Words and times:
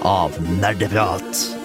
av 0.00 0.32
Nerdeprat. 0.60 1.56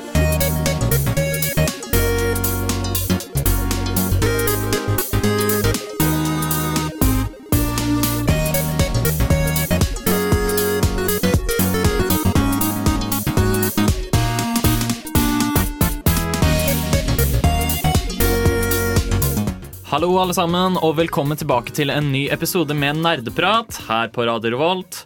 Hallo, 19.85 20.17
alle 20.19 20.33
sammen, 20.35 20.75
og 20.83 20.97
velkommen 20.97 21.39
tilbake 21.39 21.71
til 21.71 21.87
en 21.93 22.09
ny 22.11 22.25
episode 22.33 22.75
med 22.75 22.99
Nerdeprat 22.99 23.77
her 23.87 24.09
på 24.11 24.25
Radio 24.27 24.51
Revolt. 24.51 25.05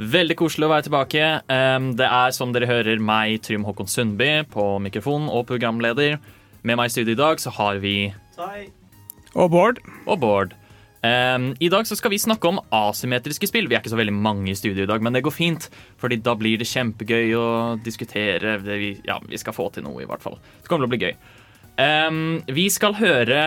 Veldig 0.00 0.32
koselig 0.40 0.64
å 0.64 0.70
være 0.72 0.86
tilbake. 0.86 1.24
Det 1.98 2.06
er 2.06 2.30
som 2.32 2.54
dere 2.54 2.68
hører 2.70 3.02
meg, 3.04 3.42
Trym 3.44 3.66
Håkon 3.68 3.88
Sundby, 3.90 4.46
på 4.48 4.64
mikrofon 4.80 5.26
og 5.28 5.44
programleder. 5.50 6.16
Med 6.64 6.78
meg 6.80 6.88
i 6.88 6.94
studio 6.94 7.12
i 7.12 7.18
dag 7.18 7.40
så 7.42 7.52
har 7.52 7.82
vi 7.82 8.12
Og 9.36 9.50
Bård. 9.52 9.78
og 10.06 10.20
Bård. 10.22 10.54
I 11.04 11.68
dag 11.72 11.84
så 11.84 11.96
skal 11.96 12.14
vi 12.14 12.18
snakke 12.18 12.48
om 12.48 12.62
asymmetriske 12.72 13.46
spill. 13.48 13.68
Vi 13.68 13.76
er 13.76 13.82
ikke 13.82 13.92
så 13.92 14.00
veldig 14.00 14.16
mange 14.16 14.50
i 14.50 14.56
studio 14.56 14.84
i 14.84 14.88
dag, 14.88 15.02
men 15.04 15.12
det 15.12 15.22
går 15.22 15.36
fint. 15.36 15.68
Fordi 16.00 16.16
da 16.16 16.34
blir 16.34 16.56
det 16.56 16.68
kjempegøy 16.68 17.36
å 17.36 17.46
diskutere. 17.84 18.56
Det 18.64 18.80
vi, 18.80 18.90
ja, 19.04 19.20
vi 19.20 19.36
skal 19.36 19.52
få 19.52 19.68
til 19.74 19.84
noe, 19.84 20.00
i 20.00 20.08
hvert 20.08 20.24
fall. 20.24 20.40
Det 20.62 20.68
kommer 20.68 20.86
til 20.86 20.88
å 20.88 20.96
bli 20.96 21.04
gøy. 21.04 21.14
Vi 22.50 22.66
skal 22.68 22.96
høre 22.98 23.44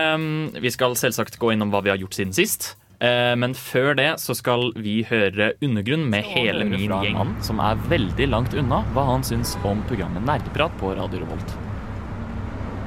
Vi 0.62 0.70
skal 0.70 0.96
selvsagt 0.98 1.38
gå 1.38 1.52
innom 1.52 1.70
hva 1.74 1.82
vi 1.82 1.90
har 1.90 1.98
gjort 1.98 2.14
siden 2.14 2.32
sist. 2.34 2.76
Uh, 3.02 3.34
men 3.40 3.56
før 3.58 3.96
det 3.98 4.10
så 4.22 4.36
skal 4.38 4.68
vi 4.78 5.00
høre 5.08 5.52
Undergrunn 5.64 6.06
med 6.12 6.26
hele 6.30 6.66
min 6.68 6.86
gjeng. 6.86 7.16
Mann 7.18 7.34
som 7.44 7.58
er 7.62 7.80
veldig 7.90 8.28
langt 8.30 8.54
unna 8.54 8.84
hva 8.94 9.08
han 9.10 9.26
syns 9.26 9.56
om 9.66 9.82
programmet 9.88 10.22
Nerdeprat 10.24 10.76
på 10.80 10.94
Radio 10.94 11.24
Revolt. 11.24 11.56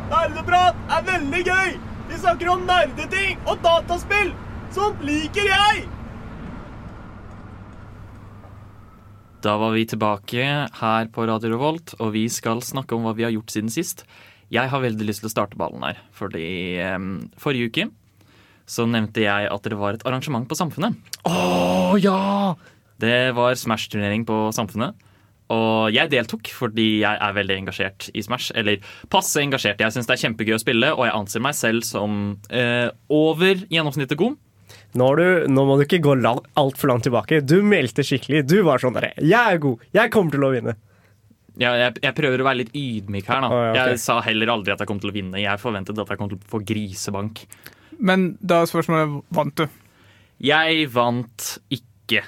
Nerdeprat 0.07 0.79
er 0.95 1.05
veldig 1.11 1.43
gøy! 1.43 1.75
Vi 2.07 2.21
snakker 2.21 2.53
om 2.53 2.63
nerdeting 2.69 3.35
og 3.43 3.59
dataspill! 3.65 4.31
Sånt 4.71 5.03
liker 5.03 5.51
jeg! 5.51 5.83
Da 9.43 9.53
var 9.59 9.75
vi 9.75 9.83
tilbake 9.91 10.47
her 10.79 11.11
på 11.13 11.27
Radio 11.29 11.51
Revolt, 11.53 11.93
og 11.99 12.15
vi 12.15 12.25
skal 12.31 12.63
snakke 12.65 12.95
om 12.95 13.03
hva 13.05 13.13
vi 13.15 13.27
har 13.27 13.35
gjort 13.35 13.53
siden 13.53 13.69
sist. 13.71 14.07
Jeg 14.49 14.71
har 14.71 14.81
veldig 14.81 15.05
lyst 15.05 15.21
til 15.21 15.29
å 15.29 15.35
starte 15.35 15.59
ballen 15.59 15.83
her, 15.83 15.99
fordi 16.15 16.47
um, 16.95 17.27
forrige 17.39 17.69
uke 17.69 17.89
så 18.67 18.85
nevnte 18.89 19.23
jeg 19.23 19.49
at 19.51 19.67
det 19.67 19.77
var 19.79 19.95
et 19.95 20.05
arrangement 20.07 20.47
på 20.47 20.57
Samfunnet. 20.59 20.97
Oh, 21.27 21.95
ja! 21.99 22.55
Det 22.99 23.31
var 23.37 23.55
Smash-turnering 23.55 24.25
på 24.27 24.47
Samfunnet. 24.55 24.97
Og 25.53 25.93
jeg 25.95 26.11
deltok 26.11 26.49
fordi 26.51 26.87
jeg 27.05 27.19
er 27.23 27.35
veldig 27.37 27.55
engasjert 27.61 28.09
i 28.11 28.23
Smash. 28.25 28.51
Eller 28.59 28.81
passe 29.11 29.39
engasjert. 29.39 29.79
Jeg 29.79 29.95
syns 29.95 30.09
det 30.09 30.17
er 30.17 30.23
kjempegøy 30.25 30.57
å 30.57 30.59
spille, 30.59 30.89
og 30.97 31.05
jeg 31.07 31.15
anser 31.15 31.43
meg 31.45 31.55
selv 31.55 31.87
som 31.87 32.17
eh, 32.51 32.89
over 33.13 33.63
gjennomsnittet 33.71 34.19
god. 34.19 34.35
Nå, 34.97 35.07
du, 35.19 35.27
nå 35.51 35.63
må 35.67 35.77
du 35.77 35.85
ikke 35.85 36.01
gå 36.03 36.17
altfor 36.17 36.91
langt 36.91 37.05
tilbake. 37.07 37.39
Du 37.45 37.61
meldte 37.63 38.03
skikkelig. 38.03 38.43
Du 38.49 38.59
var 38.67 38.81
sånn 38.83 38.95
derre 38.97 39.13
Jeg 39.21 39.39
er 39.39 39.63
god. 39.63 39.87
Jeg 39.95 40.11
kommer 40.11 40.35
til 40.35 40.43
å 40.47 40.51
vinne. 40.51 40.75
Ja, 41.57 41.71
jeg, 41.79 41.95
jeg 42.03 42.13
prøver 42.17 42.41
å 42.41 42.45
være 42.45 42.61
litt 42.61 42.75
ydmyk 42.77 43.29
her. 43.31 43.41
da 43.41 43.47
Oh, 43.49 43.61
ja, 43.63 43.71
okay. 43.71 43.95
Jeg 43.95 44.03
sa 44.03 44.19
heller 44.25 44.51
aldri 44.53 44.75
at 44.75 44.83
jeg 44.83 44.89
kom 44.89 44.99
til 45.01 45.13
å 45.13 45.15
vinne. 45.15 45.39
Jeg 45.41 45.61
forventet 45.61 45.97
at 45.97 46.11
jeg 46.11 46.19
kom 46.19 46.29
til 46.33 46.39
å 46.41 46.51
få 46.51 46.61
grisebank. 46.65 47.45
Men 47.99 48.29
da 48.39 48.61
er 48.61 48.71
spørsmålet 48.71 49.21
vant 49.33 49.57
du? 49.57 49.65
Jeg 50.43 50.89
vant 50.93 51.47
ikke. 51.73 52.23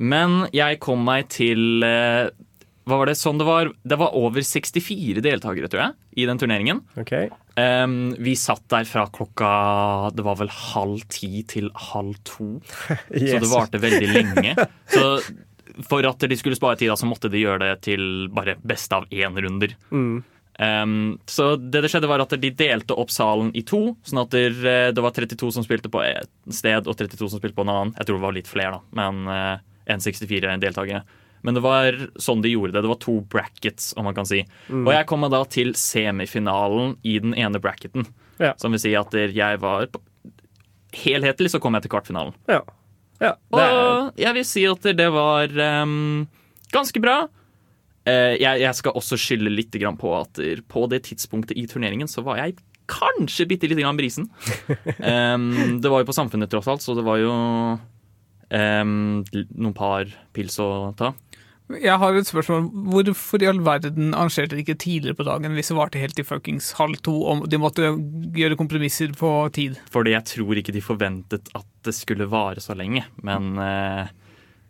Men 0.00 0.46
jeg 0.56 0.80
kom 0.80 1.02
meg 1.04 1.28
til 1.34 1.84
eh, 1.84 2.30
Hva 2.88 2.96
var 2.96 3.10
det 3.10 3.18
sånn 3.20 3.36
det 3.36 3.44
var? 3.44 3.68
Det 3.84 3.98
var 4.00 4.16
over 4.16 4.40
64 4.40 5.20
deltakere, 5.20 5.68
tror 5.68 5.82
jeg, 5.82 5.96
i 6.24 6.28
den 6.30 6.40
turneringen. 6.40 6.84
Ok 6.96 7.16
Um, 7.52 8.14
vi 8.16 8.32
satt 8.32 8.62
der 8.72 8.86
fra 8.88 9.02
klokka 9.12 10.08
Det 10.16 10.24
var 10.24 10.38
vel 10.40 10.48
halv 10.48 11.02
ti 11.12 11.42
til 11.44 11.66
halv 11.90 12.16
to. 12.24 12.46
Så 13.12 13.40
det 13.42 13.50
varte 13.50 13.80
veldig 13.82 14.08
lenge. 14.08 14.54
Så 14.94 15.04
for 15.88 16.04
at 16.08 16.24
de 16.28 16.36
skulle 16.36 16.56
spare 16.56 16.78
tid, 16.80 16.92
så 16.96 17.08
måtte 17.08 17.30
de 17.32 17.40
gjøre 17.40 17.62
det 17.64 17.74
til 17.86 18.28
bare 18.32 18.58
beste 18.60 18.96
av 18.96 19.06
én-runder. 19.08 19.72
Mm. 19.92 20.22
Um, 20.60 21.18
så 21.26 21.54
det 21.56 21.80
det 21.84 21.88
skjedde 21.90 22.10
var 22.10 22.22
at 22.22 22.34
de 22.38 22.50
delte 22.54 22.96
opp 22.98 23.10
salen 23.10 23.50
i 23.56 23.64
to, 23.66 23.94
sånn 24.04 24.20
at 24.22 24.34
det, 24.34 24.92
det 24.94 25.02
var 25.04 25.14
32 25.16 25.48
som 25.56 25.64
spilte 25.64 25.90
på 25.92 26.02
et 26.04 26.30
sted 26.52 26.86
og 26.86 26.98
32 26.98 27.30
som 27.32 27.40
spilte 27.40 27.56
på 27.56 27.64
en 27.64 27.72
annen. 27.72 27.94
Jeg 27.98 28.08
tror 28.08 28.20
det 28.20 28.26
var 28.26 28.36
litt 28.36 28.50
flere, 28.50 28.78
da, 28.78 29.00
men 29.00 29.24
uh, 29.30 29.56
1,64 29.90 30.60
deltakere. 30.62 31.02
Men 31.42 31.56
det 31.58 31.62
var 31.64 31.96
sånn 32.22 32.42
de 32.44 32.52
gjorde 32.52 32.76
det. 32.76 32.84
Det 32.84 32.90
var 32.92 33.00
to 33.02 33.16
brackets, 33.32 33.90
om 33.98 34.06
man 34.06 34.14
kan 34.14 34.28
si. 34.28 34.44
Og 34.70 34.92
jeg 34.94 35.08
kom 35.10 35.26
da 35.26 35.40
til 35.50 35.72
semifinalen 35.78 36.94
i 37.02 37.16
den 37.22 37.34
ene 37.34 37.58
bracketen. 37.62 38.06
Ja. 38.38 38.52
Som 38.62 38.74
vil 38.74 38.82
si 38.82 38.94
at 38.98 39.12
jeg 39.14 39.60
var 39.62 39.90
Helhetlig 40.92 41.48
så 41.48 41.58
kom 41.62 41.72
jeg 41.72 41.86
til 41.86 41.92
kvartfinalen. 41.94 42.34
Ja. 42.50 42.60
ja. 43.22 43.30
Er, 43.56 43.70
Og 43.72 44.18
jeg 44.20 44.36
vil 44.36 44.44
si 44.44 44.64
at 44.68 44.84
det 44.98 45.06
var 45.14 45.54
um, 45.82 46.26
ganske 46.74 47.00
bra. 47.00 47.22
Eh, 48.08 48.34
jeg, 48.40 48.60
jeg 48.64 48.78
skal 48.78 48.98
også 48.98 49.18
skylde 49.20 49.52
litt 49.52 49.74
grann 49.78 49.98
på 50.00 50.12
at 50.18 50.40
på 50.68 50.84
det 50.90 51.04
tidspunktet 51.08 51.58
i 51.58 51.66
turneringen 51.70 52.10
så 52.10 52.24
var 52.26 52.40
jeg 52.42 52.58
kanskje 52.90 53.46
bitte 53.48 53.70
lite 53.70 53.84
grann 53.84 53.98
brisen. 53.98 54.26
Det 55.82 55.88
var 55.88 56.02
jo 56.02 56.08
på 56.08 56.16
Samfunnet, 56.16 56.50
tross 56.50 56.68
alt, 56.68 56.82
så 56.84 56.96
det 56.98 57.04
var 57.06 57.20
jo 57.22 57.30
noen 58.52 59.76
par 59.78 60.10
pils 60.36 60.58
å 60.60 60.90
ta. 60.98 61.14
Jeg 61.80 61.96
har 62.00 62.16
et 62.16 62.28
spørsmål. 62.28 62.66
Hvorfor 62.92 63.42
i 63.42 63.48
all 63.48 63.60
verden 63.64 64.12
arrangerte 64.12 64.56
de 64.56 64.64
ikke 64.64 64.76
tidligere 64.80 65.16
på 65.16 65.26
dagen 65.26 65.54
hvis 65.56 65.70
det 65.70 65.76
varte 65.78 66.00
helt 66.02 66.16
til 66.18 66.26
fuckings 66.26 66.72
halv 66.76 66.98
to 67.06 67.14
og 67.30 67.46
de 67.50 67.60
måtte 67.60 67.94
gjøre 68.36 68.58
kompromisser 68.60 69.14
på 69.16 69.30
tid? 69.56 69.78
Fordi 69.92 70.12
jeg 70.16 70.26
tror 70.34 70.58
ikke 70.60 70.74
de 70.74 70.84
forventet 70.84 71.52
at 71.56 71.68
det 71.86 71.94
skulle 71.96 72.28
vare 72.30 72.62
så 72.62 72.76
lenge. 72.78 73.06
Men 73.24 73.54
eh, 73.62 74.10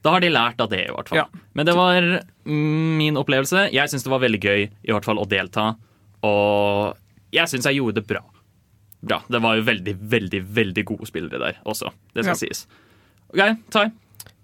da 0.03 0.11
har 0.17 0.21
de 0.25 0.31
lært 0.33 0.61
av 0.61 0.69
det, 0.73 0.85
i 0.89 0.93
hvert 0.93 1.09
fall. 1.09 1.19
Ja. 1.23 1.27
Men 1.55 1.67
det 1.69 1.75
var 1.79 2.07
min 2.49 3.17
opplevelse. 3.21 3.69
Jeg 3.73 3.89
syns 3.93 4.03
det 4.07 4.11
var 4.11 4.23
veldig 4.25 4.41
gøy 4.43 4.63
i 4.67 4.93
hvert 4.93 5.05
fall 5.07 5.21
å 5.23 5.27
delta. 5.31 5.69
Og 6.27 6.97
jeg 7.35 7.49
syns 7.51 7.67
jeg 7.69 7.79
gjorde 7.81 8.01
det 8.01 8.07
bra. 8.11 8.23
Bra. 9.03 9.21
Det 9.31 9.41
var 9.43 9.57
jo 9.59 9.65
veldig, 9.67 9.95
veldig, 10.13 10.41
veldig 10.59 10.85
gode 10.93 11.07
spillere 11.11 11.39
der 11.43 11.57
også. 11.67 11.91
Det 12.15 12.25
skal 12.27 12.35
Ja. 12.35 12.41
sies. 12.43 12.67
OK, 13.33 13.57
Tai. 13.71 13.87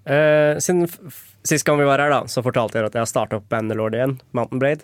Uh, 0.08 0.56
siden 0.62 0.84
f- 0.88 0.98
f- 1.06 1.24
Sist 1.48 1.64
gang 1.64 1.78
vi 1.78 1.84
var 1.84 1.98
her, 2.02 2.10
da, 2.10 2.20
så 2.28 2.42
fortalte 2.42 2.74
jeg 2.76 2.84
at 2.88 2.92
jeg 2.96 3.00
har 3.00 3.06
starta 3.08 3.36
opp 3.38 3.48
Bannerlord 3.48 3.94
igjen. 3.94 4.18
Mountain 4.36 4.58
Blade. 4.60 4.82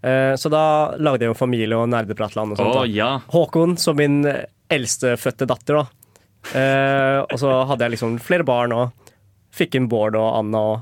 Eh, 0.00 0.34
så 0.38 0.48
da 0.48 0.94
lagde 0.96 1.24
jeg 1.26 1.32
jo 1.32 1.34
familie 1.36 1.76
og 1.76 1.88
nerdepratland 1.90 2.52
og 2.54 2.56
sånt. 2.56 2.76
oh, 2.76 2.84
ja. 2.88 3.18
Håkon 3.28 3.76
som 3.76 3.96
min 3.98 4.22
eldstefødte 4.70 5.44
datter, 5.50 5.82
da. 5.82 5.84
Eh, 6.54 7.18
og 7.26 7.34
så 7.42 7.50
hadde 7.68 7.84
jeg 7.84 7.96
liksom 7.96 8.14
flere 8.22 8.46
barn 8.46 8.72
og 8.72 8.92
fikk 9.58 9.76
inn 9.78 9.88
Bård 9.90 10.16
og 10.18 10.28
Anna 10.40 10.62
og, 10.74 10.78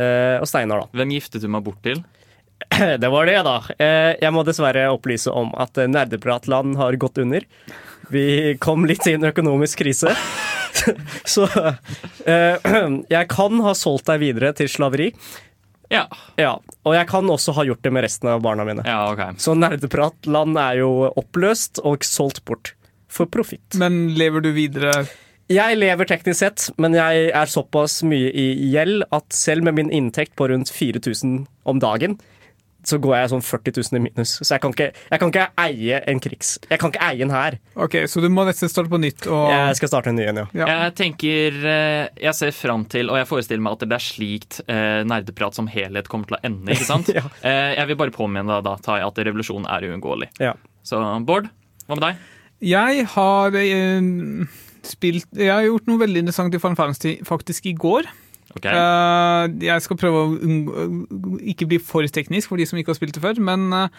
eh, 0.00 0.38
og 0.40 0.48
Steinar, 0.50 0.84
da. 0.86 0.98
Hvem 1.00 1.12
giftet 1.16 1.44
du 1.44 1.48
meg 1.52 1.64
bort 1.66 1.80
til? 1.86 2.02
Det 3.02 3.08
var 3.12 3.26
det, 3.28 3.38
da. 3.46 3.54
Eh, 3.80 4.14
jeg 4.20 4.32
må 4.36 4.42
dessverre 4.44 4.88
opplyse 4.92 5.32
om 5.32 5.52
at 5.60 5.78
Nerdepratland 5.88 6.76
har 6.80 6.96
gått 7.00 7.18
under. 7.22 7.44
Vi 8.12 8.56
kom 8.60 8.84
litt 8.88 9.06
i 9.08 9.14
en 9.16 9.24
økonomisk 9.30 9.80
krise. 9.84 10.12
Så 11.34 11.46
eh, 12.26 12.56
jeg 13.16 13.30
kan 13.32 13.62
ha 13.64 13.72
solgt 13.76 14.10
deg 14.10 14.20
videre 14.24 14.52
til 14.58 14.68
slaveri. 14.70 15.10
Ja. 15.90 16.04
Ja, 16.38 16.52
Og 16.86 16.94
jeg 16.94 17.08
kan 17.10 17.26
også 17.32 17.50
ha 17.56 17.64
gjort 17.66 17.80
det 17.82 17.90
med 17.90 18.04
resten 18.06 18.28
av 18.30 18.44
barna 18.44 18.62
mine. 18.68 18.84
ja, 18.86 19.00
OK. 19.10 19.24
Så 19.42 19.56
Nerdepratland 19.58 20.54
er 20.62 20.76
jo 20.84 20.90
oppløst 21.18 21.80
og 21.82 22.04
solgt 22.06 22.44
bort. 22.46 22.74
For 23.10 23.26
profitt. 23.26 23.74
Men 23.74 24.12
lever 24.14 24.44
du 24.44 24.52
videre? 24.54 24.92
Jeg 25.50 25.78
lever 25.80 26.06
teknisk 26.06 26.38
sett, 26.44 26.68
men 26.78 26.94
jeg 26.94 27.30
er 27.34 27.48
såpass 27.50 28.04
mye 28.06 28.28
i 28.30 28.44
gjeld 28.70 29.02
at 29.10 29.34
selv 29.34 29.66
med 29.66 29.80
min 29.80 29.88
inntekt 29.90 30.36
på 30.38 30.46
rundt 30.46 30.70
4000 30.70 31.40
om 31.66 31.80
dagen, 31.82 32.14
så 32.86 32.96
går 33.02 33.16
jeg 33.18 33.30
sånn 33.32 33.42
40 33.44 33.74
000 33.90 33.98
i 33.98 34.02
minus. 34.06 34.36
Så 34.40 34.54
jeg 34.54 34.62
kan 34.62 34.72
ikke, 34.72 34.86
jeg 35.10 35.20
kan 35.20 35.32
ikke 35.32 35.46
eie 35.60 35.98
en 36.08 36.22
krigs... 36.22 36.52
Jeg 36.70 36.80
kan 36.80 36.92
ikke 36.94 37.02
eie 37.10 37.26
en 37.26 37.34
hær. 37.34 37.56
Ok, 37.76 37.96
Så 38.08 38.22
du 38.24 38.28
må 38.32 38.46
nesten 38.48 38.70
starte 38.72 38.92
på 38.92 39.00
nytt. 39.02 39.26
Og, 39.28 39.50
Jeg 39.52 39.76
skal 39.80 39.90
starte 39.92 40.12
en 40.12 40.16
ny 40.20 40.28
en, 40.30 40.40
ja. 40.44 40.46
ja. 40.62 40.68
Jeg 40.86 40.94
tenker 41.02 41.58
eh, 41.74 42.06
Jeg 42.22 42.38
ser 42.38 42.54
fram 42.56 42.86
til, 42.90 43.10
og 43.12 43.18
jeg 43.20 43.28
forestiller 43.28 43.66
meg 43.66 43.76
at 43.76 43.84
det 43.90 43.98
er 43.98 44.06
slikt 44.06 44.62
eh, 44.64 45.02
nerdeprat 45.10 45.58
som 45.58 45.68
helhet 45.70 46.08
kommer 46.08 46.30
til 46.30 46.38
å 46.38 46.42
ende. 46.46 46.72
ikke 46.76 46.88
sant? 46.88 47.12
Ja. 47.18 47.26
eh, 47.42 47.74
jeg 47.76 47.90
vil 47.90 48.00
bare 48.00 48.14
påminne 48.14 48.48
deg 48.48 48.64
da, 48.70 48.78
Tai, 48.86 49.00
at 49.04 49.18
revolusjonen 49.28 49.68
er 49.68 49.90
uunngåelig. 49.90 50.30
ja. 50.40 50.54
Så 50.86 50.96
Bård, 51.28 51.50
hva 51.84 51.98
med 51.98 52.06
deg? 52.06 52.20
Jeg 52.64 53.04
har 53.12 53.56
eh, 53.60 53.98
spilt 54.88 55.28
Jeg 55.36 55.52
har 55.52 55.66
gjort 55.66 55.88
noe 55.90 56.00
veldig 56.00 56.24
interessant 56.24 56.54
i 56.54 56.60
Final 56.62 56.78
Fantasy 56.78 57.16
faktisk 57.26 57.68
i 57.70 57.76
går. 57.78 58.08
Okay. 58.58 58.74
Eh, 58.74 59.44
jeg 59.62 59.84
skal 59.84 59.98
prøve 60.00 60.22
å 60.24 60.54
ikke 61.52 61.68
bli 61.70 61.78
for 61.82 62.06
teknisk 62.10 62.50
for 62.50 62.58
de 62.58 62.66
som 62.66 62.80
ikke 62.80 62.90
har 62.90 62.98
spilt 62.98 63.14
det 63.14 63.22
før, 63.22 63.38
men 63.46 63.68
eh, 63.76 63.92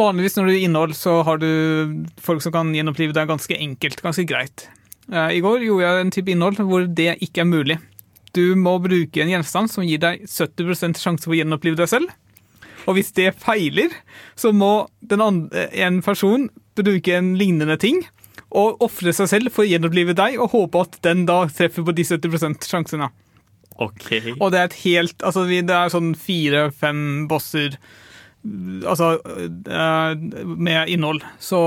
vanligvis 0.00 0.38
når 0.38 0.48
du 0.48 0.54
gir 0.54 0.66
innhold, 0.66 0.96
så 0.98 1.20
har 1.26 1.38
du 1.42 2.02
folk 2.22 2.42
som 2.42 2.54
kan 2.56 2.72
gjenopplive 2.74 3.14
det 3.14 3.28
ganske 3.30 3.58
enkelt, 3.58 4.02
ganske 4.02 4.26
greit. 4.26 4.66
Eh, 5.12 5.38
I 5.38 5.44
går 5.44 5.62
gjorde 5.68 5.86
jeg 5.86 6.06
en 6.06 6.14
type 6.16 6.34
innhold 6.34 6.58
hvor 6.66 6.88
det 6.90 7.14
ikke 7.22 7.44
er 7.44 7.50
mulig. 7.50 7.78
Du 8.34 8.56
må 8.58 8.80
bruke 8.82 9.22
en 9.22 9.30
gjenstand 9.30 9.70
som 9.70 9.86
gir 9.86 10.02
deg 10.02 10.26
70 10.26 10.98
sjanse 10.98 11.22
for 11.22 11.36
å 11.36 11.38
gjenopplive 11.38 11.78
deg 11.78 11.92
selv. 11.92 12.10
Og 12.84 12.98
hvis 12.98 13.14
det 13.16 13.30
feiler, 13.40 13.94
så 14.36 14.50
må 14.52 14.88
en 15.06 16.02
person 16.04 16.50
bruke 16.74 17.14
en 17.14 17.30
lignende 17.38 17.78
ting 17.80 18.02
og 18.54 18.82
ofre 18.86 19.12
seg 19.16 19.30
selv 19.30 19.54
for 19.54 19.64
å 19.64 19.68
gjenopplive 19.68 20.14
deg, 20.16 20.38
og 20.38 20.54
håpe 20.54 20.86
at 20.86 20.98
den 21.06 21.26
da 21.28 21.44
treffer 21.50 21.86
på 21.86 21.94
de 21.96 22.06
70% 22.06 22.68
sjansene. 22.70 23.10
OK. 23.82 24.10
Og 24.38 24.50
det 24.54 24.58
er 24.60 24.68
et 24.68 24.80
helt 24.84 25.22
Altså, 25.26 25.48
det 25.50 25.74
er 25.74 25.90
sånn 25.90 26.12
fire-fem 26.14 27.24
bosser 27.26 27.74
Altså 28.44 29.08
eh, 29.24 30.12
med 30.44 30.90
innhold. 30.92 31.22
Så 31.40 31.58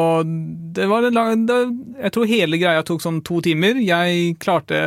det 0.78 0.86
var 0.88 1.04
en 1.04 1.18
lang 1.18 1.46
det, 1.50 1.58
Jeg 2.04 2.14
tror 2.14 2.30
hele 2.30 2.60
greia 2.62 2.86
tok 2.86 3.02
sånn 3.02 3.24
to 3.26 3.42
timer. 3.44 3.80
Jeg 3.82 4.36
klarte 4.40 4.80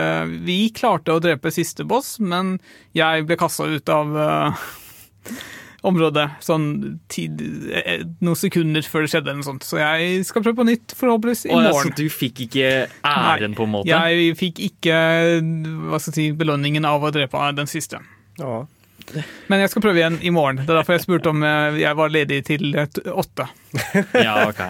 Vi 0.46 0.60
klarte 0.76 1.16
å 1.16 1.22
drepe 1.22 1.52
siste 1.52 1.84
boss, 1.84 2.14
men 2.22 2.60
jeg 2.96 3.26
ble 3.26 3.36
kasta 3.40 3.66
ut 3.66 3.92
av 3.92 4.16
eh, 4.16 4.68
området 5.86 6.26
sånn 6.44 6.66
tid, 7.12 7.40
eh, 7.72 8.02
noen 8.20 8.38
sekunder 8.38 8.84
før 8.84 9.06
det 9.06 9.12
skjedde. 9.14 9.30
eller 9.30 9.40
noe 9.40 9.48
sånt. 9.48 9.66
Så 9.66 9.80
jeg 9.80 10.24
skal 10.28 10.44
prøve 10.44 10.60
på 10.60 10.68
nytt, 10.68 10.96
forhåpentligvis 10.96 11.46
i 11.48 11.54
morgen. 11.54 11.92
så 11.92 11.96
du 11.96 12.08
fikk 12.12 12.44
ikke 12.48 12.88
æren, 13.04 13.54
på 13.56 13.64
en 13.64 13.74
måte? 13.78 13.88
Jeg 13.88 14.36
fikk 14.36 14.60
ikke 14.70 14.98
hva 15.40 16.00
skal 16.00 16.12
jeg 16.12 16.18
si, 16.18 16.28
belønningen 16.36 16.84
av 16.84 17.02
å 17.02 17.12
drepe 17.14 17.48
den 17.56 17.70
siste. 17.70 18.02
Ja. 18.40 18.66
Men 19.50 19.62
jeg 19.62 19.72
skal 19.72 19.82
prøve 19.82 20.00
igjen 20.00 20.18
i 20.22 20.32
morgen. 20.34 20.60
Det 20.62 20.70
er 20.70 20.80
derfor 20.80 20.96
jeg 20.96 21.04
spurte 21.04 21.32
om 21.32 21.42
eh, 21.46 21.80
jeg 21.82 21.98
var 21.98 22.12
ledig 22.12 22.42
til 22.48 22.74
eh, 22.78 23.00
åtte. 23.10 23.48
Ja, 24.26 24.48
OK. 24.48 24.60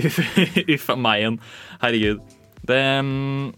Uff 0.00 0.18
uff 0.64 0.88
a 0.90 0.96
meg 0.98 1.22
igjen. 1.22 1.38
Herregud. 1.82 2.22
Det 2.64 2.80
mm, 3.04 3.52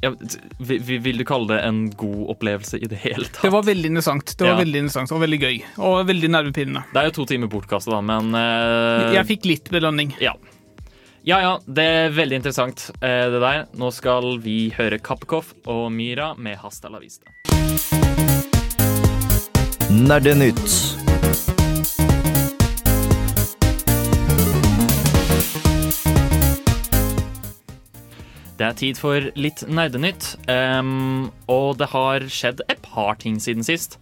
ja, 0.00 0.12
vil, 0.58 1.18
du 1.18 1.24
kalle 1.26 1.48
det 1.50 1.62
en 1.66 1.80
god 1.90 2.30
opplevelse 2.36 2.78
i 2.78 2.86
det 2.90 3.00
hele 3.02 3.26
tatt? 3.26 3.42
Det 3.42 3.50
var 3.50 3.64
veldig 3.66 3.90
interessant 3.90 4.34
Det 4.38 4.44
var 4.46 4.54
Ja. 4.54 4.60
veldig 4.60 4.82
interessant 4.84 5.12
og 5.12 5.22
veldig 5.24 5.40
gøy. 5.42 5.56
Og 5.78 5.96
veldig 6.06 6.30
nervepirrende. 6.30 6.84
Det 6.92 7.00
er 7.02 7.08
jo 7.10 7.16
to 7.18 7.26
timer 7.26 7.50
bortkastet, 7.50 7.92
da, 7.92 8.00
men 8.00 8.30
uh, 8.34 9.10
Jeg 9.14 9.26
fikk 9.26 9.48
litt 9.50 9.70
belønning. 9.74 10.14
Ja. 10.22 10.36
Ja 11.26 11.40
ja, 11.42 11.58
det 11.66 11.84
er 11.84 12.14
veldig 12.14 12.38
interessant, 12.40 12.90
uh, 13.02 13.26
det 13.34 13.42
der. 13.42 13.64
Nå 13.76 13.90
skal 13.92 14.38
vi 14.44 14.70
høre 14.78 15.00
Kappekoff 15.02 15.52
og 15.66 15.90
Myra 15.92 16.34
med 16.38 16.60
Hasta 16.62 16.88
la 16.88 17.02
vista. 17.02 17.26
Nerdenytt. 19.90 21.17
Det 28.58 28.66
er 28.66 28.74
tid 28.78 28.98
for 28.98 29.30
litt 29.38 29.62
nerdenytt, 29.70 30.32
Um, 30.50 31.30
og 31.46 31.76
det 31.78 31.90
har 31.92 32.24
skjedd 32.32 32.62
et 32.68 32.80
par 32.82 33.18
ting 33.22 33.38
siden 33.42 33.62
sist. 33.66 33.98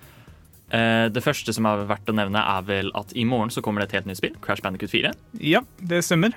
Uh, 0.73 1.07
det 1.13 1.23
første 1.23 1.53
som 1.53 1.67
er 1.69 1.85
verdt 1.91 2.09
å 2.09 2.15
nevne, 2.17 2.41
er 2.41 2.65
vel 2.67 2.89
at 2.97 3.13
i 3.15 3.27
morgen 3.29 3.53
så 3.53 3.63
kommer 3.63 3.83
det 3.83 3.91
et 3.91 3.99
helt 4.01 4.09
nytt 4.11 4.21
spill, 4.23 4.37
Crash 4.41 4.65
Bandicoot 4.65 4.91
4. 4.95 5.13
Ja, 5.45 5.61
det 5.79 6.03
stemmer. 6.07 6.33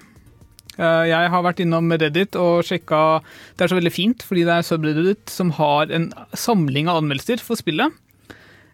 Uh, 0.75 1.07
Jeg 1.07 1.31
har 1.31 1.43
vært 1.43 1.63
innom 1.63 1.89
Reddit 1.91 2.37
og 2.39 2.61
sjekka 2.63 3.19
Det 3.57 3.65
er 3.65 3.71
så 3.71 3.75
veldig 3.79 3.91
fint, 3.91 4.23
fordi 4.23 4.45
det 4.47 4.53
er 4.53 4.67
subreddit 4.67 5.31
som 5.33 5.51
har 5.57 5.91
en 5.91 6.11
samling 6.37 6.87
av 6.91 7.01
anmeldelser 7.01 7.41
for 7.43 7.59
spillet. 7.59 7.95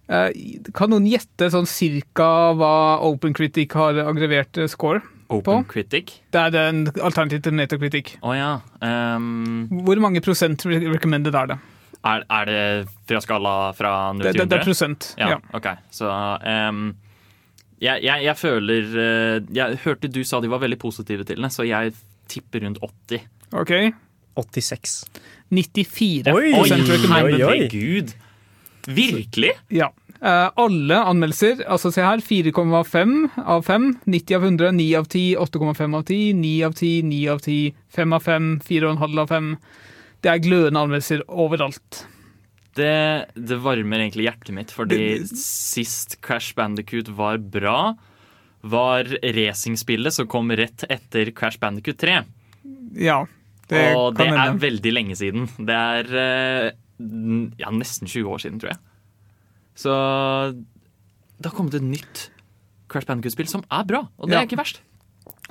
Uh, 0.10 0.30
Kan 0.78 0.94
noen 0.94 1.08
gjette 1.10 1.50
sånn 1.54 1.70
cirka 1.70 2.54
hva 2.58 2.76
Open 3.06 3.34
Critic 3.38 3.74
har 3.78 3.98
aggravert 4.06 4.58
score? 4.74 5.02
Open 5.30 5.44
På? 5.44 5.72
Critic. 5.72 6.20
Det 6.34 6.42
er 6.42 6.70
en 6.70 6.84
alternativ 7.02 7.42
til 7.42 7.54
Metacritic. 7.58 8.18
Oh, 8.22 8.36
ja. 8.38 8.60
um, 9.18 9.66
Hvor 9.86 10.00
mange 10.00 10.22
prosent 10.22 10.66
recommended 10.66 11.34
er 11.34 11.54
det? 11.54 11.58
er, 12.06 12.26
er 12.30 12.46
det 12.50 12.94
fra 13.10 13.22
skala 13.24 13.56
fra 13.78 13.92
0 14.14 14.22
Det, 14.22 14.36
til 14.36 14.44
det, 14.44 14.50
det 14.52 14.60
er 14.60 14.68
prosent. 14.68 15.10
Ja, 15.18 15.30
Ja. 15.36 15.40
OK. 15.58 15.68
Så 15.92 16.12
Um, 16.46 16.96
jeg, 17.82 18.04
jeg, 18.04 18.24
jeg 18.24 18.38
føler 18.38 18.86
eh, 19.04 19.42
Jeg 19.56 19.80
hørte 19.84 20.08
du 20.08 20.22
sa 20.24 20.40
de 20.40 20.50
var 20.52 20.62
veldig 20.64 20.78
positive 20.80 21.26
til 21.28 21.42
den, 21.42 21.50
så 21.52 21.66
jeg 21.68 21.94
tipper 22.32 22.64
rundt 22.64 22.80
80. 23.10 23.26
OK. 23.52 23.74
86. 24.36 24.96
94 25.52 26.28
Oi, 26.28 26.34
oi, 26.34 26.54
oi, 26.54 26.70
oi. 26.72 26.98
Herregud! 27.12 28.16
Virkelig? 28.88 29.52
Ja. 29.72 29.90
Eh, 30.26 30.48
alle 30.58 30.98
anmeldelser, 31.06 31.60
altså 31.70 31.92
se 31.94 32.02
her, 32.02 32.22
4,5 32.26 33.12
av 33.46 33.62
5, 33.68 33.84
90 34.10 34.38
av 34.40 34.48
100, 34.48 34.72
9 34.74 34.96
av 34.98 35.06
10, 35.12 35.36
8,5 35.44 35.98
av 36.00 36.06
10, 36.08 36.34
9 36.40 36.64
av 36.66 36.74
10, 36.80 37.04
9 37.12 37.28
av 37.36 37.44
10, 37.46 37.76
5 37.94 38.16
av 38.18 38.24
5, 38.26 38.48
4,5 38.66 39.20
av 39.22 39.30
5. 39.30 39.52
Det 40.26 40.32
er 40.32 40.42
glødende 40.42 40.82
anmeldelser 40.82 41.22
overalt. 41.30 42.02
Det, 42.76 42.90
det 43.38 43.60
varmer 43.64 44.02
egentlig 44.02 44.26
hjertet 44.26 44.52
mitt, 44.58 44.74
fordi 44.74 44.98
Det- 45.20 45.38
sist 45.38 46.18
Crash 46.26 46.56
Bandicoot 46.58 47.08
var 47.16 47.38
bra, 47.38 47.94
var 48.66 49.06
racingspillet 49.22 50.12
som 50.12 50.28
kom 50.28 50.50
rett 50.52 50.84
etter 50.90 51.30
Crash 51.38 51.60
Bandicoot 51.62 52.00
3. 52.02 52.24
Ja, 52.98 53.22
det 53.70 53.86
og 53.96 54.16
det 54.18 54.26
er 54.28 54.38
hende. 54.42 54.60
veldig 54.60 54.92
lenge 54.98 55.16
siden. 55.16 55.46
Det 55.62 55.78
er 55.78 56.18
eh, 56.18 56.72
ja, 57.62 57.70
nesten 57.70 58.10
20 58.10 58.26
år 58.34 58.42
siden, 58.42 58.60
tror 58.60 58.74
jeg. 58.74 58.80
Så 59.76 59.92
det 61.40 61.50
har 61.50 61.56
kommet 61.58 61.76
et 61.76 61.84
nytt 61.84 62.30
Crash 62.92 63.08
Bandicoot-spill 63.10 63.50
som 63.52 63.64
er 63.72 63.84
bra, 63.90 64.04
og 64.18 64.30
det 64.30 64.36
Ja. 64.38 64.42
er 64.42 64.48
ikke 64.48 64.58
verst. 64.62 64.80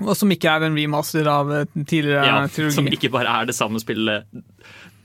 Og 0.01 0.17
som 0.17 0.31
ikke 0.31 0.49
er 0.51 0.65
en 0.65 0.75
remaster 0.75 1.27
av 1.29 1.51
eh, 1.53 1.65
tidligere 1.85 2.25
Ja, 2.27 2.47
trilogi. 2.47 2.73
som 2.75 2.87
ikke 2.87 3.11
bare 3.13 3.29
er 3.43 3.47
det 3.47 3.55
samme 3.55 3.79
spillet, 3.83 4.25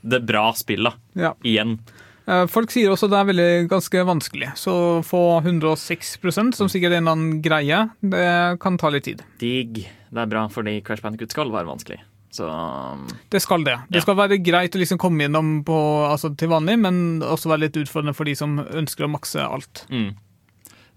det 0.08 0.26
bra 0.26 0.52
spillet, 0.54 0.94
Ja. 1.16 1.34
igjen. 1.44 1.80
Eh, 2.28 2.46
Folk 2.46 2.70
sier 2.72 2.90
også 2.92 3.10
det 3.10 3.18
er 3.18 3.26
veldig 3.34 3.70
ganske 3.70 4.06
vanskelig, 4.06 4.54
så 4.56 5.02
å 5.02 5.04
få 5.04 5.42
106% 5.44 6.54
som 6.56 6.68
sikkert 6.68 6.92
er 6.94 6.98
en 6.98 7.08
eller 7.08 7.12
annen 7.18 7.42
greie, 7.42 7.90
det 8.02 8.60
kan 8.60 8.78
ta 8.78 8.90
litt 8.90 9.04
tid. 9.04 9.24
Digg. 9.40 9.88
Det 10.12 10.18
er 10.18 10.26
bra, 10.28 10.48
fordi 10.48 10.82
Crash 10.84 11.02
Bandicoot 11.02 11.32
skal 11.32 11.50
være 11.52 11.66
vanskelig. 11.68 12.00
Så 12.32 12.46
um, 12.46 13.08
Det 13.34 13.42
skal 13.42 13.64
det. 13.66 13.78
Det 13.90 14.00
Ja. 14.00 14.02
skal 14.06 14.16
være 14.20 14.38
greit 14.44 14.76
å 14.76 14.80
liksom 14.82 15.00
komme 15.02 15.24
gjennom 15.26 15.64
på, 15.66 15.78
altså, 16.06 16.30
til 16.38 16.50
vanlig, 16.52 16.78
men 16.80 17.22
også 17.26 17.50
være 17.50 17.66
litt 17.68 17.78
utfordrende 17.82 18.14
for 18.16 18.26
de 18.30 18.36
som 18.38 18.60
ønsker 18.60 19.06
å 19.08 19.14
makse 19.18 19.42
alt. 19.42 19.86
mm. 19.90 20.12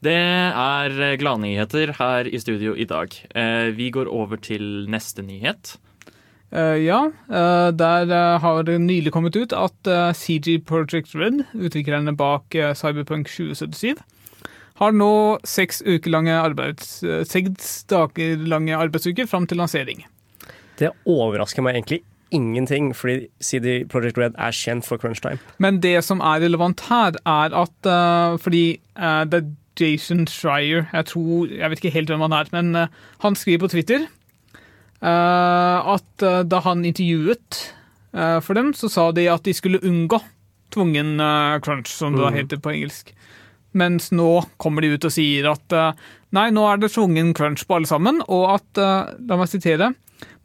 Det 0.03 0.13
er 0.19 1.17
gladnyheter 1.17 1.93
her 1.95 2.27
i 2.27 2.39
studio 2.43 2.73
i 2.75 2.85
dag. 2.91 3.15
Eh, 3.39 3.71
vi 3.71 3.87
går 3.95 4.09
over 4.11 4.37
til 4.37 4.89
neste 4.91 5.23
nyhet. 5.23 5.77
Eh, 6.53 6.83
ja, 6.85 7.07
eh, 7.31 7.71
der 7.71 8.11
eh, 8.11 8.39
har 8.43 8.63
det 8.67 8.81
nylig 8.83 9.13
kommet 9.15 9.37
ut 9.39 9.55
at 9.55 9.87
eh, 9.87 10.11
CG 10.13 10.59
Project 10.67 11.15
Red, 11.15 11.45
utviklerne 11.55 12.17
bak 12.19 12.53
eh, 12.59 12.75
Cyberpunk 12.75 13.31
2077, 13.31 14.03
har 14.83 14.91
nå 14.93 15.39
eh, 15.39 17.25
seks 17.25 17.85
dager 17.87 18.43
lange 18.51 18.75
arbeidsuker 18.77 19.31
fram 19.31 19.47
til 19.47 19.63
lansering. 19.63 20.03
Det 20.83 20.91
overrasker 21.07 21.65
meg 21.65 21.79
egentlig 21.79 22.03
ingenting, 22.33 22.93
fordi 22.97 23.29
CD 23.45 23.85
Project 23.89 24.19
Red 24.19 24.39
er 24.41 24.55
kjent 24.57 24.87
for 24.89 25.01
crunch 25.01 25.21
time. 25.23 25.39
Men 25.63 25.81
det 25.85 26.01
som 26.07 26.23
er 26.25 26.43
relevant 26.43 26.81
her, 26.89 27.17
er 27.29 27.55
at 27.63 27.89
uh, 27.89 28.39
fordi 28.41 28.81
uh, 28.97 29.25
det 29.29 29.43
er 29.43 29.51
Jason 29.81 30.27
Schreier 30.29 30.85
Jeg 30.93 31.07
tror, 31.09 31.47
jeg 31.49 31.71
vet 31.71 31.81
ikke 31.81 31.95
helt 31.95 32.11
hvem 32.13 32.21
han 32.27 32.35
er, 32.37 32.51
men 32.53 32.75
uh, 32.77 32.91
han 33.25 33.37
skriver 33.37 33.67
på 33.67 33.73
Twitter 33.77 34.11
at 35.03 36.23
da 36.47 36.59
han 36.63 36.85
intervjuet 36.87 37.57
for 38.15 38.55
dem, 38.55 38.69
så 38.71 38.87
sa 38.87 39.09
de 39.11 39.25
at 39.33 39.43
de 39.43 39.51
skulle 39.51 39.81
unngå 39.83 40.21
tvungen 40.71 41.19
crunch, 41.59 41.91
som 41.91 42.15
det 42.15 42.23
mm. 42.23 42.37
heter 42.37 42.61
på 42.63 42.71
engelsk. 42.71 43.11
Mens 43.75 44.13
nå 44.15 44.45
kommer 44.63 44.87
de 44.87 44.93
ut 44.95 45.09
og 45.09 45.11
sier 45.11 45.49
at 45.51 45.75
nei, 46.31 46.53
nå 46.55 46.69
er 46.71 46.79
det 46.79 46.93
tvungen 46.95 47.35
crunch 47.35 47.67
på 47.67 47.81
alle 47.81 47.91
sammen, 47.91 48.23
og 48.31 48.61
at, 48.61 48.79
la 49.27 49.41
meg 49.41 49.51
sitere, 49.51 49.91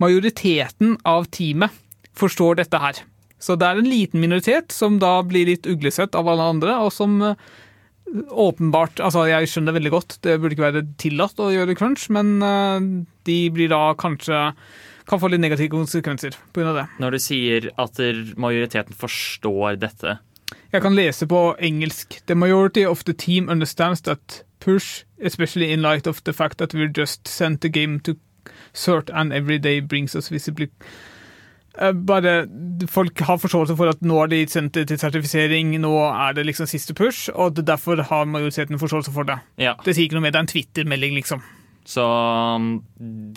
majoriteten 0.02 0.98
av 1.08 1.30
teamet 1.34 1.74
forstår 2.18 2.60
dette 2.62 2.82
her. 2.82 3.04
Så 3.40 3.56
det 3.60 3.68
er 3.68 3.80
en 3.80 3.90
liten 3.90 4.22
minoritet 4.22 4.74
som 4.74 4.98
da 5.02 5.20
blir 5.26 5.50
litt 5.50 5.70
uglesett 5.70 6.18
av 6.18 6.30
alle 6.30 6.50
andre, 6.56 6.78
og 6.82 6.90
som 6.94 7.20
eh, 7.22 7.38
åpenbart 8.32 9.02
Altså, 9.04 9.28
jeg 9.30 9.50
skjønner 9.52 9.76
veldig 9.78 9.94
godt, 9.94 10.18
det 10.26 10.40
burde 10.42 10.58
ikke 10.58 10.70
være 10.70 10.86
tillatt 11.02 11.42
å 11.44 11.52
gjøre 11.54 11.78
crunch, 11.78 12.08
men 12.14 12.38
eh, 12.42 12.88
de 13.30 13.40
blir 13.54 13.70
da 13.74 13.92
kanskje 14.00 14.48
kan 15.08 15.22
få 15.22 15.30
litt 15.32 15.40
negative 15.40 15.72
konsekvenser 15.72 16.36
pga. 16.52 16.74
det. 16.76 16.88
Når 17.00 17.16
du 17.16 17.20
sier 17.24 17.70
at 17.80 18.02
majoriteten 18.36 18.98
forstår 18.98 19.78
dette 19.80 20.18
Jeg 20.72 20.84
kan 20.84 20.96
lese 20.96 21.28
på 21.28 21.56
engelsk. 21.64 22.20
The 22.28 22.36
majority 22.36 22.84
of 22.86 23.06
the 23.06 23.14
team 23.14 23.48
understands 23.50 24.02
that 24.02 24.44
push, 24.60 25.06
especially 25.20 25.72
in 25.72 25.82
light 25.82 26.08
of 26.08 26.24
the 26.24 26.34
fact 26.34 26.58
that 26.58 26.74
we're 26.74 26.92
just 26.92 27.28
sent 27.28 27.62
the 27.62 27.70
game 27.70 28.00
to 28.02 28.16
cert 28.78 29.10
and 29.14 29.34
every 29.34 29.58
day 29.60 29.80
brings 29.82 30.16
us 30.16 30.30
visibly 30.34 30.70
Eh, 31.78 31.92
Bare 31.94 32.48
Folk 32.90 33.20
har 33.28 33.38
forståelse 33.38 33.76
for 33.78 33.92
at 33.92 34.00
nå 34.02 34.16
er 34.24 34.32
de 34.32 34.40
sendt 34.50 34.74
det 34.74 34.88
til 34.90 34.98
sertifisering, 34.98 35.76
nå 35.84 35.92
er 36.10 36.34
det 36.34 36.48
liksom 36.48 36.66
siste 36.66 36.96
push, 36.98 37.28
og 37.36 37.60
derfor 37.68 38.02
har 38.10 38.26
majoriteten 38.26 38.80
forståelse 38.82 39.14
for 39.14 39.28
det. 39.30 39.36
Ja, 39.62 39.76
Det 39.86 39.94
sier 39.94 40.08
ikke 40.08 40.18
noe 40.18 40.26
mer, 40.26 40.34
det 40.34 40.40
er 40.42 40.46
en 40.48 40.50
Twitter-melding, 40.56 41.14
liksom. 41.20 41.44
så 41.88 42.04
um, 42.58 42.82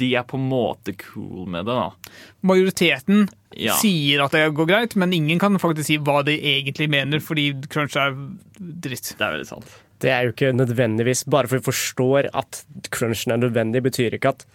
de 0.00 0.08
er 0.16 0.24
på 0.26 0.38
en 0.40 0.48
måte 0.48 0.94
cool 1.04 1.44
med 1.52 1.68
det, 1.68 1.76
da. 1.76 2.16
Majoriteten 2.42 3.28
Ja. 3.60 3.74
sier 3.76 4.24
at 4.24 4.32
det 4.32 4.54
går 4.54 4.66
greit, 4.72 4.96
men 4.96 5.12
ingen 5.12 5.38
kan 5.38 5.58
faktisk 5.60 5.86
si 5.90 5.98
hva 5.98 6.22
de 6.24 6.38
egentlig 6.40 6.88
mener, 6.88 7.20
fordi 7.20 7.52
crunch 7.68 7.96
er 8.00 8.16
dritt. 8.58 9.12
Det 9.18 9.20
er 9.26 9.36
veldig 9.36 9.46
sant. 9.52 9.68
Det 10.00 10.10
er 10.10 10.24
jo 10.24 10.32
ikke 10.32 10.54
nødvendigvis 10.56 11.26
Bare 11.28 11.46
for 11.46 11.58
vi 11.60 11.66
forstår 11.68 12.30
at 12.32 12.64
crunchen 12.90 13.34
er 13.36 13.42
nødvendig, 13.44 13.82
betyr 13.84 14.16
ikke 14.16 14.32
at 14.32 14.46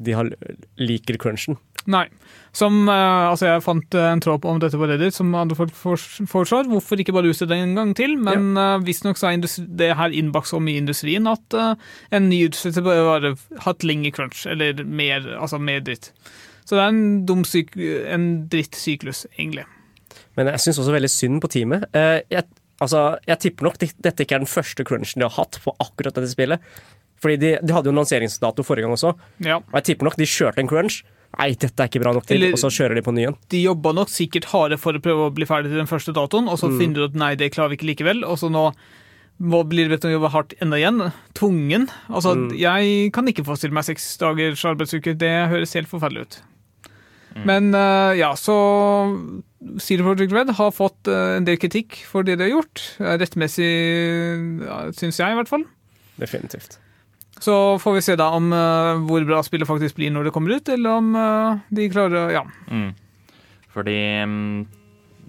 de 0.00 0.14
har, 0.16 0.30
liker 0.80 1.18
crunchen. 1.20 1.58
Nei. 1.90 2.04
Som, 2.52 2.82
eh, 2.88 3.30
altså 3.30 3.46
Jeg 3.46 3.64
fant 3.64 3.96
eh, 3.96 4.08
en 4.10 4.20
tråd 4.20 4.44
om 4.48 4.58
dette 4.60 4.78
på 4.78 4.88
Reddit 4.90 5.16
som 5.16 5.32
andre 5.38 5.56
folk 5.56 5.72
foreslår. 5.76 6.68
Hvorfor 6.68 7.00
ikke 7.00 7.14
bare 7.16 7.30
utsette 7.30 7.54
den 7.54 7.70
en 7.70 7.78
gang 7.78 7.94
til? 7.96 8.16
Men 8.20 8.52
ja. 8.58 8.68
visstnok 8.84 9.20
så 9.20 9.30
er 9.30 9.40
det 9.40 9.92
her 9.96 10.14
innbakt 10.16 10.52
om 10.56 10.68
i 10.68 10.76
industrien 10.80 11.28
at 11.30 11.56
uh, 11.56 11.74
en 12.10 12.28
ny 12.28 12.42
utsettelse 12.48 12.84
bør 12.84 13.02
være 13.06 13.34
hatt 13.64 13.86
lengre 13.86 14.12
crunch, 14.16 14.44
eller 14.50 14.84
mer, 14.84 15.24
altså 15.38 15.60
mer 15.62 15.82
dritt. 15.86 16.10
Så 16.64 16.76
det 16.76 16.84
er 16.84 16.92
en 16.92 17.04
dum 17.26 17.44
syk, 17.48 17.72
en 17.76 18.26
drittsyklus, 18.50 19.24
egentlig. 19.36 19.64
Men 20.38 20.50
jeg 20.52 20.62
syns 20.62 20.80
også 20.82 20.94
veldig 20.94 21.10
synd 21.10 21.40
på 21.42 21.50
teamet. 21.54 21.86
Uh, 21.96 22.20
jeg, 22.30 22.46
altså, 22.82 23.04
jeg 23.28 23.42
tipper 23.46 23.68
nok 23.68 23.80
de- 23.80 23.94
dette 24.04 24.26
ikke 24.26 24.38
er 24.38 24.44
den 24.44 24.50
første 24.50 24.86
crunchen 24.86 25.22
de 25.22 25.28
har 25.28 25.38
hatt 25.38 25.60
på 25.64 25.74
akkurat 25.82 26.16
dette 26.18 26.32
spillet. 26.32 26.72
Fordi 27.20 27.36
de, 27.36 27.54
de 27.62 27.74
hadde 27.76 27.90
jo 27.90 27.94
en 27.94 28.00
lanseringsdato 28.00 28.64
forrige 28.64 28.86
gang 28.88 28.96
også, 28.96 29.14
Ja. 29.44 29.58
og 29.60 29.74
jeg 29.80 29.84
tipper 29.90 30.08
nok 30.08 30.16
de 30.16 30.24
kjørte 30.28 30.58
en 30.62 30.68
crunch. 30.70 31.02
Nei, 31.38 31.52
dette 31.54 31.78
er 31.78 31.86
ikke 31.86 32.00
bra 32.02 32.12
nok 32.16 32.24
til, 32.26 32.40
Eller- 32.40 32.56
og 32.56 32.58
så 32.58 32.70
kjører 32.74 32.96
de 32.98 33.02
på 33.06 33.12
ny 33.14 33.20
igjen. 33.22 33.36
De 33.52 33.60
jobba 33.62 33.92
nok 33.94 34.08
sikkert 34.10 34.48
harde 34.50 34.78
for 34.80 34.92
å 34.96 35.02
prøve 35.04 35.28
å 35.28 35.34
bli 35.34 35.46
ferdig 35.46 35.70
til 35.70 35.78
den 35.78 35.86
første 35.86 36.12
datoen, 36.16 36.48
og 36.50 36.58
så 36.58 36.70
finner 36.76 36.94
du 36.94 37.04
ut 37.04 37.10
at 37.12 37.20
nei, 37.22 37.34
det 37.36 37.52
klarer 37.54 37.70
vi 37.70 37.76
ikke 37.78 37.90
likevel. 37.94 38.24
Og 38.26 38.40
så 38.40 38.50
nå 38.50 38.72
må, 39.40 39.62
blir 39.68 39.86
det 39.88 39.94
bedt 39.94 40.04
om 40.08 40.10
å 40.10 40.16
jobbe 40.18 40.32
hardt 40.34 40.54
enda 40.60 40.76
igjen. 40.76 41.12
Tvungen. 41.38 41.86
Altså, 42.10 42.34
jeg 42.58 43.12
kan 43.14 43.30
ikke 43.30 43.44
forestille 43.46 43.72
meg 43.72 43.84
seks 43.86 44.16
dagers 44.18 44.64
arbeidsuke. 44.68 45.14
Det 45.16 45.30
høres 45.52 45.72
helt 45.78 45.88
forferdelig 45.88 46.26
ut. 46.26 46.40
Men 47.46 47.70
uh, 47.72 48.10
ja, 48.18 48.32
så 48.34 48.56
CD 49.78 50.02
Project 50.02 50.32
Red 50.34 50.50
har 50.58 50.72
fått 50.74 51.06
uh, 51.06 51.36
en 51.38 51.46
del 51.46 51.56
kritikk 51.62 52.00
for 52.10 52.26
det 52.26 52.36
de 52.40 52.48
har 52.48 52.56
gjort. 52.58 52.82
Eh, 52.98 53.16
Rettmessig, 53.22 53.70
ja, 54.66 54.80
syns 54.98 55.20
jeg, 55.22 55.30
i 55.30 55.38
hvert 55.38 55.48
fall. 55.52 55.64
Definitivt. 56.18 56.80
Så 57.40 57.54
får 57.80 57.96
vi 57.96 58.02
se 58.04 58.16
da 58.20 58.28
om 58.36 58.50
uh, 58.52 59.00
hvor 59.08 59.24
bra 59.24 59.40
spillet 59.44 59.68
faktisk 59.68 59.96
blir 59.96 60.12
når 60.12 60.28
det 60.28 60.34
kommer 60.34 60.58
ut, 60.58 60.68
eller 60.68 61.00
om 61.00 61.14
uh, 61.16 61.62
de 61.72 61.88
klarer 61.92 62.34
Ja. 62.36 62.44
Mm. 62.68 62.92
Fordi 63.70 63.96
um, 64.26 64.66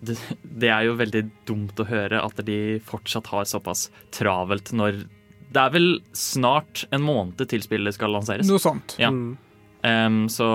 det, 0.02 0.18
det 0.42 0.72
er 0.74 0.88
jo 0.90 0.98
veldig 1.00 1.24
dumt 1.48 1.80
å 1.80 1.88
høre 1.88 2.20
at 2.26 2.42
de 2.46 2.82
fortsatt 2.84 3.30
har 3.32 3.46
såpass 3.48 3.88
travelt 4.12 4.74
når 4.74 5.04
Det 5.52 5.62
er 5.62 5.74
vel 5.76 5.90
snart 6.16 6.86
en 6.92 7.04
måned 7.06 7.44
til 7.52 7.64
spillet 7.64 7.96
skal 7.96 8.12
lanseres. 8.16 8.50
Noe 8.50 8.60
sånt. 8.60 8.98
Ja. 9.00 9.12
Mm. 9.14 9.38
Um, 9.82 10.24
så 10.30 10.48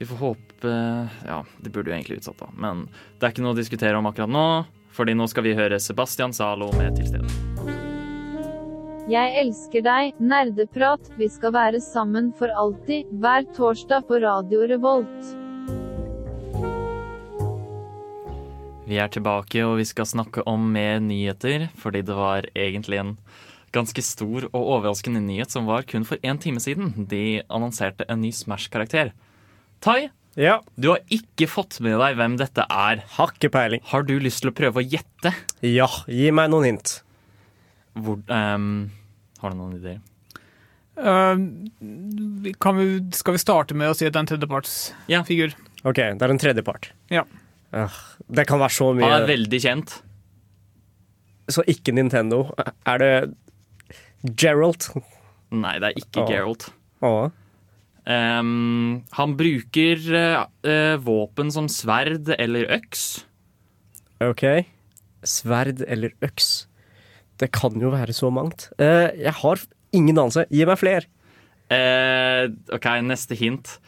vi 0.00 0.08
får 0.08 0.16
håpe 0.16 0.72
Ja, 1.26 1.44
det 1.60 1.70
burde 1.72 1.92
jo 1.92 1.96
egentlig 1.96 2.20
utsatt, 2.20 2.40
da. 2.40 2.48
Men 2.56 2.86
det 3.18 3.26
er 3.26 3.34
ikke 3.34 3.44
noe 3.44 3.56
å 3.56 3.60
diskutere 3.60 4.00
om 4.00 4.08
akkurat 4.08 4.32
nå. 4.32 4.48
Fordi 4.96 5.14
nå 5.16 5.28
skal 5.30 5.46
vi 5.46 5.56
høre 5.58 5.80
Sebastian 5.80 6.36
Zalo 6.36 6.72
med 6.76 6.96
Til 6.98 7.12
stede. 7.12 7.89
Jeg 9.08 9.32
elsker 9.40 9.82
deg, 9.84 10.16
nerdeprat, 10.20 11.08
vi 11.18 11.28
skal 11.32 11.54
være 11.54 11.80
sammen 11.82 12.30
for 12.36 12.52
alltid, 12.52 13.08
hver 13.22 13.46
torsdag 13.56 14.04
på 14.08 14.18
Radio 14.22 14.66
Revolt. 14.68 15.30
Vi 18.90 18.98
er 18.98 19.10
tilbake, 19.14 19.62
og 19.64 19.78
vi 19.78 19.86
skal 19.86 20.08
snakke 20.10 20.42
om 20.50 20.68
mer 20.74 20.98
nyheter. 21.02 21.68
Fordi 21.78 22.02
det 22.02 22.16
var 22.18 22.48
egentlig 22.58 22.98
en 22.98 23.12
ganske 23.74 24.02
stor 24.02 24.48
og 24.50 24.60
overraskende 24.60 25.22
nyhet 25.22 25.54
som 25.54 25.68
var 25.70 25.86
kun 25.86 26.04
for 26.06 26.18
én 26.26 26.40
time 26.42 26.58
siden. 26.62 27.06
De 27.10 27.40
annonserte 27.46 28.06
en 28.10 28.20
ny 28.24 28.32
Smash-karakter. 28.34 29.14
Tai, 29.80 30.10
Ja, 30.38 30.60
du 30.78 30.92
har 30.92 31.00
ikke 31.10 31.48
fått 31.50 31.80
med 31.82 31.96
deg 31.98 32.14
hvem 32.18 32.36
dette 32.38 32.62
er. 32.70 33.00
har 33.16 33.32
ikke 33.34 33.50
peiling. 33.50 33.80
Har 33.90 34.04
du 34.06 34.14
lyst 34.22 34.42
til 34.44 34.52
å 34.52 34.54
prøve 34.54 34.78
å 34.78 34.86
gjette? 34.86 35.32
Ja, 35.66 35.88
gi 36.06 36.30
meg 36.30 36.50
noen 36.52 36.68
hint. 36.68 37.00
Hvor, 37.98 38.20
um, 38.28 38.90
har 39.40 39.52
du 39.52 39.58
noen 39.58 39.76
ideer? 39.78 40.00
Uh, 41.00 41.34
vi- 42.44 42.54
kan 42.60 42.76
vi, 42.76 42.86
skal 43.16 43.34
vi 43.34 43.42
starte 43.42 43.74
med 43.74 43.90
å 43.90 43.96
si 43.96 44.06
at 44.06 44.12
det 44.12 44.20
er 44.20 44.24
en 44.24 44.28
Ja. 44.28 44.36
tredjepartsfigur? 44.36 45.54
OK, 45.84 45.96
det 45.96 46.22
er 46.22 46.30
en 46.30 46.38
tredjepart. 46.38 46.90
Ja. 47.10 47.24
Uh, 47.72 47.88
det 48.28 48.46
kan 48.46 48.60
være 48.60 48.74
så 48.74 48.92
mye 48.94 49.08
Han 49.08 49.22
er 49.22 49.26
veldig 49.30 49.60
kjent. 49.62 50.02
Så 51.50 51.64
ikke 51.66 51.94
Nintendo. 51.94 52.52
Er 52.86 52.98
det 52.98 53.34
Geralt? 54.36 54.90
Nei, 55.50 55.78
det 55.80 55.90
er 55.90 55.98
ikke 55.98 56.22
oh. 56.22 56.28
Geralt. 56.30 56.66
Oh. 57.00 57.30
Um, 58.10 59.02
han 59.12 59.36
bruker 59.38 60.00
uh, 60.10 60.46
eh, 60.66 60.96
våpen 60.98 61.50
som 61.52 61.68
sverd 61.68 62.30
eller 62.38 62.68
øks. 62.76 63.24
OK. 64.24 64.44
Sverd 65.26 65.82
eller 65.86 66.14
øks? 66.24 66.66
Det 67.40 67.50
kan 67.56 67.76
jo 67.80 67.92
være 67.94 68.12
så 68.16 68.30
mangt. 68.32 68.68
Eh, 68.78 69.08
jeg 69.24 69.32
har 69.40 69.62
ingen 69.96 70.18
anelse. 70.18 70.44
Gi 70.52 70.66
meg 70.68 70.78
flere. 70.80 71.08
Eh, 71.72 72.50
OK, 72.76 72.88
neste 73.06 73.38
hint. 73.38 73.78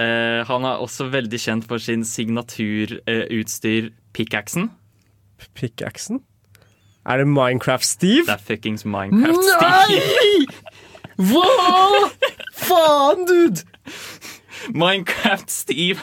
Eh, 0.00 0.40
han 0.48 0.64
er 0.66 0.80
også 0.82 1.10
veldig 1.12 1.40
kjent 1.40 1.68
for 1.68 1.82
sin 1.82 2.04
signaturutstyr 2.08 3.90
pickaxen. 4.16 4.70
Pickaxen? 5.58 6.22
Er 7.04 7.18
det 7.18 7.26
Minecraft-Steve? 7.26 8.26
Det 8.26 8.36
er 8.38 8.44
fuckings 8.46 8.84
Minecraft-Steve. 8.86 9.58
Nei! 9.60 10.46
Hva?! 11.18 12.08
Faen, 12.62 13.26
dude! 13.26 13.64
Minecraft-Steve 14.70 16.00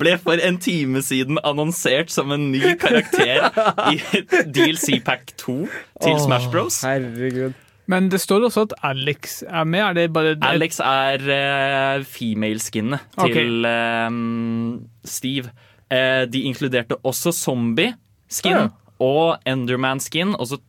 ble 0.00 0.16
for 0.22 0.42
en 0.42 0.58
time 0.62 1.02
siden 1.06 1.38
annonsert 1.46 2.12
som 2.12 2.32
en 2.34 2.50
ny 2.52 2.62
karakter 2.80 3.50
i 3.92 3.98
DLC 4.46 5.00
Pack 5.04 5.34
2 5.40 5.56
til 6.02 6.14
oh, 6.14 6.22
Smash 6.24 6.50
Bros. 6.52 6.82
Herregud. 6.86 7.56
Men 7.90 8.06
det 8.12 8.20
står 8.22 8.46
også 8.46 8.68
at 8.68 8.76
Alex 8.86 9.40
er 9.42 9.66
med. 9.66 9.82
Er 9.82 9.96
det 9.98 10.12
bare 10.14 10.36
Alex 10.46 10.78
er 10.84 11.24
uh, 11.26 12.04
female-skinnet 12.06 13.02
til 13.18 13.34
til 13.34 13.66
ehm, 13.66 14.86
Steve. 15.04 15.50
Uh, 15.90 16.22
de 16.30 16.44
inkluderte 16.46 17.00
også 17.02 17.32
zombie-skin 17.34 18.54
Ja. 18.54 18.68
og 19.02 19.40
Enderman-skin. 19.46 20.36
Og 20.38 20.52
så 20.52 20.60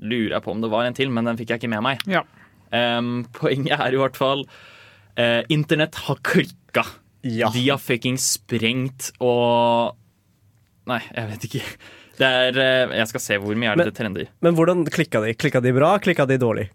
lurer 0.00 0.38
jeg 0.38 0.42
på 0.42 0.54
om 0.54 0.62
det 0.62 0.70
var 0.72 0.88
en 0.88 0.96
til, 0.96 1.10
men 1.12 1.28
den 1.28 1.36
fikk 1.36 1.52
jeg 1.52 1.60
ikke 1.60 1.74
med 1.74 1.84
meg. 1.84 2.06
Ja. 2.08 2.24
Um, 2.72 3.26
poenget 3.36 3.76
er 3.76 3.92
i 3.92 4.00
hvert 4.00 4.16
fall 4.16 4.46
eh, 5.20 5.40
Internett 5.52 6.00
har 6.06 6.18
klikka. 6.26 6.86
Ja. 7.22 7.50
De 7.52 7.66
har 7.68 7.80
fucking 7.82 8.16
sprengt 8.20 9.10
og 9.20 9.96
Nei, 10.88 11.02
jeg 11.12 11.28
vet 11.28 11.42
ikke. 11.46 11.60
Det 12.20 12.26
er 12.26 12.56
eh, 12.58 12.94
Jeg 12.98 13.08
skal 13.10 13.22
se 13.22 13.36
hvor 13.38 13.54
mye 13.56 13.70
er 13.70 13.76
det 13.76 13.84
Men- 13.84 13.90
det 13.92 13.96
trender. 13.98 14.30
Men 14.40 14.56
hvordan 14.56 14.84
klikka 14.88 15.20
de? 15.24 15.34
Klikka 15.36 15.60
de 15.62 15.72
bra? 15.76 15.92
Klikka 16.02 16.26
de 16.26 16.38
dårlig? 16.40 16.70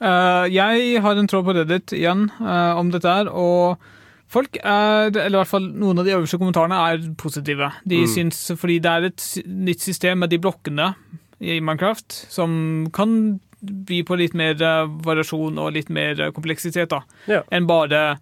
Uh, 0.00 0.48
jeg 0.48 1.02
har 1.04 1.18
en 1.20 1.26
tråd 1.28 1.44
på 1.44 1.52
Reddit 1.58 1.92
igjen 1.92 2.30
uh, 2.40 2.72
om 2.80 2.88
dette 2.88 3.04
her, 3.04 3.28
og 3.28 3.76
folk 4.32 4.56
er, 4.56 5.10
eller 5.12 5.34
i 5.34 5.40
hvert 5.42 5.50
fall 5.50 5.66
noen 5.76 6.00
av 6.00 6.06
de 6.08 6.14
øverste 6.16 6.38
kommentarene, 6.40 6.78
er 6.88 7.02
positive. 7.20 7.68
De 7.84 7.98
syns, 8.08 8.38
fordi 8.56 8.78
det 8.80 8.94
er 8.94 9.08
et 9.10 9.26
nytt 9.44 9.84
system 9.84 10.22
med 10.24 10.32
de 10.32 10.38
blokkene 10.40 10.94
i 11.44 11.58
Minecraft 11.60 12.16
som 12.32 12.88
kan 12.96 13.12
by 13.62 14.02
på 14.08 14.16
litt 14.18 14.34
mer 14.38 14.54
eh, 14.62 14.86
variasjon 15.04 15.58
og 15.60 15.72
litt 15.76 15.90
mer 15.92 16.20
eh, 16.20 16.30
kompleksitet 16.36 16.90
da, 16.92 17.02
Ja. 17.28 17.42
enn 17.52 17.66
bare 17.68 18.18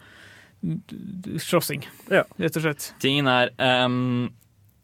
mm, 0.63 1.39
slåssing, 1.39 1.85
Ja. 2.11 2.25
rett 2.39 2.57
og 2.59 2.63
slett. 2.67 2.93
Tingen 3.01 3.29
er 3.31 3.51
um, 3.59 4.31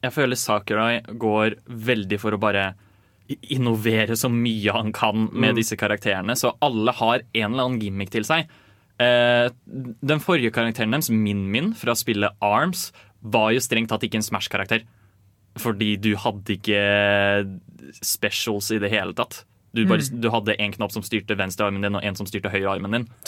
Jeg 0.05 0.13
føler 0.13 0.37
Sakurai 0.37 1.01
går 1.19 1.57
veldig 1.69 2.19
for 2.21 2.33
å 2.37 2.39
bare 2.41 2.75
innovere 3.49 4.17
så 4.21 4.29
mye 4.29 4.71
han 4.77 4.93
kan 4.93 5.31
med 5.33 5.57
disse 5.57 5.79
karakterene, 5.81 6.35
så 6.37 6.53
alle 6.61 6.93
har 6.93 7.23
en 7.33 7.53
eller 7.55 7.65
annen 7.65 7.81
gimmick 7.81 8.11
til 8.13 8.25
seg. 8.29 8.51
Uh, 9.01 9.49
den 10.05 10.21
forrige 10.21 10.53
karakteren 10.53 10.93
deres, 10.93 11.09
Min-Min, 11.11 11.73
fra 11.75 11.95
spillet 11.97 12.37
Arms, 12.45 12.91
var 13.25 13.55
jo 13.57 13.63
strengt 13.65 13.89
tatt 13.91 14.05
ikke 14.05 14.21
en 14.21 14.27
Smash-karakter. 14.27 14.85
Fordi 15.57 15.95
du 15.97 16.13
hadde 16.21 16.57
ikke 16.59 16.79
specials 18.05 18.71
i 18.75 18.79
det 18.83 18.91
hele 18.93 19.15
tatt. 19.17 19.45
Du, 19.75 19.83
bare, 19.91 20.07
du 20.07 20.31
hadde 20.31 20.57
en 20.63 20.75
knapp 20.77 20.95
som 20.95 21.05
styrte 21.05 21.37
venstre 21.39 21.67
armen 21.67 21.85
din, 21.85 21.99
og 21.99 22.05
en 22.07 22.19
som 22.19 22.29
styrte 22.31 22.53
høyre 22.53 22.77
armen 22.77 23.01
din. 23.01 23.09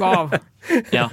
Wow. 0.00 0.32
Ja. 0.90 1.04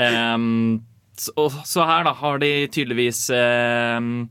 Um, 0.00 0.80
så, 1.20 1.50
så 1.68 1.84
her 1.84 2.06
da 2.06 2.14
har 2.16 2.38
de 2.40 2.48
tydeligvis 2.72 3.26
um, 3.36 4.30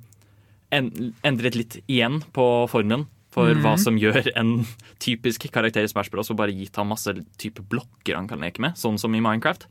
en, 0.73 0.87
endret 1.21 1.57
litt 1.59 1.77
igjen 1.85 2.23
på 2.33 2.47
formen 2.71 3.05
for 3.31 3.53
hva 3.63 3.75
som 3.79 3.99
gjør 4.01 4.31
en 4.33 4.63
typisk 4.99 5.45
karakter 5.53 5.85
i 5.85 5.91
Smash 5.91 6.11
Bros. 6.11 6.31
Og 6.33 6.39
bare 6.39 6.55
gitt 6.55 6.75
ham 6.79 6.91
masse 6.91 7.13
type 7.39 7.63
blokker 7.71 8.17
han 8.17 8.27
kan 8.27 8.41
leke 8.43 8.63
med, 8.63 8.75
sånn 8.79 8.99
som 8.99 9.13
i 9.15 9.21
Minecraft. 9.23 9.67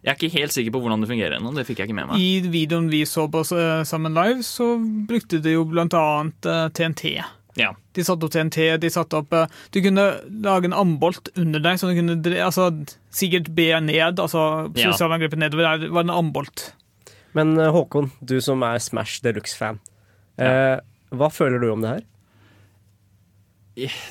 Jeg 0.00 0.14
er 0.14 0.16
ikke 0.16 0.38
helt 0.38 0.54
sikker 0.54 0.72
på 0.72 0.80
hvordan 0.80 1.02
det 1.02 1.10
fungerer 1.10 1.36
ennå. 1.36 1.50
Det 1.52 1.66
fikk 1.68 1.82
jeg 1.82 1.90
ikke 1.90 1.98
med 1.98 2.08
meg. 2.08 2.22
I 2.22 2.40
videoen 2.48 2.86
vi 2.88 3.02
så 3.08 3.26
på 3.28 3.42
eh, 3.52 3.82
sammen 3.84 4.16
live, 4.16 4.40
så 4.46 4.72
brukte 4.80 5.42
de 5.44 5.58
jo 5.58 5.66
blant 5.68 5.96
annet 5.98 6.48
eh, 6.48 6.68
TNT. 6.72 7.10
Ja. 7.58 7.72
De 7.96 8.04
satte 8.06 8.26
opp 8.26 8.34
TNT, 8.34 8.76
de 8.78 8.90
satte 8.92 9.18
opp 9.18 9.32
eh, 9.34 9.46
Du 9.74 9.80
kunne 9.82 10.04
lage 10.44 10.68
en 10.70 10.76
ambolt 10.76 11.32
under 11.36 11.62
deg, 11.64 11.80
så 11.80 11.90
du 11.90 11.96
kunne 11.98 12.18
dre, 12.22 12.38
altså, 12.46 12.68
sikkert 13.10 13.50
be 13.56 13.72
ned, 13.82 14.20
altså 14.22 14.70
Ja. 14.78 14.92
nedover 14.92 15.66
der 15.78 15.88
var 15.90 16.06
en 16.06 16.14
ambolt. 16.14 16.72
Men 17.34 17.56
eh, 17.58 17.70
Håkon, 17.74 18.12
du 18.20 18.40
som 18.40 18.62
er 18.62 18.78
Smash 18.78 19.20
Deluxe-fan. 19.22 19.80
Eh, 20.38 20.78
hva 21.10 21.28
føler 21.32 21.58
du 21.60 21.70
om 21.72 21.82
det 21.82 21.96
her? 21.96 22.06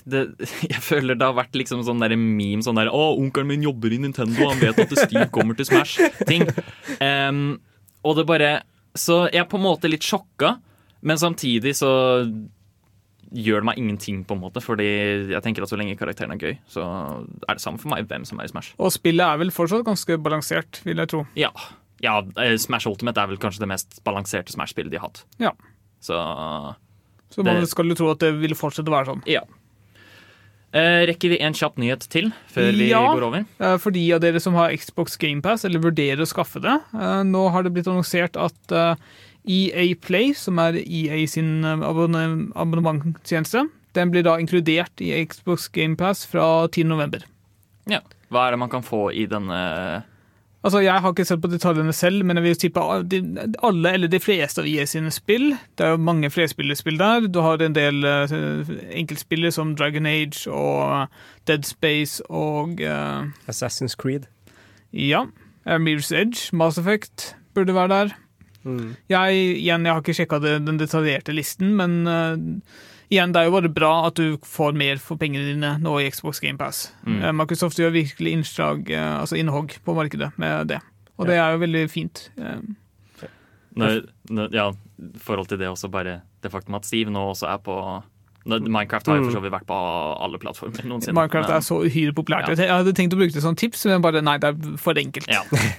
det, 0.10 0.22
jeg 0.72 0.82
føler 0.82 1.18
det 1.20 1.28
har 1.28 1.36
vært 1.38 1.58
liksom 1.60 1.84
sånn 1.86 2.02
der 2.02 2.16
meme 2.18 2.64
sånn 2.66 2.80
der 2.80 2.92
Å, 2.94 3.04
onkelen 3.20 3.50
min 3.52 3.66
jobber 3.66 3.94
i 3.94 4.00
Nintendo, 4.02 4.48
han 4.50 4.62
vet 4.62 4.80
at 4.86 4.96
Steve 4.98 5.28
kommer 5.36 5.58
til 5.58 5.68
Smash-ting. 5.70 6.48
Um, 7.04 7.60
og 8.08 8.16
det 8.18 8.26
bare 8.30 8.52
Så 8.98 9.26
jeg 9.30 9.44
er 9.44 9.50
på 9.52 9.60
en 9.60 9.68
måte 9.68 9.92
litt 9.92 10.06
sjokka, 10.06 10.56
men 11.06 11.20
samtidig 11.22 11.76
så 11.80 11.92
gjør 13.34 13.62
det 13.62 13.66
meg 13.70 13.78
ingenting, 13.78 14.24
på 14.26 14.34
en 14.36 14.42
måte. 14.42 14.62
Fordi 14.64 14.88
jeg 15.30 15.42
tenker 15.44 15.62
at 15.64 15.70
så 15.70 15.78
lenge 15.78 15.98
karakteren 16.00 16.32
er 16.34 16.38
gøy, 16.42 16.58
så 16.70 16.84
er 17.48 17.54
det 17.54 17.62
samme 17.62 17.78
for 17.80 17.90
meg 17.94 18.08
hvem 18.08 18.26
som 18.26 18.40
er 18.40 18.46
i 18.46 18.48
Smash. 18.52 18.74
Og 18.80 18.92
spillet 18.92 19.22
er 19.26 19.38
vel 19.38 19.52
fortsatt 19.52 19.86
ganske 19.86 20.18
balansert, 20.22 20.82
vil 20.84 20.98
jeg 20.98 21.08
tro. 21.10 21.26
Ja, 21.36 21.52
ja 22.02 22.22
eh, 22.38 22.56
Smash 22.58 22.88
Ultimate 22.90 23.18
er 23.22 23.28
vel 23.28 23.38
kanskje 23.38 23.60
det 23.60 23.70
mest 23.70 24.00
balanserte 24.04 24.52
Smash-spillet 24.56 24.92
de 24.92 24.98
har 24.98 25.10
hatt. 25.10 25.24
Ja. 25.40 25.52
Så 26.02 26.16
Så 27.30 27.44
man 27.44 27.60
Det- 27.62 27.70
skal 27.70 27.86
jo 27.86 27.94
tro 27.96 28.10
at 28.12 28.20
det 28.20 28.34
vil 28.42 28.56
fortsette 28.56 28.88
å 28.90 28.96
være 28.98 29.06
sånn. 29.14 29.24
ja. 29.28 29.42
Eh, 30.72 31.02
rekker 31.10 31.30
vi 31.34 31.40
en 31.42 31.54
kjapp 31.58 31.78
nyhet 31.82 32.04
til 32.14 32.28
før 32.54 32.72
vi 32.78 32.90
Ja. 32.92 33.00
går 33.16 33.24
over? 33.26 33.46
Ja, 33.60 33.78
For 33.78 33.90
de 33.90 34.12
av 34.14 34.22
dere 34.22 34.40
som 34.40 34.54
har 34.54 34.70
Xbox 34.70 35.18
GamePass, 35.18 35.66
eller 35.66 35.80
vurderer 35.80 36.22
å 36.22 36.28
skaffe 36.30 36.62
det, 36.62 36.76
eh, 36.94 37.24
nå 37.26 37.52
har 37.52 37.64
det 37.64 37.74
blitt 37.74 37.88
annonsert 37.88 38.38
at 38.38 38.72
eh, 38.72 38.96
EA 39.48 39.94
Play, 40.02 40.34
som 40.34 40.60
er 40.60 40.78
EA 40.84 41.26
sin 41.28 41.64
eh, 41.66 41.78
abonne- 41.86 42.52
abonnementstjeneste, 42.56 43.68
den 43.96 44.12
blir 44.12 44.24
da 44.24 44.36
inkludert 44.40 45.02
i 45.02 45.14
Xbox 45.26 45.68
GamePass 45.74 46.26
fra 46.30 46.68
10. 46.68 46.84
november. 46.92 47.24
Ja. 47.90 48.00
Hva 48.30 48.48
er 48.48 48.52
det 48.54 48.60
man 48.62 48.70
kan 48.70 48.84
få 48.86 49.08
i 49.14 49.26
denne 49.26 50.04
Altså, 50.62 50.82
Jeg 50.84 51.00
har 51.02 51.14
ikke 51.14 51.24
sett 51.24 51.40
på 51.40 51.48
detaljene 51.48 51.94
selv, 51.96 52.26
men 52.28 52.36
jeg 52.36 52.44
vil 52.44 52.56
tippe 52.60 52.82
alle 52.84 53.92
eller 53.96 54.10
de 54.12 54.20
fleste 54.20 54.60
av 54.60 54.68
EA 54.68 54.84
sine 54.86 55.08
spill. 55.10 55.54
Det 55.80 55.86
er 55.86 55.94
jo 55.94 56.02
mange 56.04 56.28
flerspillerspill 56.30 56.98
der. 57.00 57.30
Du 57.32 57.40
har 57.40 57.62
en 57.64 57.74
del 57.78 58.04
uh, 58.04 58.28
enkeltspillere 58.92 59.54
som 59.56 59.72
Dragon 59.80 60.06
Age 60.06 60.52
og 60.52 61.08
Dead 61.48 61.64
Space 61.64 62.20
og 62.28 62.84
uh, 62.84 63.24
Assassin's 63.48 63.96
Creed. 63.96 64.28
Ja. 64.92 65.24
eh, 65.66 65.80
Mirror's 65.80 66.12
Edge, 66.12 66.50
Mass 66.52 66.78
Effect 66.78 67.38
burde 67.56 67.74
være 67.74 67.88
der. 67.94 68.14
Mm. 68.68 68.96
Jeg, 69.12 69.42
igjen, 69.56 69.86
jeg 69.88 69.94
har 69.94 70.04
ikke 70.04 70.18
sjekka 70.18 70.40
den 70.44 70.80
detaljerte 70.80 71.36
listen, 71.36 71.72
men 71.80 72.02
uh, 72.10 72.36
igjen, 73.10 73.34
det 73.34 73.42
er 73.42 73.50
jo 73.50 73.56
bare 73.56 73.72
bra 73.74 73.94
at 74.10 74.20
du 74.20 74.38
får 74.46 74.76
mer 74.78 75.00
for 75.04 75.22
pengene 75.22 75.54
dine 75.54 75.74
nå 75.84 75.96
i 76.02 76.10
Xbox 76.12 76.42
GamePass. 76.44 76.90
Mm. 77.06 77.22
Uh, 77.24 77.32
Microsoft 77.44 77.80
gjør 77.80 77.96
virkelig 77.96 78.36
innslag, 78.36 78.92
uh, 78.92 79.22
altså 79.22 79.40
innhogg 79.40 79.78
på 79.86 79.96
markedet 79.98 80.32
med 80.42 80.74
det. 80.74 80.82
Og 81.20 81.28
det 81.28 81.36
er 81.36 81.52
jo 81.52 81.64
veldig 81.66 81.82
fint. 81.92 82.30
Når, 83.80 84.06
når, 84.32 84.54
ja, 84.56 84.70
i 84.72 85.20
forhold 85.20 85.50
til 85.52 85.60
det 85.60 85.68
også 85.68 85.90
bare 85.92 86.22
det 86.44 86.52
faktum 86.52 86.78
at 86.80 86.88
Steve 86.88 87.12
nå 87.12 87.26
også 87.34 87.50
er 87.52 87.60
på 87.64 87.76
Minecraft 88.50 89.08
har 89.12 89.20
jo 89.20 89.28
for 89.28 89.36
så 89.36 89.42
vidt 89.44 89.54
vært 89.54 89.68
på 89.68 89.76
alle 90.24 90.40
plattformer 90.42 90.88
noensinne. 90.88 91.14
Minecraft 91.14 91.50
men- 91.50 91.58
er 91.58 91.66
så 91.66 91.82
uhyre 91.84 92.14
populært. 92.16 92.50
Ja. 92.50 92.56
Jeg 92.64 92.72
hadde 92.72 92.94
tenkt 92.98 93.14
å 93.14 93.20
bruke 93.20 93.36
det 93.36 93.44
som 93.44 93.56
tips, 93.56 93.86
men 93.86 94.02
bare 94.02 94.24
nei, 94.24 94.38
det 94.42 94.54
er 94.54 94.78
for 94.80 94.98
enkelt. 94.98 95.28
Ja. 95.30 95.44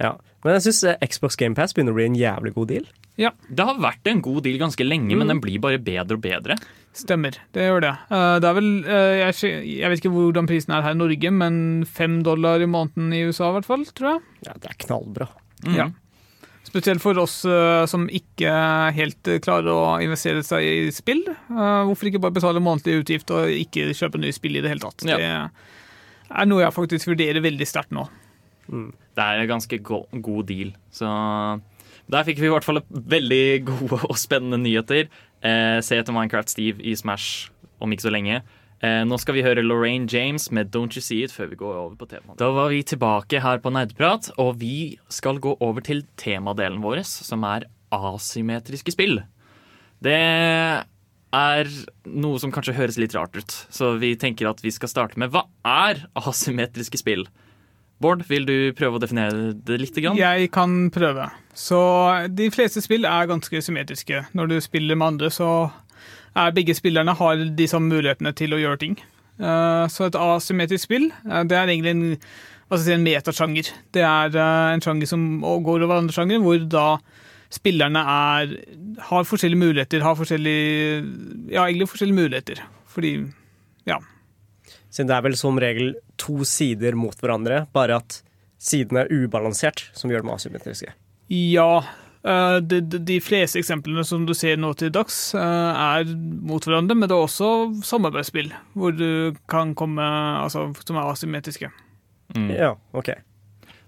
Ja. 0.00 0.14
Men 0.44 0.56
jeg 0.56 0.64
syns 0.70 0.98
Xbox 1.12 1.36
GamePass 1.36 1.74
begynner 1.76 1.92
å 1.92 1.98
bli 1.98 2.06
en 2.08 2.16
jævlig 2.16 2.54
god 2.56 2.70
deal. 2.72 2.86
Ja, 3.20 3.30
Det 3.52 3.64
har 3.68 3.76
vært 3.82 4.08
en 4.08 4.22
god 4.24 4.42
deal 4.46 4.56
ganske 4.62 4.84
lenge, 4.86 5.12
men 5.18 5.28
den 5.28 5.40
blir 5.44 5.60
bare 5.60 5.78
bedre 5.82 6.16
og 6.16 6.22
bedre. 6.24 6.56
Stemmer, 6.96 7.36
det 7.52 7.66
gjør 7.68 7.82
det. 7.84 7.90
Eh, 8.10 8.36
det 8.40 8.48
er 8.48 8.54
vel, 8.56 8.70
eh, 8.88 9.16
jeg, 9.20 9.50
jeg 9.68 9.90
vet 9.92 10.00
ikke 10.00 10.14
hvordan 10.14 10.48
prisen 10.48 10.72
er 10.74 10.82
her 10.86 10.96
i 10.96 10.98
Norge, 10.98 11.30
men 11.30 11.58
fem 11.84 12.22
dollar 12.26 12.64
i 12.64 12.66
måneden 12.70 13.12
i 13.14 13.20
USA 13.28 13.50
i 13.50 13.58
hvert 13.58 13.68
fall, 13.68 13.84
tror 13.94 14.14
jeg. 14.14 14.22
Ja, 14.48 14.54
Det 14.56 14.72
er 14.72 14.78
knallbra. 14.86 15.28
Mm. 15.66 15.76
Ja. 15.76 15.90
Spesielt 16.70 17.02
for 17.02 17.18
oss 17.20 17.42
eh, 17.48 17.84
som 17.90 18.08
ikke 18.08 18.50
helt 18.96 19.28
eh, 19.28 19.40
klarer 19.44 19.70
å 19.74 19.84
investere 20.04 20.42
seg 20.46 20.64
i 20.64 20.90
spill. 20.94 21.22
Eh, 21.28 21.82
hvorfor 21.88 22.08
ikke 22.10 22.20
bare 22.22 22.36
betale 22.36 22.62
månedlig 22.64 23.02
utgift 23.02 23.30
og 23.36 23.52
ikke 23.52 23.90
kjøpe 23.96 24.20
nye 24.22 24.34
spill 24.36 24.56
i 24.56 24.64
det 24.64 24.72
hele 24.72 24.84
tatt? 24.84 25.04
Ja. 25.08 25.18
Det 25.20 25.30
er 26.30 26.48
noe 26.48 26.62
jeg 26.64 26.76
faktisk 26.76 27.10
vurderer 27.10 27.42
veldig 27.44 27.66
sterkt 27.68 27.92
nå. 27.96 28.06
Det 28.70 29.24
er 29.26 29.42
en 29.42 29.50
ganske 29.50 29.80
go 29.82 30.04
god 30.22 30.46
deal. 30.48 30.72
Så 30.94 31.08
der 32.10 32.26
fikk 32.26 32.40
vi 32.42 32.48
i 32.48 32.54
hvert 32.54 32.66
fall 32.66 32.82
veldig 32.88 33.44
gode 33.70 34.00
og 34.06 34.16
spennende 34.20 34.60
nyheter. 34.62 35.10
Eh, 35.42 35.78
se 35.84 35.98
etter 35.98 36.14
Minecraft 36.14 36.52
Steve 36.52 36.82
i 36.84 36.94
Smash 36.98 37.50
om 37.80 37.92
ikke 37.92 38.08
så 38.08 38.14
lenge. 38.14 38.42
Eh, 38.80 39.02
nå 39.04 39.18
skal 39.20 39.36
vi 39.36 39.44
høre 39.44 39.64
Lorraine 39.64 40.08
James 40.08 40.48
med 40.56 40.70
Don't 40.72 40.96
You 40.96 41.04
See 41.04 41.24
It 41.24 41.34
før 41.34 41.50
vi 41.50 41.58
går 41.60 41.74
over 41.74 41.98
på 42.00 42.08
temaet. 42.08 42.38
Da 42.40 42.48
var 42.56 42.70
vi 42.72 42.80
tilbake 42.86 43.42
her 43.44 43.60
på 43.60 43.72
Nerdprat, 43.74 44.30
og 44.40 44.56
vi 44.62 44.96
skal 45.12 45.40
gå 45.42 45.52
over 45.60 45.84
til 45.84 46.06
temadelen 46.20 46.80
vår, 46.84 47.02
som 47.04 47.44
er 47.48 47.68
asymmetriske 47.92 48.94
spill. 48.94 49.20
Det 50.00 50.16
er 50.16 51.68
noe 52.08 52.40
som 52.40 52.52
kanskje 52.54 52.74
høres 52.78 52.96
litt 52.98 53.14
rart 53.14 53.36
ut, 53.36 53.52
så 53.68 53.92
vi 54.00 54.14
tenker 54.18 54.48
at 54.48 54.64
vi 54.64 54.72
skal 54.72 54.90
starte 54.90 55.20
med 55.20 55.34
hva 55.34 55.44
er 55.66 56.06
asymmetriske 56.18 57.02
spill? 57.02 57.26
Bård, 58.00 58.22
vil 58.30 58.46
du 58.48 58.54
prøve 58.78 58.96
å 58.96 59.02
definere 59.02 59.50
det 59.52 59.76
litt? 59.82 59.96
Grann? 60.00 60.16
Jeg 60.16 60.50
kan 60.54 60.88
prøve. 60.94 61.26
Så 61.52 61.78
de 62.32 62.46
fleste 62.54 62.80
spill 62.80 63.04
er 63.04 63.28
ganske 63.28 63.60
symmetriske. 63.60 64.22
Når 64.32 64.48
du 64.48 64.56
spiller 64.64 64.96
med 64.96 65.14
andre, 65.14 65.28
så 65.34 65.50
er 66.38 66.54
begge 66.56 66.72
spillerne 66.78 67.12
har 67.18 67.42
de 67.58 67.66
samme 67.68 67.92
mulighetene 67.92 68.32
til 68.38 68.54
å 68.56 68.60
gjøre 68.62 68.80
ting. 68.80 68.96
Eh, 69.40 69.86
Så 69.92 70.06
et 70.08 70.16
asymmetrisk 70.16 70.84
spill, 70.88 71.10
eh, 71.28 71.42
det 71.44 71.56
er 71.58 71.66
egentlig 71.68 71.90
en, 71.90 72.04
hva 72.70 72.78
skal 72.78 72.86
jeg 72.86 72.86
si, 72.88 72.96
en 72.96 73.04
metasjanger. 73.08 73.72
Det 73.92 74.02
er 74.06 74.36
eh, 74.36 74.72
en 74.74 74.80
sjanger 74.84 75.06
som 75.10 75.26
går 75.42 75.84
over 75.84 75.98
andre 76.00 76.12
sjangere, 76.16 76.40
hvor 76.44 76.64
da 76.70 76.86
spillerne 77.50 78.00
er, 78.06 78.56
har 79.10 79.24
forskjellige 79.26 79.58
muligheter, 79.60 80.04
har 80.06 80.14
forskjellige 80.14 81.50
Ja, 81.50 81.64
egentlig 81.66 81.88
forskjellige 81.90 82.20
muligheter. 82.22 82.62
Fordi 82.88 83.12
Ja. 83.86 83.98
Siden 84.90 85.08
det 85.08 85.16
er 85.16 85.22
vel 85.22 85.36
som 85.36 85.58
regel 85.58 85.94
to 86.20 86.44
sider 86.48 86.96
mot 86.98 87.16
hverandre, 87.20 87.64
bare 87.74 88.00
at 88.02 88.20
sidene 88.60 89.06
er 89.06 89.12
ubalansert, 89.24 89.86
som 89.96 90.12
gjør 90.12 90.24
dem 90.24 90.32
asymmetriske. 90.34 90.92
Ja. 91.32 91.82
eh, 92.26 92.56
de, 92.60 92.80
de, 92.82 93.16
fleste 93.24 93.60
eksemplene 93.62 94.04
som 94.04 94.26
du 94.28 94.34
ser 94.36 94.58
nå 94.60 94.74
til 94.76 94.92
dags, 94.92 95.30
eh, 95.38 95.40
er 95.40 96.10
mot 96.44 96.64
hverandre, 96.66 96.96
men 96.98 97.08
det 97.08 97.16
er 97.16 97.24
også 97.24 97.50
samarbeidsspill 97.86 98.50
hvor 98.76 98.92
du 98.96 99.32
kan 99.48 99.72
komme 99.78 100.04
Altså 100.42 100.68
som 100.84 101.00
er 101.00 101.08
asymmetriske. 101.14 101.70
Mm. 102.36 102.50
Ja, 102.54 102.74
ok. 102.92 103.14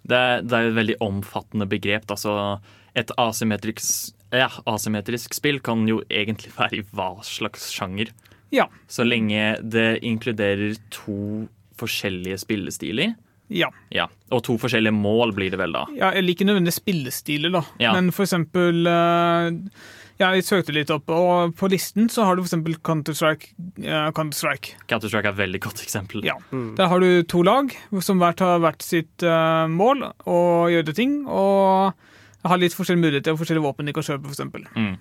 Det, 0.02 0.16
er- 0.16 0.42
det 0.42 0.56
er 0.56 0.70
et 0.70 0.78
veldig 0.80 0.96
omfattende 1.04 1.68
begrep. 1.70 2.08
Altså, 2.10 2.58
et 2.98 3.12
asymmetrisk, 3.20 4.14
ja, 4.32 4.48
asymmetrisk 4.66 5.34
spill 5.36 5.60
kan 5.60 5.84
jo 5.88 6.00
egentlig 6.10 6.50
være 6.56 6.80
i 6.80 6.86
hva 6.96 7.12
slags 7.26 7.68
sjanger. 7.74 8.10
Ja. 8.52 8.66
Så 8.90 9.04
lenge 9.06 9.56
det 9.62 10.02
inkluderer 10.04 10.74
to 10.92 11.46
forskjellige 11.80 12.38
spillestiler. 12.42 13.14
Ja. 13.52 13.68
Ja, 13.92 14.06
Og 14.32 14.42
to 14.46 14.54
forskjellige 14.60 14.94
mål 14.96 15.34
blir 15.36 15.50
det 15.52 15.58
vel 15.60 15.74
da. 15.74 15.84
ja 15.96 16.12
jeg 16.16 16.24
liker 16.24 16.48
nødvendigvis 16.48 16.80
spillestiler, 16.80 17.52
da. 17.52 17.62
Ja. 17.82 17.92
Men 17.92 18.12
for 18.14 18.24
eksempel 18.24 18.86
ja, 18.86 20.30
Jeg 20.32 20.44
søkte 20.46 20.72
litt 20.72 20.90
opp, 20.94 21.10
og 21.10 21.54
på 21.58 21.68
listen 21.72 22.08
så 22.12 22.24
har 22.24 22.36
du 22.36 22.42
for 22.42 22.48
eksempel 22.50 22.76
Counter-Strike. 22.84 23.52
eh, 23.82 24.08
Counter-Strike. 24.14 24.76
Er 24.88 25.28
et 25.32 25.36
veldig 25.40 25.60
godt 25.60 25.82
eksempel. 25.82 26.24
Ja. 26.24 26.36
Der 26.52 26.88
har 26.88 27.00
du 27.00 27.22
to 27.24 27.42
lag 27.42 27.74
som 28.00 28.18
hvert 28.22 28.40
har 28.40 28.60
hvert 28.62 28.82
sitt 28.82 29.22
eh, 29.22 29.66
mål 29.68 30.06
gjør 30.24 30.70
gjøre 30.76 30.94
ting, 30.94 31.26
og 31.26 31.92
har 32.44 32.58
litt 32.58 32.74
forskjellige 32.74 33.04
muligheter 33.04 33.32
og 33.34 33.40
forskjellige 33.42 33.66
våpen 33.66 33.86
de 33.86 33.92
kan 33.96 34.02
kjøpe, 34.06 34.30
eksempel. 34.30 34.64
Mm. 34.76 34.96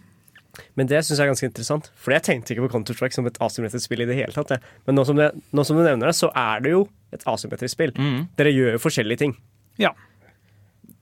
Men 0.75 0.89
det 0.89 0.99
syns 1.05 1.17
jeg 1.17 1.25
er 1.25 1.31
ganske 1.31 1.47
interessant, 1.47 1.89
for 1.95 2.11
jeg 2.15 2.25
tenkte 2.27 2.53
ikke 2.53 2.65
på 2.67 2.71
Counter-Strike 2.73 3.15
som 3.15 3.27
et 3.29 3.37
asymmetrisk 3.43 3.87
spill 3.87 4.03
i 4.03 4.07
det 4.09 4.17
hele 4.19 4.35
tatt. 4.35 4.51
jeg. 4.55 4.63
Men 4.87 4.97
nå 4.99 5.05
som, 5.07 5.19
det, 5.19 5.31
nå 5.55 5.63
som 5.67 5.79
du 5.79 5.83
nevner 5.85 6.11
det, 6.11 6.15
så 6.17 6.31
er 6.35 6.63
det 6.65 6.73
jo 6.73 6.85
et 7.15 7.23
asymmetrisk 7.27 7.75
spill. 7.77 7.93
Mm. 7.95 8.25
Dere 8.39 8.51
gjør 8.55 8.75
jo 8.75 8.81
forskjellige 8.83 9.23
ting. 9.23 9.35
Ja. 9.79 9.93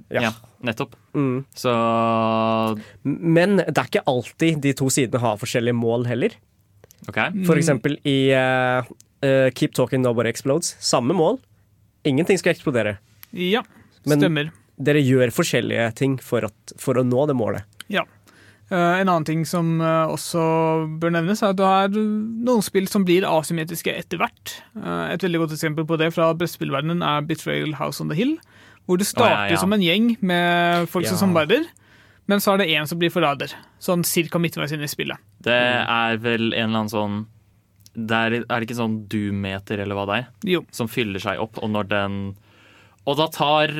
Ja. 0.09 0.21
Ja, 0.25 0.31
nettopp. 0.65 0.95
Mm. 1.13 1.43
Så 1.53 1.71
Men 3.03 3.59
det 3.61 3.77
er 3.77 3.89
ikke 3.89 4.05
alltid 4.09 4.61
de 4.63 4.73
to 4.77 4.89
sidene 4.93 5.21
har 5.21 5.37
forskjellige 5.41 5.77
mål 5.77 6.07
heller. 6.09 6.33
OK. 7.07 7.19
For 7.47 7.59
eksempel 7.59 7.97
i 8.09 8.17
uh, 8.35 8.85
uh, 9.25 9.49
Keep 9.55 9.75
Talking 9.77 10.01
Nobody 10.03 10.31
Explodes. 10.33 10.75
Samme 10.83 11.13
mål. 11.17 11.39
Ingenting 12.07 12.39
skal 12.41 12.55
eksplodere. 12.55 12.97
Ja, 13.33 13.63
Men- 14.05 14.19
stemmer. 14.23 14.51
Dere 14.79 15.01
gjør 15.03 15.27
forskjellige 15.35 15.89
ting 15.99 16.13
for, 16.23 16.45
at, 16.47 16.73
for 16.79 16.95
å 16.95 17.03
nå 17.03 17.25
det 17.27 17.33
målet. 17.35 17.65
Ja. 17.91 18.05
Eh, 18.69 18.99
en 19.01 19.09
annen 19.09 19.25
ting 19.25 19.45
som 19.49 19.79
eh, 19.81 20.11
også 20.13 20.41
bør 21.01 21.13
nevnes, 21.15 21.41
er 21.41 21.55
at 21.55 21.57
du 21.57 21.63
har 21.65 21.89
noen 21.89 22.61
spill 22.65 22.85
som 22.91 23.05
blir 23.07 23.25
asymmetriske 23.25 23.89
etter 23.97 24.21
hvert. 24.21 24.59
Eh, 24.77 25.05
et 25.15 25.23
veldig 25.25 25.41
godt 25.45 25.55
eksempel 25.57 25.87
på 25.89 25.97
det 25.97 26.11
fra 26.13 26.27
brettspillverdenen 26.37 27.01
er 27.01 27.25
Betrayal 27.25 27.73
House 27.79 28.03
on 28.03 28.11
the 28.13 28.17
Hill. 28.19 28.35
Hvor 28.85 29.01
det 29.01 29.07
starter 29.09 29.33
oh, 29.33 29.47
ja, 29.49 29.55
ja. 29.57 29.61
som 29.61 29.73
en 29.73 29.81
gjeng 29.85 30.11
med 30.21 30.85
folk 30.89 31.05
Ja. 31.05 31.13
som 31.15 31.23
samarbeider, 31.23 31.65
men 32.29 32.41
så 32.41 32.53
er 32.53 32.61
det 32.61 32.69
én 32.73 32.85
som 32.89 32.99
blir 33.01 33.09
forræder. 33.13 33.55
Sånn 33.81 34.05
cirka 34.05 34.37
midtveis 34.41 34.73
inn 34.73 34.85
i 34.85 34.89
spillet. 34.89 35.17
Det 35.45 35.53
er 35.57 36.17
vel 36.21 36.51
en 36.53 36.69
eller 36.69 36.83
annen 36.83 36.93
sånn 36.93 37.19
det 37.99 38.15
er, 38.15 38.33
er 38.45 38.61
det 38.61 38.67
ikke 38.67 38.77
sånn 38.77 38.99
doom-meter 39.09 39.81
eller 39.81 39.97
hva 39.97 40.05
det 40.07 40.17
er, 40.21 40.27
Jo. 40.45 40.59
som 40.71 40.87
fyller 40.87 41.19
seg 41.19 41.41
opp, 41.41 41.57
og 41.57 41.71
når 41.73 41.87
den 41.89 42.19
Og 43.09 43.17
da 43.17 43.25
tar 43.33 43.71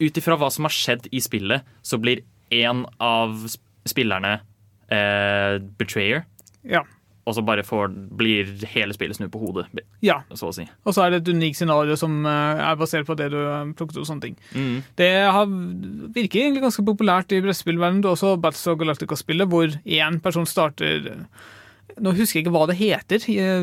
Ut 0.00 0.16
ifra 0.18 0.36
hva 0.40 0.48
som 0.50 0.64
har 0.64 0.72
skjedd 0.72 1.08
i 1.12 1.20
spillet, 1.20 1.62
så 1.84 2.00
blir 2.00 2.22
én 2.50 2.84
av 3.02 3.34
sp- 3.44 3.65
spillerne 3.88 4.40
eh, 4.90 5.58
betrayer. 5.78 6.24
Ja. 6.66 6.82
og 7.26 7.34
så 7.34 7.42
bare 7.42 7.62
får, 7.66 7.88
blir 8.18 8.52
hele 8.70 8.94
spillet 8.94 9.16
snudd 9.18 9.32
på 9.34 9.40
hodet, 9.42 9.64
Ja. 10.02 10.20
så 10.34 10.46
å 10.46 10.54
si. 10.54 10.62
Og 10.86 10.94
så 10.94 11.02
er 11.02 11.10
det 11.10 11.18
et 11.24 11.30
unikt 11.34 11.58
scenario 11.58 11.96
som 11.98 12.20
eh, 12.26 12.60
er 12.70 12.76
basert 12.78 13.06
på 13.08 13.16
det 13.18 13.32
du 13.32 13.38
eh, 13.40 13.72
plukket 13.74 13.98
opp. 13.98 14.06
sånne 14.06 14.22
ting. 14.22 14.36
Mm. 14.54 14.76
Det 14.94 15.08
har, 15.34 15.46
virker 16.14 16.44
egentlig 16.44 16.62
ganske 16.62 16.84
populært 16.86 17.34
i 17.34 17.40
brettspillverdenen. 17.42 18.00
Du 18.04 18.08
har 18.08 18.14
også 18.14 18.36
Battlestar 18.38 18.78
Galactica-spillet, 18.78 19.50
hvor 19.50 19.66
én 19.84 20.20
person 20.22 20.46
starter 20.46 21.16
Nå 22.02 22.10
husker 22.12 22.40
jeg 22.40 22.44
ikke 22.44 22.52
hva 22.52 22.66
det 22.68 22.74
heter, 22.76 23.22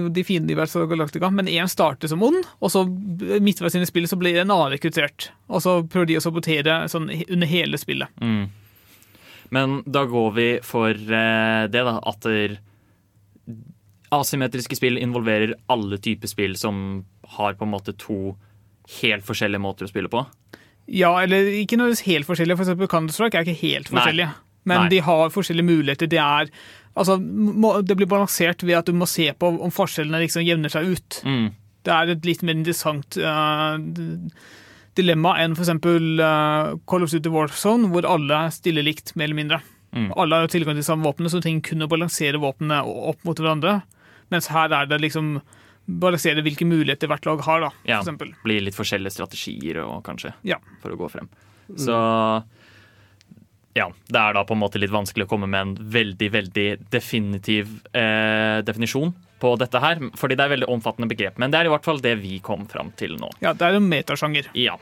de 0.10 0.24
fiendene 0.26 0.56
i 0.56 0.58
Battlestar 0.58 0.88
Galactica, 0.90 1.30
men 1.30 1.46
én 1.52 1.68
starter 1.70 2.10
som 2.10 2.24
ond, 2.26 2.40
og 2.64 2.72
så 2.74 2.82
midtveis 2.88 3.76
inn 3.78 3.84
i 3.86 3.90
spillet 3.90 4.10
så 4.10 4.18
blir 4.18 4.40
en 4.42 4.50
annen 4.50 4.72
rekruttert. 4.74 5.28
Og 5.54 5.62
så 5.62 5.76
prøver 5.86 6.08
de 6.10 6.18
å 6.18 6.24
sabotere 6.24 6.80
sånn 6.90 7.12
under 7.30 7.48
hele 7.52 7.78
spillet. 7.78 8.10
Mm. 8.24 8.48
Men 9.54 9.80
da 9.86 10.06
går 10.10 10.30
vi 10.38 10.48
for 10.66 10.90
eh, 10.92 11.66
det, 11.70 11.84
da, 11.86 11.98
at 12.10 12.28
asymmetriske 14.14 14.78
spill 14.78 15.00
involverer 15.02 15.56
alle 15.74 15.98
typer 16.02 16.30
spill 16.32 16.56
som 16.60 17.04
har 17.38 17.56
på 17.58 17.66
en 17.68 17.74
måte 17.74 17.96
to 17.98 18.36
helt 19.02 19.26
forskjellige 19.26 19.64
måter 19.64 19.88
å 19.88 19.92
spille 19.92 20.12
på. 20.12 20.24
Ja, 20.92 21.14
eller 21.24 21.48
ikke 21.62 21.78
noe 21.80 21.96
helt 21.96 22.28
forskjellige. 22.28 22.60
For 22.60 22.68
eksempel 22.68 22.90
Counter-Strike 22.92 23.40
er 23.40 23.46
ikke 23.48 23.62
helt 23.64 23.92
Nei. 23.96 24.28
Men 24.68 24.86
Nei. 24.86 24.90
de 24.94 25.00
har 25.04 25.32
forskjellige 25.34 25.68
muligheter. 25.68 26.10
Det 26.12 26.22
er 26.22 26.52
Altså, 26.94 27.16
det 27.82 27.96
blir 27.98 28.06
balansert 28.06 28.62
ved 28.62 28.76
at 28.78 28.86
du 28.86 28.94
må 28.94 29.08
se 29.10 29.26
på 29.34 29.48
om 29.50 29.72
forskjellene 29.74 30.20
liksom 30.22 30.44
jevner 30.46 30.70
seg 30.70 30.92
ut. 30.94 31.16
Mm. 31.26 31.48
Det 31.82 31.90
er 31.96 32.12
et 32.14 32.28
litt 32.28 32.44
mer 32.46 32.54
interessant 32.54 33.18
d- 33.18 34.30
dilemma 34.96 35.36
enn 35.42 35.56
f.eks. 35.58 35.70
Uh, 35.70 36.76
Call 36.90 37.04
of 37.06 37.12
Duty 37.14 37.30
Warzone, 37.34 37.90
hvor 37.94 38.06
alle 38.10 38.44
stiller 38.56 38.86
likt, 38.86 39.16
mer 39.16 39.30
eller 39.30 39.40
mindre. 39.40 39.62
Mm. 39.94 40.12
Alle 40.18 40.42
har 40.42 40.48
tilgang 40.50 40.76
til 40.80 40.86
samme 40.88 41.06
våpen, 41.06 41.30
så 41.30 41.42
ting 41.42 41.60
trenger 41.62 41.68
kun 41.70 41.86
å 41.86 41.90
balansere 41.92 42.42
våpnene 42.42 42.80
opp 42.84 43.22
mot 43.28 43.38
hverandre. 43.38 43.82
Mens 44.34 44.48
her 44.54 44.74
er 44.74 44.88
det 44.90 45.02
liksom 45.04 45.36
balansere 45.86 46.42
hvilke 46.42 46.66
muligheter 46.66 47.10
hvert 47.12 47.26
lag 47.28 47.42
har, 47.46 47.60
da, 47.68 47.70
Ja. 47.86 48.02
for. 48.02 48.34
Blir 48.44 48.62
litt 48.64 48.76
forskjellige 48.78 49.12
strategier 49.12 49.84
og 49.84 50.04
kanskje, 50.04 50.34
Ja. 50.44 50.58
for 50.82 50.90
å 50.92 50.98
gå 50.98 51.10
frem. 51.12 51.30
Så 51.76 52.44
ja, 53.76 53.88
det 54.08 54.20
er 54.20 54.34
da 54.34 54.44
på 54.46 54.54
en 54.54 54.62
måte 54.62 54.80
litt 54.80 54.92
vanskelig 54.94 55.26
å 55.26 55.30
komme 55.30 55.48
med 55.50 55.62
en 55.62 55.76
veldig, 55.76 56.30
veldig 56.32 56.68
definitiv 56.94 57.82
eh, 57.94 58.62
definisjon 58.62 59.14
på 59.44 59.54
dette 59.60 59.82
her, 59.84 60.00
fordi 60.20 60.38
det 60.40 60.46
er 60.46 60.56
veldig 60.56 60.72
omfattende 60.72 61.10
begrep. 61.12 61.38
Men 61.42 61.52
det 61.52 61.60
er 61.60 61.70
i 61.70 61.74
hvert 61.74 61.86
fall 61.86 62.02
det 62.04 62.16
vi 62.22 62.38
kom 62.44 62.66
fram 62.72 62.94
til 63.00 63.18
nå. 63.20 63.30
Ja, 63.44 63.52
det 63.58 63.68
er 63.68 63.80
en 63.80 63.90
metasjanger. 63.92 64.48
Ja. 64.58 64.78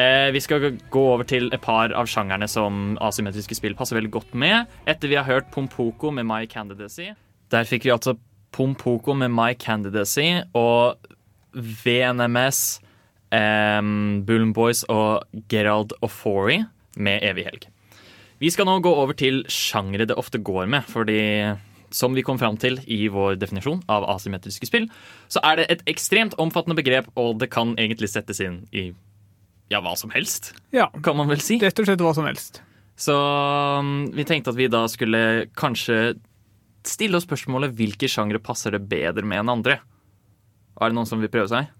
Eh, 0.00 0.30
vi 0.32 0.40
skal 0.40 0.70
gå 0.92 1.02
over 1.14 1.26
til 1.28 1.50
et 1.52 1.64
par 1.64 1.92
av 1.96 2.08
sjangerne 2.08 2.48
som 2.48 2.98
asymmetriske 3.04 3.56
spill 3.58 3.76
passer 3.78 3.98
veldig 3.98 4.12
godt 4.12 4.36
med. 4.36 4.70
Etter 4.88 5.12
vi 5.12 5.18
har 5.20 5.28
hørt 5.28 5.50
Pompoko 5.52 6.12
med 6.14 6.28
My 6.28 6.44
Candidacy. 6.48 7.10
Der 7.52 7.68
fikk 7.68 7.88
vi 7.88 7.94
altså 7.94 8.16
Pompoko 8.52 9.16
med 9.16 9.32
My 9.32 9.52
Candidacy 9.56 10.42
og 10.56 11.00
VNMS, 11.52 12.80
eh, 13.32 13.82
Bullen 14.28 14.52
Boys 14.56 14.84
og 14.92 15.24
Gerald 15.52 15.96
Ofori 16.04 16.62
med 16.96 17.24
Evig 17.24 17.48
helg. 17.48 17.68
Vi 18.42 18.50
skal 18.50 18.66
nå 18.66 18.80
gå 18.82 18.90
over 18.90 19.14
til 19.14 19.44
sjangere 19.52 20.08
det 20.08 20.16
ofte 20.18 20.40
går 20.42 20.66
med, 20.66 20.88
fordi 20.90 21.20
som 21.92 22.14
vi 22.16 22.24
kom 22.26 22.38
fram 22.40 22.56
til 22.60 22.78
i 22.90 23.06
vår 23.12 23.36
definisjon 23.40 23.82
av 23.92 24.06
asymmetriske 24.14 24.68
spill, 24.68 24.88
så 25.32 25.42
er 25.44 25.60
det 25.60 25.66
et 25.72 25.86
ekstremt 25.92 26.34
omfattende 26.40 26.76
begrep, 26.78 27.08
og 27.20 27.38
det 27.42 27.50
kan 27.52 27.74
egentlig 27.76 28.10
settes 28.12 28.40
inn 28.44 28.62
i 28.72 28.90
ja, 29.72 29.80
hva 29.80 29.94
som 29.96 30.10
helst, 30.12 30.52
Ja, 30.74 30.90
kan 31.04 31.16
man 31.16 31.30
vel 31.32 31.40
si. 31.40 31.56
rett 31.62 31.78
og 31.80 31.86
slett 31.88 32.02
hva 32.04 32.12
som 32.16 32.26
helst. 32.28 32.60
Så 32.98 33.14
um, 33.16 34.10
vi 34.12 34.24
tenkte 34.28 34.52
at 34.52 34.58
vi 34.58 34.66
da 34.68 34.82
skulle 34.90 35.46
kanskje 35.56 36.18
stille 36.84 37.16
oss 37.16 37.24
spørsmålet 37.24 37.72
hvilke 37.78 38.10
sjangre 38.10 38.40
passer 38.42 38.74
det 38.74 38.82
bedre 38.90 39.24
med 39.24 39.40
enn 39.44 39.52
andre. 39.54 39.78
Er 40.80 40.90
det 40.90 40.98
noen 40.98 41.08
som 41.08 41.22
vil 41.22 41.32
prøve 41.32 41.48
seg? 41.48 41.70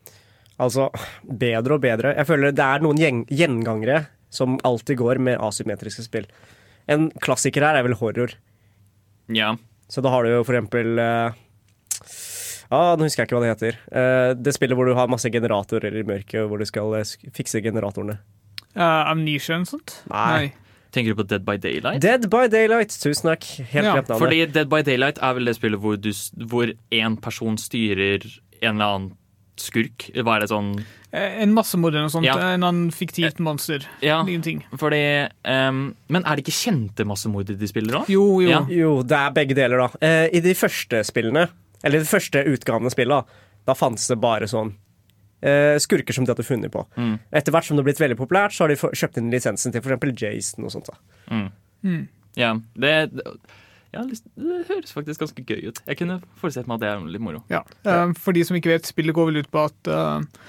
Altså, 0.63 0.89
bedre 1.27 1.77
og 1.77 1.83
bedre. 1.85 2.15
Jeg 2.17 2.29
føler 2.29 2.55
det 2.55 2.65
er 2.65 2.85
noen 2.85 3.25
gjengangere 3.29 4.07
som 4.33 4.57
alltid 4.65 5.01
går 5.01 5.21
med 5.21 5.41
asymmetriske 5.43 6.07
spill. 6.07 6.29
En 6.89 7.11
klassiker 7.23 7.67
her 7.67 7.77
er 7.79 7.87
vel 7.87 7.97
horror. 8.01 8.33
Ja. 9.33 9.53
Så 9.93 10.01
da 10.05 10.13
har 10.15 10.25
du 10.25 10.33
jo 10.33 10.45
for 10.49 10.57
eksempel 10.57 10.97
ja, 12.73 12.79
ah, 12.79 12.95
Nå 12.97 13.05
husker 13.05 13.23
jeg 13.23 13.29
ikke 13.29 13.37
hva 13.37 13.45
det 13.45 13.53
heter. 13.53 13.79
Eh, 13.93 14.31
det 14.41 14.55
spillet 14.57 14.79
hvor 14.79 14.89
du 14.89 14.95
har 14.97 15.11
masse 15.13 15.29
generatorer 15.29 15.93
i 16.01 16.05
mørket, 16.09 16.47
hvor 16.49 16.63
du 16.63 16.65
skal 16.65 16.95
eh, 16.97 17.11
fikse 17.37 17.61
generatorene. 17.61 18.17
Uh, 18.73 19.11
Amnesia 19.11 19.59
og 19.61 19.69
sånt? 19.69 19.99
Nei. 20.09 20.55
Tenker 20.97 21.13
du 21.13 21.19
på 21.21 21.27
Dead 21.29 21.45
by 21.45 21.59
Daylight? 21.61 22.01
Dead 22.05 22.25
by 22.33 22.49
Daylight. 22.53 22.97
Tusen 22.97 23.29
takk. 23.29 23.45
Helt 23.61 23.85
Ja, 23.85 23.93
glemt 23.99 24.09
navnet. 24.09 24.25
Fordi 24.25 24.41
Dead 24.55 24.73
by 24.73 24.81
Daylight 24.89 25.21
er 25.21 25.37
vel 25.37 25.51
det 25.51 25.57
spillet 25.59 25.85
hvor, 25.85 26.01
du, 26.01 26.09
hvor 26.49 26.73
en 26.73 27.19
person 27.21 27.61
styrer 27.61 28.25
en 28.63 28.73
eller 28.73 28.89
annen 28.89 29.13
skurk? 29.61 30.09
Hva 30.17 30.39
er 30.39 30.47
det 30.47 30.53
sånn 30.55 30.73
Eh, 30.81 31.02
En 31.13 31.53
massemorder 31.53 32.07
og 32.07 32.13
sånt. 32.15 32.25
Ja. 32.25 32.39
En 32.55 32.63
annen 32.65 32.91
fiktivt 32.95 33.39
monster. 33.45 33.85
Ja, 34.01 34.23
Ingenting. 34.25 34.63
fordi 34.81 35.01
um, 35.45 35.83
Men 36.09 36.25
er 36.25 36.39
det 36.39 36.47
ikke 36.47 36.57
kjente 36.57 37.05
massemordere 37.09 37.59
de 37.61 37.69
spiller 37.69 37.99
òg? 38.01 38.09
Jo, 38.13 38.25
jo. 38.41 38.49
Ja. 38.49 38.63
Jo, 38.73 38.93
det 39.05 39.19
er 39.19 39.35
begge 39.37 39.57
deler, 39.59 39.83
da. 39.85 40.01
Eh, 40.01 40.29
I 40.39 40.41
de 40.45 40.55
første 40.57 41.03
spillene, 41.05 41.49
eller 41.85 42.01
de 42.01 42.09
første 42.09 42.45
utgavene 42.55 42.89
av 42.89 42.95
spillet, 42.97 43.13
da, 43.29 43.51
da 43.69 43.77
fantes 43.77 44.09
det 44.09 44.17
bare 44.23 44.49
sånn 44.49 44.73
eh, 45.45 45.77
skurker 45.85 46.17
som 46.17 46.25
de 46.25 46.33
hadde 46.33 46.47
funnet 46.49 46.73
på. 46.73 46.87
Mm. 46.97 47.19
Etter 47.31 47.53
hvert 47.53 47.69
som 47.69 47.77
det 47.77 47.85
har 47.85 47.91
blitt 47.91 48.01
veldig 48.07 48.19
populært, 48.23 48.57
så 48.57 48.65
har 48.65 48.73
de 48.73 48.81
kjøpt 48.81 49.21
inn 49.21 49.29
lisensen 49.35 49.75
til 49.77 49.85
f.eks. 49.85 50.17
Jason 50.25 50.65
og 50.65 50.73
sånt. 50.79 50.89
da. 50.89 50.97
Ja, 52.39 52.55
det, 52.81 52.93
det, 53.13 53.25
jeg 53.93 54.01
har 54.01 54.09
lyst, 54.09 54.25
det 54.41 54.63
høres 54.71 54.93
faktisk 54.97 55.21
ganske 55.21 55.43
gøy 55.45 55.67
ut. 55.69 55.83
Jeg 55.85 55.99
kunne 56.01 56.21
forutsett 56.41 56.69
meg 56.71 56.79
at 56.79 56.85
det 56.87 56.93
er 56.95 57.03
litt 57.13 57.25
moro. 57.25 57.43
Ja. 57.53 57.61
Eh, 57.85 58.13
For 58.17 58.33
de 58.33 58.45
som 58.49 58.57
ikke 58.57 58.73
vet, 58.73 58.89
spillet 58.89 59.13
går 59.17 59.29
vel 59.29 59.43
ut 59.45 59.51
på 59.53 59.67
at 59.69 59.91
eh, 59.93 60.47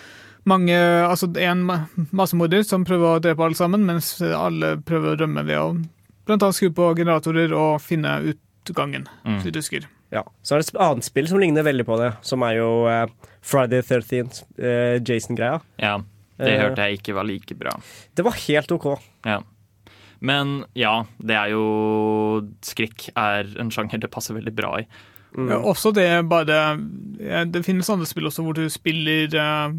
mange, 0.50 0.76
altså 1.08 1.30
en 1.40 1.64
ma- 1.68 1.86
massemorder 2.12 2.64
som 2.68 2.84
prøver 2.86 3.18
å 3.18 3.22
drepe 3.24 3.44
alle 3.46 3.56
sammen, 3.56 3.86
mens 3.88 4.16
alle 4.22 4.76
prøver 4.84 5.14
å 5.16 5.20
rømme 5.24 5.46
ved 5.48 5.58
å 5.60 5.68
blant 6.28 6.44
annet 6.44 6.56
skru 6.58 6.70
på 6.76 6.90
generatorer 6.96 7.52
og 7.56 7.82
finne 7.84 8.18
utgangen, 8.34 9.08
Mm. 9.26 9.40
så 9.42 9.44
vidt 9.50 9.56
husker. 9.60 9.88
Ja. 10.12 10.24
Så 10.44 10.56
er 10.56 10.60
det 10.62 10.70
et 10.74 10.80
annet 10.82 11.04
spill 11.04 11.28
som 11.28 11.40
ligner 11.40 11.64
veldig 11.66 11.86
på 11.86 11.98
det, 12.00 12.12
som 12.22 12.44
er 12.44 12.58
jo 12.60 12.86
uh, 12.88 13.08
Friday 13.42 13.82
the 13.82 14.00
13th, 14.00 14.44
uh, 14.60 15.00
Jason-greia. 15.04 15.62
Ja, 15.82 15.98
Det 16.40 16.54
uh, 16.58 16.62
hørte 16.70 16.86
jeg 16.88 17.00
ikke 17.02 17.16
var 17.16 17.24
like 17.26 17.56
bra. 17.58 17.72
Det 18.16 18.24
var 18.24 18.32
helt 18.48 18.72
OK. 18.72 18.88
Ja. 19.26 19.40
Men 20.24 20.66
ja, 20.76 21.04
det 21.20 21.36
er 21.36 21.50
jo 21.52 22.48
Skrekk 22.64 23.10
er 23.20 23.50
en 23.60 23.70
sjanger 23.74 24.00
det 24.00 24.12
passer 24.14 24.34
veldig 24.38 24.54
bra 24.56 24.78
i. 24.80 24.86
Ja, 25.36 25.58
også 25.66 25.92
det 25.92 26.06
bare 26.30 26.78
Det 27.50 27.64
finnes 27.66 27.90
andre 27.90 28.06
spill 28.06 28.28
også 28.30 28.44
hvor 28.46 28.54
du 28.54 28.68
spiller 28.70 29.34
eh, 29.34 29.74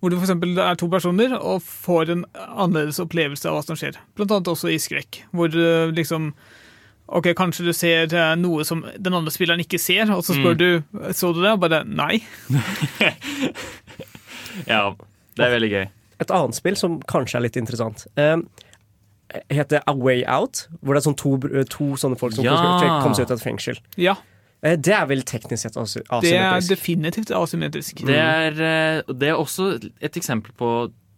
hvor 0.00 0.10
du 0.10 0.16
for 0.16 0.24
eksempel 0.28 0.58
er 0.62 0.76
to 0.78 0.86
personer 0.92 1.32
og 1.38 1.62
får 1.64 2.10
en 2.14 2.24
annerledes 2.36 3.00
opplevelse 3.02 3.48
av 3.50 3.56
hva 3.58 3.64
som 3.66 3.76
skjer. 3.80 3.96
Blant 4.14 4.30
annet 4.36 4.50
også 4.52 4.70
i 4.70 4.78
skrekk, 4.78 5.24
hvor 5.34 5.48
du 5.50 5.60
liksom 5.96 6.32
Ok, 7.08 7.30
kanskje 7.32 7.64
du 7.64 7.72
ser 7.72 8.10
eh, 8.12 8.34
noe 8.36 8.66
som 8.68 8.82
den 9.00 9.14
andre 9.16 9.32
spilleren 9.32 9.62
ikke 9.64 9.78
ser, 9.80 10.10
og 10.12 10.20
så 10.26 10.34
spør 10.36 10.52
Mm. 10.52 10.58
du 10.60 11.12
så 11.16 11.30
du 11.32 11.40
det, 11.40 11.52
og 11.54 11.60
bare 11.62 11.78
nei. 11.88 12.18
Ja, 14.68 14.94
det 15.38 15.44
er 15.46 15.52
veldig 15.54 15.70
gøy. 15.72 15.86
Et 16.20 16.32
annet 16.34 16.56
spill 16.58 16.76
som 16.76 16.98
kanskje 17.08 17.38
er 17.38 17.44
litt 17.46 17.56
interessant, 17.56 18.04
eh, 18.18 18.36
heter 19.54 19.80
A 19.86 19.94
Way 19.94 20.24
Out. 20.28 20.66
Hvor 20.82 20.94
det 20.96 21.00
er 21.00 21.10
sånn 21.10 21.16
to, 21.20 21.36
to 21.72 21.92
sånne 22.00 22.18
folk 22.18 22.34
som 22.34 22.44
Ja. 22.44 22.56
kommer 22.56 23.00
kommer 23.02 23.14
seg 23.16 23.24
ut 23.24 23.30
av 23.32 23.38
et 23.38 23.44
fengsel. 23.48 23.78
Ja, 23.96 24.14
Eh, 24.14 24.24
det 24.62 24.94
er 24.94 25.04
vel 25.06 25.22
teknisk 25.22 25.62
sett 25.62 25.76
asymmetrisk? 25.78 26.24
det 26.24 26.34
er 26.38 26.64
definitivt 26.66 27.30
asymmetrisk. 27.34 28.02
Det 28.08 28.16
er, 28.18 28.58
eh, 28.58 29.12
det 29.14 29.30
er 29.30 29.38
også 29.38 29.70
et 30.02 30.18
eksempel 30.18 30.54
på 30.58 30.72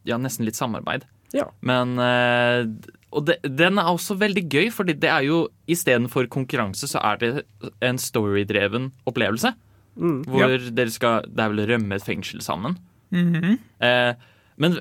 ja, 0.09 0.19
nesten 0.21 0.45
litt 0.49 0.59
samarbeid. 0.59 1.07
Ja. 1.33 1.47
Men 1.63 1.95
eh, 2.03 2.67
Og 3.15 3.27
det, 3.27 3.39
den 3.45 3.79
er 3.79 3.89
også 3.91 4.17
veldig 4.19 4.45
gøy, 4.51 4.69
fordi 4.75 4.97
det 4.99 5.11
er 5.11 5.25
jo 5.27 5.41
istedenfor 5.71 6.29
konkurranse, 6.31 6.89
så 6.91 7.01
er 7.03 7.21
det 7.23 7.31
en 7.83 7.99
storydreven 7.99 8.91
opplevelse. 9.09 9.55
Mm. 9.97 10.21
Hvor 10.29 10.55
dere 10.71 10.93
skal 10.95 11.27
Det 11.27 11.43
er 11.43 11.53
vel 11.53 11.67
rømme 11.73 11.97
et 11.97 12.07
fengsel 12.07 12.43
sammen. 12.45 12.77
Mhm. 13.11 13.59
Eh, 13.83 14.15
men 14.61 14.77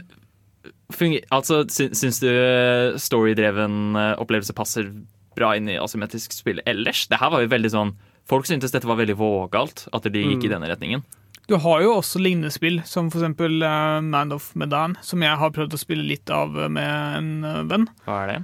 funger, 0.93 1.23
altså, 1.31 1.63
sy, 1.71 1.89
syns 1.95 2.19
du 2.21 2.27
eh, 2.29 2.97
storydreven 2.99 3.95
eh, 3.95 4.13
opplevelse 4.21 4.55
passer 4.57 4.91
bra 5.37 5.53
inn 5.57 5.69
i 5.71 5.79
asymmetrisk 5.79 6.33
spill 6.35 6.61
ellers? 6.67 7.07
Det 7.09 7.19
her 7.21 7.31
var 7.33 7.43
jo 7.45 7.51
veldig 7.51 7.71
sånn 7.73 7.95
Folk 8.29 8.45
syntes 8.45 8.73
dette 8.73 8.87
var 8.87 8.99
veldig 8.99 9.17
vågalt, 9.17 9.87
at 9.93 10.05
de 10.05 10.21
gikk 10.21 10.45
i 10.45 10.51
denne 10.51 10.69
retningen. 10.69 11.01
Du 11.49 11.55
har 11.57 11.81
jo 11.81 11.95
også 11.97 12.21
lignende 12.21 12.51
spill, 12.53 12.77
som 12.85 13.07
eksempel 13.09 13.63
eh, 13.65 14.01
Man 14.05 14.35
of 14.35 14.51
Medan, 14.53 14.93
som 15.01 15.23
jeg 15.25 15.33
har 15.41 15.53
prøvd 15.55 15.73
å 15.73 15.81
spille 15.81 16.05
litt 16.05 16.29
av 16.29 16.53
eh, 16.53 16.69
med 16.69 17.17
en 17.17 17.31
eh, 17.41 17.63
venn. 17.71 17.87
Hva 18.05 18.19
er 18.21 18.29
det? 18.29 18.39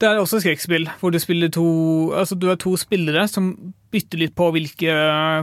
Det 0.00 0.08
er 0.08 0.18
også 0.18 0.40
skrekkspill, 0.40 0.88
hvor 0.98 1.12
du 1.12 1.18
spiller 1.20 1.50
to 1.52 1.68
Altså, 2.16 2.34
du 2.34 2.48
er 2.48 2.56
to 2.58 2.72
spillere 2.80 3.26
som 3.28 3.50
bytter 3.92 4.22
litt 4.22 4.32
på 4.34 4.46
hvilke 4.54 4.94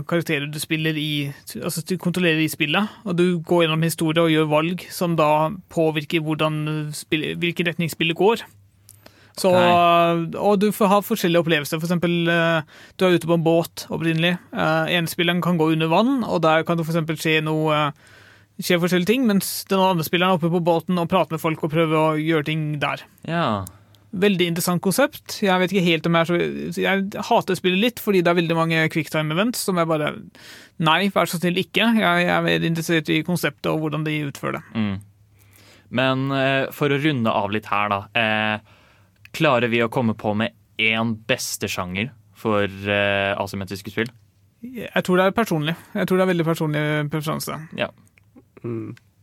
karakterer 0.09 0.47
du 0.49 0.57
spiller 0.59 0.97
i 0.97 1.29
Altså, 1.61 1.83
du 1.85 1.93
kontrollerer 2.01 2.41
i 2.41 2.49
spillet, 2.51 2.99
og 3.05 3.15
du 3.19 3.37
går 3.45 3.63
gjennom 3.63 3.85
historie 3.85 4.25
og 4.25 4.33
gjør 4.33 4.49
valg 4.51 4.87
som 4.91 5.13
da 5.15 5.51
påvirker 5.71 6.25
hvordan 6.25 6.65
hvilken 7.13 7.69
retning 7.69 7.93
spillet 7.93 8.17
går. 8.17 8.43
Så, 9.37 9.51
og 9.53 10.59
du 10.61 10.71
får 10.73 10.89
ha 10.89 11.01
forskjellige 11.05 11.43
opplevelser. 11.43 11.77
For 11.77 11.85
eksempel, 11.85 12.15
eh, 12.33 12.77
du 12.97 13.05
er 13.05 13.17
ute 13.17 13.29
på 13.29 13.37
en 13.37 13.45
båt 13.45 13.85
opprinnelig. 13.93 14.35
Enespilleren 14.51 14.95
Ene 14.97 15.11
spilleren 15.11 15.41
kan 15.45 15.59
gå 15.59 15.71
under 15.75 15.91
vann, 15.91 16.23
og 16.25 16.41
der 16.45 16.65
kan 16.65 16.79
det 16.79 16.87
eksempel 16.87 17.19
skje 17.21 17.39
noe 17.45 17.91
skjer 18.57 18.79
forskjellige 18.81 19.11
ting, 19.11 19.25
mens 19.29 19.65
den 19.69 19.81
andre 19.81 20.05
spilleren 20.05 20.33
er 20.33 20.39
oppe 20.39 20.49
på 20.49 20.63
båten 20.65 20.97
og 20.97 21.09
prater 21.11 21.37
med 21.37 21.43
folk 21.43 21.65
og 21.65 21.73
prøver 21.73 21.97
å 21.97 22.05
gjøre 22.17 22.47
ting 22.49 22.63
der. 22.81 23.03
Ja. 23.29 23.65
Veldig 24.17 24.47
interessant 24.49 24.81
konsept. 24.81 25.35
Jeg 25.43 25.61
vet 25.61 25.73
ikke 25.73 25.85
helt 25.85 26.07
om 26.07 26.15
jeg 26.15 26.23
er 26.23 26.29
så 26.71 26.81
Jeg 26.81 27.25
hater 27.27 27.59
spillet 27.59 27.83
litt, 27.83 28.01
fordi 28.01 28.23
det 28.23 28.31
er 28.31 28.39
veldig 28.39 28.57
mange 28.57 28.85
quicktime 28.93 29.35
events 29.35 29.61
som 29.67 29.77
jeg 29.77 29.89
bare 29.89 30.13
Nei, 30.81 31.09
vær 31.13 31.29
så 31.29 31.39
snill, 31.41 31.59
ikke. 31.59 31.89
Jeg, 31.99 32.25
er 32.29 32.45
veldig 32.45 32.71
interessert 32.71 33.11
i 33.13 33.23
konseptet 33.25 33.69
og 33.71 33.81
hvordan 33.81 34.05
de 34.05 34.15
utfører 34.29 34.59
det. 34.59 34.63
Mm. 34.77 34.97
Men 35.97 36.25
eh, 36.35 36.65
for 36.75 36.93
å 36.93 36.99
runde 37.01 37.33
av 37.33 37.53
litt 37.53 37.69
her, 37.71 37.89
da. 37.93 37.99
Eh, 38.13 38.75
klarer 39.37 39.71
vi 39.71 39.83
å 39.85 39.91
komme 39.93 40.17
på 40.17 40.33
med 40.37 40.55
én 40.81 41.15
beste 41.29 41.69
sjanger 41.71 42.11
for 42.37 42.65
uh, 42.65 43.33
asymmetriske 43.37 43.93
spill? 43.93 44.09
Jeg 44.61 45.05
tror 45.05 45.19
det 45.19 45.27
er 45.27 45.35
personlig. 45.37 45.75
Jeg 45.93 46.09
tror 46.09 46.19
det 46.19 46.25
er 46.25 46.31
veldig 46.31 46.45
personlig 46.47 46.83
preferanse. 47.13 47.57
Ja. 47.77 47.91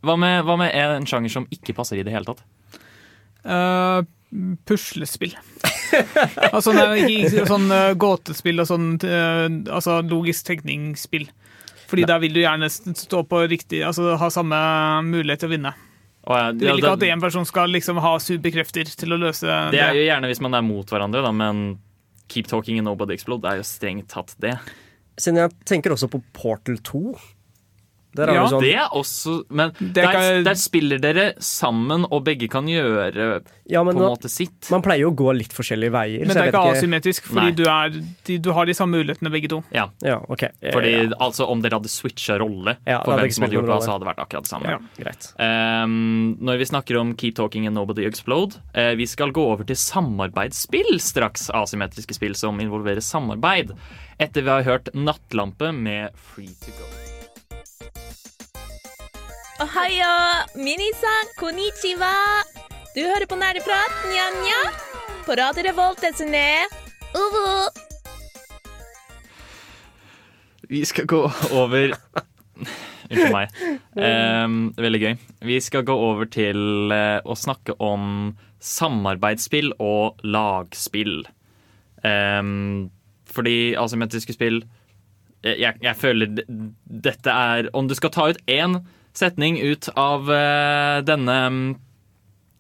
Hva 0.05 0.17
med, 0.21 0.43
hva 0.47 0.57
med 0.61 0.75
en 0.79 1.09
sjanger 1.09 1.33
som 1.33 1.49
ikke 1.55 1.75
passer 1.77 1.99
i 1.99 2.05
det 2.07 2.15
hele 2.15 2.29
tatt? 2.29 2.45
Uh, 3.45 4.05
puslespill. 4.69 5.35
altså 6.55 6.75
nei, 6.75 6.87
ikke, 7.03 7.17
ikke 7.29 7.49
sånn 7.51 7.67
uh, 7.71 7.95
gåtespill 7.99 8.63
og 8.63 8.69
sånn 8.71 8.93
uh, 9.05 9.47
altså 9.75 10.01
logisk 10.07 10.49
tenkningsspill. 10.51 11.29
Fordi 11.91 12.07
der 12.09 12.23
vil 12.23 12.35
du 12.35 12.41
gjerne 12.41 12.71
stå 12.73 13.21
på 13.29 13.43
riktig 13.47 13.83
Altså 13.87 14.17
ha 14.19 14.29
samme 14.33 14.57
mulighet 15.07 15.45
til 15.45 15.51
å 15.51 15.53
vinne. 15.53 15.75
Å, 16.25 16.37
ja, 16.39 16.53
Du 16.57 16.63
vil 16.65 16.71
ja, 16.71 16.77
ikke 16.81 16.93
at 16.97 17.03
det, 17.03 17.11
én 17.13 17.21
person 17.23 17.45
skal 17.49 17.73
liksom 17.75 18.01
ha 18.01 18.15
superkrefter 18.23 18.89
til 18.89 19.13
å 19.13 19.21
løse 19.21 19.45
det 19.75 19.83
er 19.83 19.99
jo 19.99 20.07
gjerne 20.07 20.31
hvis 20.31 20.41
man 20.45 20.57
er 20.57 20.65
mot 20.65 20.89
hverandre, 20.89 21.21
da, 21.25 21.33
men 21.37 21.77
Keep 22.33 22.49
Talking 22.49 22.81
and 22.81 22.89
Nobody 22.89 23.17
Explode 23.19 23.51
er 23.51 23.61
jo 23.61 23.67
strengt 23.69 24.09
tatt 24.15 24.33
det. 24.41 24.55
Siden 25.21 25.43
jeg 25.43 25.53
tenker 25.69 25.93
også 25.95 26.09
på 26.11 26.23
Portal 26.35 26.81
2. 26.83 27.03
Der 28.15 28.29
er 28.31 28.35
Ja, 28.35 28.43
det 28.45 28.51
sånn 28.53 28.63
Det 28.63 28.75
er 28.79 28.89
også 28.95 29.33
Men 29.51 29.73
Det 29.79 29.95
der, 29.95 30.13
kan- 30.13 30.45
der 30.45 30.55
spiller 30.55 30.99
dere 31.03 31.25
sammen, 31.43 32.07
og 32.11 32.25
begge 32.25 32.49
kan 32.51 32.67
gjøre 32.67 33.43
Ja, 33.67 33.83
på 33.83 33.91
en 33.91 33.99
da, 33.99 34.09
måte 34.11 34.29
sitt. 34.31 34.71
man 34.71 34.83
pleier 34.83 35.01
jo 35.07 35.11
å 35.11 35.17
gå 35.17 35.33
litt 35.37 35.53
forskjellige 35.53 35.91
veier. 35.91 36.21
Men 36.21 36.31
så 36.31 36.35
det 36.35 36.43
er 36.43 36.53
ikke 36.53 36.77
asymmetrisk, 36.77 37.23
fordi 37.33 37.55
du, 37.57 37.63
er, 37.65 37.91
de, 38.25 38.39
du 38.39 38.53
har 38.53 38.67
de 38.67 38.75
samme 38.77 38.99
mulighetene 38.99 39.31
begge 39.33 39.49
to. 39.49 39.63
Ja, 39.73 39.89
Ja, 40.03 40.19
ok. 40.29 40.43
Eh, 40.63 40.73
fordi 40.73 40.93
ja, 41.09 41.17
altså 41.21 41.49
Om 41.49 41.63
dere 41.63 41.79
hadde 41.81 41.89
switcha 41.89 42.39
rolle 42.39 42.77
for 42.85 43.17
hvem 43.19 43.33
som 43.33 43.45
hadde 43.45 43.57
gjort 43.59 43.71
hva, 43.73 43.81
så 43.83 43.93
hadde 43.95 44.05
det 44.05 44.11
vært 44.13 44.23
akkurat 44.27 44.45
det 44.45 44.53
samme. 44.53 44.69
Ja. 44.69 44.79
Greit. 44.99 45.31
Um, 45.39 46.37
når 46.41 46.59
vi 46.59 46.65
snakker 46.71 47.01
om 47.01 47.15
Keep 47.17 47.35
Talking 47.37 47.67
and 47.67 47.75
Nobody 47.75 48.05
Explode, 48.07 48.57
uh, 48.77 48.95
vi 48.95 49.07
skal 49.07 49.33
gå 49.33 49.43
over 49.53 49.65
til 49.65 49.77
samarbeidsspill 49.77 51.01
straks. 51.01 51.51
Asymmetriske 51.51 52.15
spill 52.15 52.35
som 52.35 52.61
involverer 52.61 53.03
samarbeid. 53.03 53.73
Etter 54.21 54.43
vi 54.43 54.49
har 54.51 54.63
hørt 54.63 54.93
Nattlampe 54.95 55.73
med 55.75 56.11
Free 56.15 56.47
to 56.63 56.71
Go. 56.79 57.04
Ohayo, 59.63 60.15
minisan, 60.59 61.29
konnichiwa. 61.39 62.43
Du 62.95 63.05
hører 63.07 63.23
på 63.31 63.37
Nerdeprat, 63.39 63.93
nja-nja. 64.11 64.63
På 65.23 65.37
Radio 65.39 65.63
Revolt, 65.63 66.01
desune. 66.03 66.67
Uvu. 67.15 67.69
Vi 70.69 70.81
skal 70.85 71.07
gå 71.07 71.21
over 71.53 71.95
Unnskyld 73.11 73.31
meg. 73.31 73.55
Um, 73.95 74.57
veldig 74.75 75.01
gøy. 75.05 75.15
Vi 75.47 75.61
skal 75.63 75.87
gå 75.87 75.95
over 76.03 76.27
til 76.27 76.91
eh, 76.91 77.21
å 77.23 77.37
snakke 77.39 77.77
om 77.79 78.35
samarbeidsspill 78.59 79.71
og 79.79 80.19
lagspill. 80.27 81.29
Um, 82.03 82.91
fordi 83.31 83.77
altså, 83.77 83.95
asymmetriske 83.95 84.35
spill 84.35 84.65
jeg, 85.45 85.77
jeg 85.85 85.97
føler 85.97 86.43
dette 86.85 87.33
er 87.33 87.69
Om 87.77 87.87
du 87.89 87.95
skal 87.97 88.11
ta 88.13 88.27
ut 88.33 88.39
én 88.51 88.79
setning 89.15 89.59
ut 89.63 89.89
av 89.97 90.31
eh, 90.33 91.01
denne 91.07 91.39
mm, 91.55 91.63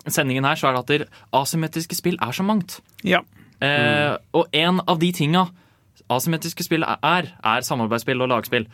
sendingen 0.07 0.47
her, 0.47 0.59
så 0.61 0.71
er 0.71 0.79
det 0.79 1.01
at 1.05 1.21
asymmetriske 1.43 1.99
spill 1.99 2.19
er 2.23 2.35
så 2.37 2.47
mangt. 2.47 2.79
Ja. 3.07 3.23
Eh, 3.65 4.17
og 4.37 4.51
en 4.55 4.83
av 4.87 4.99
de 5.03 5.13
tinga 5.17 5.49
asymmetriske 6.13 6.67
spill 6.67 6.85
er, 6.85 7.31
er 7.33 7.65
samarbeidsspill 7.65 8.23
og 8.25 8.33
lagspill. 8.35 8.67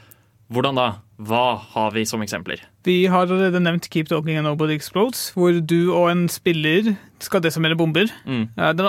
Hvordan 0.50 0.74
da? 0.74 0.86
Hva 1.22 1.60
har 1.76 1.92
vi 1.94 2.02
som 2.08 2.22
eksempler? 2.24 2.62
Vi 2.82 3.04
har 3.12 3.28
allerede 3.28 3.60
nevnt 3.62 3.86
Keep 3.92 4.08
Talking 4.10 4.40
and 4.40 4.48
Nobody 4.48 4.74
Explodes, 4.74 5.28
hvor 5.36 5.54
du 5.60 5.92
og 5.92 6.08
en 6.10 6.24
spiller 6.32 6.94
skal 7.22 7.44
desimere 7.44 7.76
bomber. 7.78 8.10
Mm. 8.26 8.48
Eh, 8.56 8.72
Den, 8.74 8.88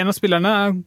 en 0.00 0.08
av 0.12 0.16
spillerne 0.16 0.54
er, 0.62 0.78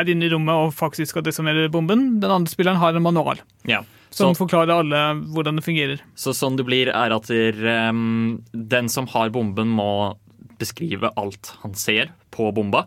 er 0.00 0.10
inne 0.10 0.26
i 0.26 0.32
rommet 0.32 0.66
og 0.66 0.74
faktisk 0.74 1.14
skal 1.14 1.26
desimere 1.28 1.70
bomben. 1.70 2.16
Den 2.18 2.32
andre 2.40 2.50
spilleren 2.50 2.80
har 2.82 2.96
en 2.96 3.06
manual 3.06 3.44
Ja. 3.68 3.84
Som 4.10 4.34
Så, 4.34 4.40
forklarer 4.42 4.72
alle 4.80 5.02
hvordan 5.34 5.60
det 5.60 5.64
fungerer. 5.64 6.00
så 6.18 6.34
sånn 6.34 6.56
det 6.58 6.66
blir, 6.66 6.90
er 6.90 7.14
at 7.14 7.30
ehm, 7.30 8.42
den 8.52 8.88
som 8.90 9.06
har 9.12 9.30
bomben, 9.30 9.70
må 9.70 10.16
beskrive 10.60 11.12
alt 11.16 11.54
han 11.62 11.74
ser 11.78 12.10
på 12.34 12.50
bomba. 12.52 12.84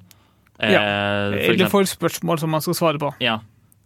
Eh, 0.59 0.69
for 0.75 1.53
Eller 1.55 1.71
får 1.71 1.89
spørsmål 1.95 2.39
som 2.39 2.51
man 2.53 2.61
skal 2.61 2.77
svare 2.77 3.01
på. 3.01 3.13
Ja. 3.23 3.39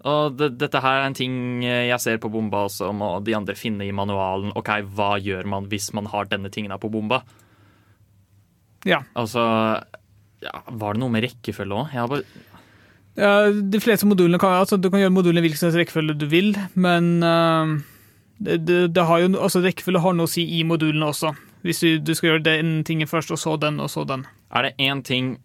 Og 0.07 0.37
det, 0.37 0.51
dette 0.61 0.81
her 0.83 1.01
er 1.01 1.07
en 1.09 1.17
ting 1.17 1.63
jeg 1.63 1.99
ser 2.03 2.19
på 2.21 2.29
bomba, 2.31 2.65
også, 2.67 2.91
må 2.95 3.17
de 3.25 3.35
andre 3.37 3.55
finne 3.57 3.87
i 3.87 3.93
manualen. 3.95 4.51
OK, 4.59 4.69
hva 4.97 5.15
gjør 5.21 5.47
man 5.49 5.69
hvis 5.71 5.91
man 5.97 6.09
har 6.11 6.29
denne 6.29 6.51
tingen 6.53 6.75
på 6.79 6.91
bomba? 6.93 7.23
Ja. 8.87 9.01
Altså 9.17 9.41
ja, 10.43 10.53
Var 10.69 10.93
det 10.93 11.01
noe 11.01 11.11
med 11.11 11.25
rekkefølge 11.25 11.79
òg? 11.81 11.93
Jeg 11.95 12.03
har 12.03 12.11
bare 12.11 12.45
Ja, 13.17 13.49
de 13.49 13.79
fleste 13.81 14.05
modulene 14.05 14.37
kan, 14.37 14.53
altså, 14.61 14.77
Du 14.77 14.91
kan 14.93 15.01
gjøre 15.01 15.13
modulene 15.13 15.41
i 15.41 15.47
hvilken 15.47 15.63
slags 15.63 15.77
rekkefølge 15.79 16.17
du 16.21 16.27
vil, 16.29 16.51
men 16.77 17.17
uh, 17.25 17.73
det, 18.37 18.59
det, 18.67 18.79
det 18.93 19.05
har 19.09 19.23
jo, 19.23 19.31
altså, 19.33 19.63
rekkefølge 19.65 20.03
har 20.03 20.17
noe 20.17 20.29
å 20.29 20.31
si 20.31 20.45
i 20.59 20.63
modulene 20.67 21.09
også. 21.09 21.33
Hvis 21.65 21.81
du, 21.81 21.89
du 21.99 22.13
skal 22.13 22.35
gjøre 22.35 22.45
den 22.45 22.79
tingen 22.85 23.09
først, 23.09 23.33
og 23.33 23.41
så 23.41 23.57
den, 23.59 23.81
og 23.81 23.89
så 23.89 24.05
den. 24.07 24.27
Er 24.53 24.69
det 24.69 24.77
én 24.77 25.01
ting 25.03 25.37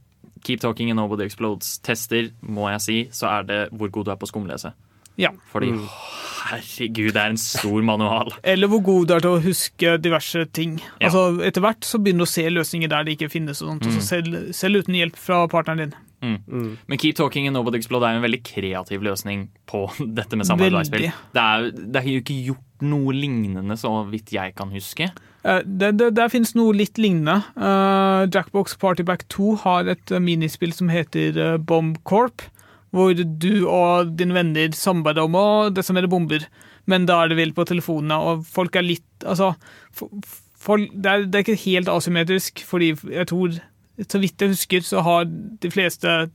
Keep 0.44 0.60
Talking 0.60 0.90
and 0.90 0.98
Nobody 1.00 1.24
Explodes 1.24 1.78
tester, 1.86 2.30
må 2.42 2.68
jeg 2.74 2.82
si, 2.84 2.98
så 3.14 3.30
er 3.30 3.48
det 3.48 3.60
hvor 3.72 3.90
god 3.94 4.04
du 4.08 4.12
er 4.12 4.20
på 4.20 4.28
skumlese. 4.28 4.74
Ja. 5.20 5.30
Fordi 5.52 5.70
herregud, 5.72 7.12
det 7.12 7.20
er 7.20 7.34
en 7.34 7.40
stor 7.40 7.82
manual. 7.82 8.32
Eller 8.52 8.68
hvor 8.68 8.80
god 8.84 9.08
du 9.08 9.14
er 9.16 9.24
til 9.24 9.36
å 9.36 9.42
huske 9.44 9.96
diverse 10.02 10.44
ting. 10.56 10.78
Ja. 10.98 11.10
Altså, 11.10 11.26
Etter 11.46 11.64
hvert 11.64 11.86
så 11.86 12.00
begynner 12.02 12.26
du 12.26 12.28
å 12.28 12.32
se 12.32 12.46
løsninger 12.50 12.90
der 12.90 13.06
det 13.06 13.16
ikke 13.16 13.30
finnes, 13.32 13.62
og 13.62 13.74
sånt, 13.74 13.86
og 13.86 13.96
så 13.98 14.06
selv, 14.08 14.40
selv 14.56 14.82
uten 14.82 14.98
hjelp 14.98 15.20
fra 15.20 15.44
partneren 15.52 15.86
din. 15.86 15.94
Men 16.22 17.00
Keep 17.00 17.18
Talking 17.18 17.48
and 17.48 17.58
Nobody 17.58 17.80
Explode 17.80 18.06
er 18.06 18.16
jo 18.16 18.22
en 18.22 18.26
veldig 18.26 18.42
kreativ 18.46 19.02
løsning 19.04 19.48
på 19.68 19.84
dette 20.18 20.38
med 20.38 20.48
samarbeidsspill. 20.48 21.08
Det 21.34 21.42
er, 21.42 21.68
det 21.74 22.02
er 22.02 22.08
jo 22.08 22.22
ikke 22.22 22.40
gjort 22.52 22.86
noe 22.86 23.14
lignende, 23.14 23.76
så 23.78 23.92
vidt 24.10 24.32
jeg 24.34 24.54
kan 24.58 24.72
huske. 24.74 25.10
Eh, 25.42 25.60
det, 25.66 25.92
det, 25.98 26.12
der 26.18 26.32
finnes 26.32 26.54
noe 26.58 26.74
litt 26.76 26.98
lignende. 27.02 27.40
Uh, 27.58 28.26
Jackbox 28.30 28.76
Partyback 28.82 29.26
2 29.32 29.56
har 29.64 29.90
et 29.94 30.14
eh, 30.14 30.22
minispill 30.22 30.74
som 30.74 30.90
heter 30.92 31.58
Bomb 31.58 31.98
Corp, 32.08 32.44
hvor 32.92 33.16
du 33.16 33.64
og 33.64 34.12
dine 34.18 34.36
venner 34.36 34.74
samarbeider 34.76 35.26
om 35.26 35.38
å 35.38 35.48
desimere 35.74 36.10
bomber. 36.12 36.46
Men 36.90 37.06
da 37.08 37.22
er 37.22 37.32
det 37.32 37.38
vel 37.38 37.54
på 37.56 37.66
telefonene, 37.68 38.18
og 38.18 38.46
folk 38.46 38.76
er 38.76 38.86
litt 38.86 39.06
Altså, 39.22 39.52
for, 39.94 40.10
for, 40.58 40.82
det, 40.82 41.06
er, 41.06 41.28
det 41.30 41.38
er 41.38 41.44
ikke 41.44 41.62
helt 41.68 41.90
asymmetrisk, 41.92 42.64
fordi 42.66 42.88
jeg 43.06 43.28
tror 43.30 43.60
Så 44.00 44.20
vidt 44.22 44.40
jeg 44.40 44.54
husker, 44.54 44.84
så 44.86 45.02
har 45.04 45.26
de 45.28 45.70
fleste 45.70 46.30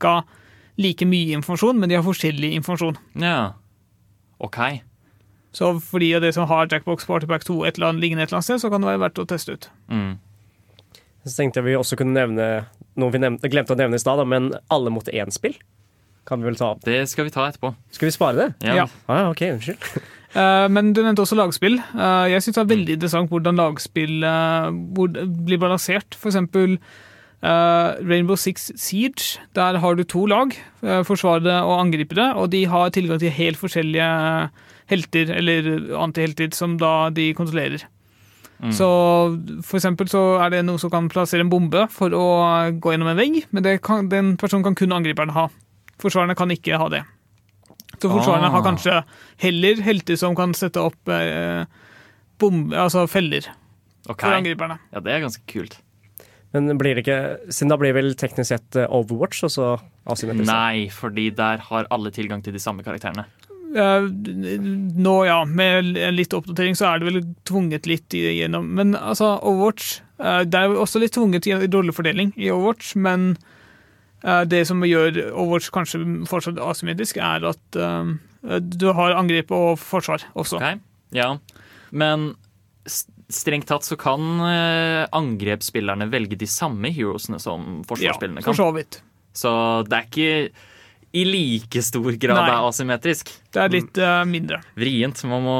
ca. 0.00 0.14
like 0.78 1.06
mye 1.06 1.36
informasjon, 1.38 1.78
men 1.78 1.90
de 1.90 1.96
har 1.98 2.06
forskjellig 2.06 2.52
informasjon. 2.58 2.96
Ja. 3.22 3.54
OK. 4.38 4.58
Så 5.54 5.70
for 5.82 6.02
de 6.02 6.12
av 6.16 6.22
dere 6.24 6.34
som 6.34 6.48
har 6.50 6.66
Jackbox 6.70 7.06
Partyback 7.06 7.44
2 7.46 7.60
et 7.64 7.76
eller 7.76 7.92
annet 7.92 8.02
liggende 8.02 8.24
et 8.24 8.30
eller 8.30 8.40
annet 8.40 8.48
sted, 8.48 8.62
så 8.62 8.70
kan 8.72 8.82
det 8.82 8.90
være 8.90 9.02
verdt 9.04 9.20
å 9.22 9.26
teste 9.30 9.54
ut. 9.54 9.68
Mm. 9.90 10.16
Så 11.24 11.36
tenkte 11.36 11.60
jeg 11.60 11.70
vi 11.70 11.76
også 11.78 11.98
kunne 11.98 12.16
nevne 12.16 12.48
noe 13.00 13.14
vi 13.14 13.20
nevnte, 13.22 13.50
glemte 13.50 13.74
å 13.74 13.78
nevne 13.78 13.98
i 13.98 14.02
stad, 14.02 14.22
men 14.28 14.52
alle 14.74 14.90
mot 14.94 15.06
én-spill. 15.08 15.54
Kan 16.28 16.40
vi 16.40 16.48
vel 16.48 16.58
ta 16.58 16.72
opp. 16.74 16.82
Det 16.86 17.02
skal 17.10 17.28
vi 17.28 17.34
ta 17.34 17.46
etterpå. 17.50 17.74
Skal 17.94 18.08
vi 18.08 18.14
spare 18.14 18.36
det? 18.38 18.48
Ja. 18.66 18.82
Ja. 18.82 18.86
Ah, 19.06 19.24
ja, 19.24 19.30
ok, 19.34 19.42
unnskyld. 19.56 19.88
Eh, 20.34 20.68
Men 20.68 20.92
du 20.92 21.02
nevnte 21.02 21.22
også 21.22 21.38
lagspill. 21.38 21.78
Eh, 21.78 22.26
Jeg 22.32 22.42
syns 22.42 22.58
det 22.58 22.62
er 22.64 22.72
veldig 22.74 22.94
interessant 22.98 23.30
hvordan 23.30 23.58
lagspill 23.60 24.22
eh, 24.26 24.70
blir 25.46 25.60
balansert. 25.62 26.14
For 26.18 26.30
eksempel 26.32 26.78
Rainbow 27.44 28.38
Six 28.40 28.70
Siege. 28.80 29.38
Der 29.52 29.76
har 29.76 29.94
du 29.94 30.02
to 30.08 30.22
lag, 30.24 30.54
forsvarere 31.04 31.58
og 31.60 31.74
angripere, 31.82 32.30
og 32.40 32.48
de 32.54 32.62
har 32.64 32.88
tilgang 32.88 33.18
til 33.20 33.28
helt 33.36 33.58
forskjellige 33.60 34.06
helter, 34.88 35.28
eller 35.36 35.68
antihelter, 36.00 36.48
som 36.56 36.78
da 36.80 37.10
de 37.10 37.34
kontrollerer. 37.36 37.84
Så 38.72 38.88
for 39.60 39.76
eksempel 39.76 40.08
så 40.08 40.40
er 40.40 40.54
det 40.54 40.62
noe 40.64 40.80
som 40.80 40.88
kan 40.88 41.10
plassere 41.12 41.44
en 41.44 41.50
bombe 41.52 41.84
for 41.92 42.16
å 42.16 42.24
gå 42.80 42.94
gjennom 42.94 43.12
en 43.12 43.20
vegg, 43.20 43.42
men 43.52 43.62
det 43.66 43.82
kan, 43.84 44.08
den 44.08 44.38
personen 44.40 44.64
kan 44.64 44.78
kun 44.78 44.96
angriperen 44.96 45.36
ha. 45.36 45.50
Forsvarerne 46.00 46.38
kan 46.38 46.48
ikke 46.54 46.78
ha 46.80 46.88
det. 46.88 47.02
Så 48.00 48.10
forsvarerne 48.10 48.50
Ah. 48.50 48.54
har 48.56 48.62
kanskje 48.66 49.04
heller 49.44 49.82
helter 49.82 50.16
som 50.20 50.36
kan 50.36 50.54
sette 50.54 50.80
opp 50.82 51.08
eh, 51.08 51.64
bombe, 52.38 52.76
altså 52.76 53.06
feller 53.08 53.46
okay. 54.08 54.28
for 54.28 54.36
angriperne. 54.36 54.78
Ja, 54.92 55.00
det 55.00 55.12
er 55.12 55.24
ganske 55.26 55.44
kult. 55.50 55.78
Men 56.54 56.78
blir 56.78 56.94
det 56.94 57.02
ikke 57.02 57.50
Siden 57.50 57.72
da 57.72 57.78
blir 57.80 57.94
vel 57.96 58.12
teknisk 58.14 58.52
sett 58.52 58.76
eh, 58.78 58.86
Overwatch 58.86 59.42
også 59.48 59.72
asymmetrisk? 60.06 60.50
Nei, 60.50 60.88
fordi 60.94 61.30
der 61.34 61.64
har 61.70 61.88
alle 61.90 62.12
tilgang 62.14 62.44
til 62.44 62.54
de 62.54 62.62
samme 62.62 62.84
karakterene. 62.86 63.26
Eh, 63.74 64.06
nå, 64.94 65.14
ja, 65.26 65.40
med 65.44 65.96
litt 66.14 66.34
oppdatering 66.36 66.76
så 66.78 66.92
er 66.92 67.02
det 67.02 67.08
vel 67.08 67.24
tvunget 67.48 67.88
litt 67.90 68.14
igjennom. 68.14 68.68
Men 68.78 68.94
altså, 68.94 69.34
Overwatch 69.42 69.98
eh, 70.22 70.44
Det 70.46 70.60
er 70.60 70.70
jo 70.70 70.84
også 70.84 71.02
litt 71.02 71.16
tvunget 71.16 71.48
i 71.50 71.56
rollefordeling 71.58 72.34
i 72.38 72.52
Overwatch, 72.54 72.94
men 72.94 73.32
eh, 73.34 73.50
det 74.48 74.62
som 74.68 74.80
gjør 74.86 75.18
Overwatch 75.32 75.70
kanskje 75.74 76.00
fortsatt 76.30 76.60
asymmetrisk, 76.64 77.18
er 77.20 77.44
at 77.50 77.76
eh, 77.76 78.14
du 78.60 78.86
har 78.96 79.16
angrep 79.18 79.52
og 79.52 79.74
forsvar 79.80 80.24
også. 80.34 80.56
Okay. 80.60 80.78
Ja, 81.14 81.34
men 81.92 82.32
strengt 83.32 83.68
tatt 83.70 83.86
så 83.86 83.96
kan 84.00 84.20
eh, 84.48 85.04
angrepsspillerne 85.16 86.08
velge 86.12 86.36
de 86.40 86.48
samme 86.50 86.90
heroesene 86.92 87.40
som 87.40 87.82
forsvarsspillerne 87.88 88.44
for 88.44 88.58
så 88.58 88.70
vidt. 88.76 89.00
Så 89.34 89.50
det 89.88 89.98
er 89.98 90.08
ikke 90.08 90.72
i 91.14 91.22
like 91.28 91.82
stor 91.86 92.16
grad 92.18 92.40
Nei. 92.40 92.48
er 92.50 92.68
asymmetrisk. 92.68 93.30
Det 93.54 93.60
er 93.62 93.70
litt 93.70 93.98
uh, 94.02 94.22
mindre. 94.26 94.58
Vrient. 94.78 95.20
Man 95.30 95.44
må, 95.46 95.58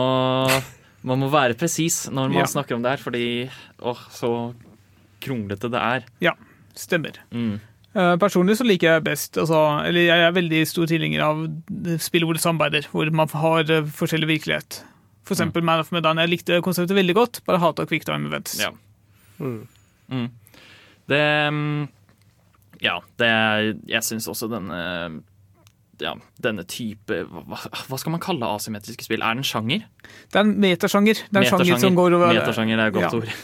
man 1.06 1.20
må 1.22 1.28
være 1.30 1.54
presis 1.58 2.04
når 2.10 2.32
man 2.32 2.42
Ja. 2.42 2.48
snakker 2.50 2.74
om 2.74 2.82
det 2.82 2.96
her, 2.96 3.02
fordi 3.02 3.26
åh, 3.78 4.00
så 4.10 4.30
kronglete 5.22 5.70
det 5.70 5.78
er. 5.80 6.08
Ja, 6.26 6.34
stemmer. 6.74 7.20
Mm. 7.30 7.60
Eh, 7.94 8.14
Personlig 8.18 8.56
så 8.58 8.64
liker 8.66 8.88
jeg 8.96 9.04
best 9.06 9.38
altså, 9.38 9.58
Eller 9.86 10.08
jeg 10.08 10.22
er 10.26 10.32
veldig 10.34 10.62
stor 10.66 10.88
tilhenger 10.90 11.22
av 11.22 11.44
spill 12.02 12.24
hvor 12.26 12.34
det 12.34 12.42
samarbeider, 12.42 12.88
hvor 12.90 13.10
man 13.14 13.30
har 13.30 13.70
eh, 13.70 13.86
forskjellig 14.00 14.30
virkelighet. 14.32 14.80
For 15.24 15.36
eksempel 15.36 15.62
Man 15.64 15.80
of 15.80 15.92
Medan. 15.94 16.18
Jeg 16.20 16.32
likte 16.32 16.58
konseptet 16.64 16.96
veldig 16.98 17.14
godt, 17.16 17.38
bare 17.46 17.62
hata 17.62 17.86
quick 17.88 18.04
time 18.04 18.26
events. 18.28 18.58
Ja. 18.60 18.72
Mm. 19.38 20.26
Det 21.08 21.22
mm, 21.52 21.86
Ja, 22.84 22.98
det 23.18 23.30
Jeg 23.88 24.04
syns 24.04 24.28
også 24.30 24.50
denne 24.52 25.22
ja, 26.02 26.12
denne 26.42 26.64
type 26.66 27.20
hva, 27.30 27.56
hva 27.88 27.98
skal 28.00 28.14
man 28.16 28.22
kalle 28.22 28.48
asymmetriske 28.56 29.06
spill? 29.06 29.22
Er 29.22 29.36
det 29.36 29.44
en 29.44 29.46
sjanger? 29.46 29.84
Det 30.32 30.40
er 30.40 30.42
en 30.42 30.56
metasjanger. 30.60 31.20
Det 31.30 31.38
er 31.38 31.44
en 31.46 31.52
sjanger 31.52 31.78
som 31.86 31.94
går 31.98 32.16
over 32.18 32.32
Metasjanger 32.34 32.80
er 32.82 32.90
et 32.90 32.96
godt 32.96 33.06
Ja. 33.06 33.20
ord. 33.20 33.34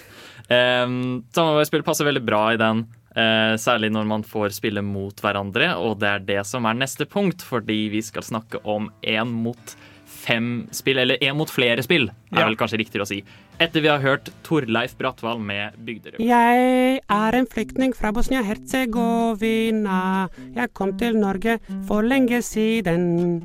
Um, 0.51 0.97
Samarbeidsspill 1.37 1.85
passer 1.87 2.09
veldig 2.09 2.25
bra 2.27 2.41
i 2.51 2.59
den, 2.61 2.83
særlig 3.15 3.91
når 3.93 4.07
man 4.07 4.23
får 4.23 4.51
spille 4.55 4.83
mot 4.87 5.15
hverandre, 5.21 5.73
og 5.77 5.99
det 6.01 6.09
er 6.09 6.19
det 6.19 6.47
som 6.47 6.65
er 6.67 6.75
neste 6.79 7.07
punkt, 7.11 7.43
fordi 7.43 7.89
vi 7.91 8.01
skal 8.03 8.23
snakke 8.23 8.59
om 8.65 8.91
én 9.03 9.27
mot 9.27 9.75
fem 10.21 10.67
spill, 10.75 10.99
eller 11.01 11.17
én 11.25 11.35
mot 11.35 11.49
flere 11.51 11.83
spill, 11.83 12.11
er 12.33 12.39
Ja. 12.39 12.45
vel 12.47 12.55
kanskje 12.57 12.79
riktigere 12.79 13.03
å 13.03 13.07
si. 13.09 13.25
Etter 13.59 13.81
vi 13.81 13.89
har 13.89 13.99
hørt 14.01 14.29
Torleif 14.45 14.95
Bratvald 14.99 15.41
med 15.41 15.73
Bygderød. 15.85 16.19
Jeg 16.21 17.01
er 17.09 17.33
en 17.35 17.47
flyktning 17.47 17.95
fra 17.97 18.13
Bosnia-Hercegovina. 18.13 20.29
Jeg 20.55 20.75
kom 20.75 20.97
til 20.99 21.15
Norge 21.17 21.59
for 21.89 22.03
lenge 22.03 22.43
siden. 22.43 23.43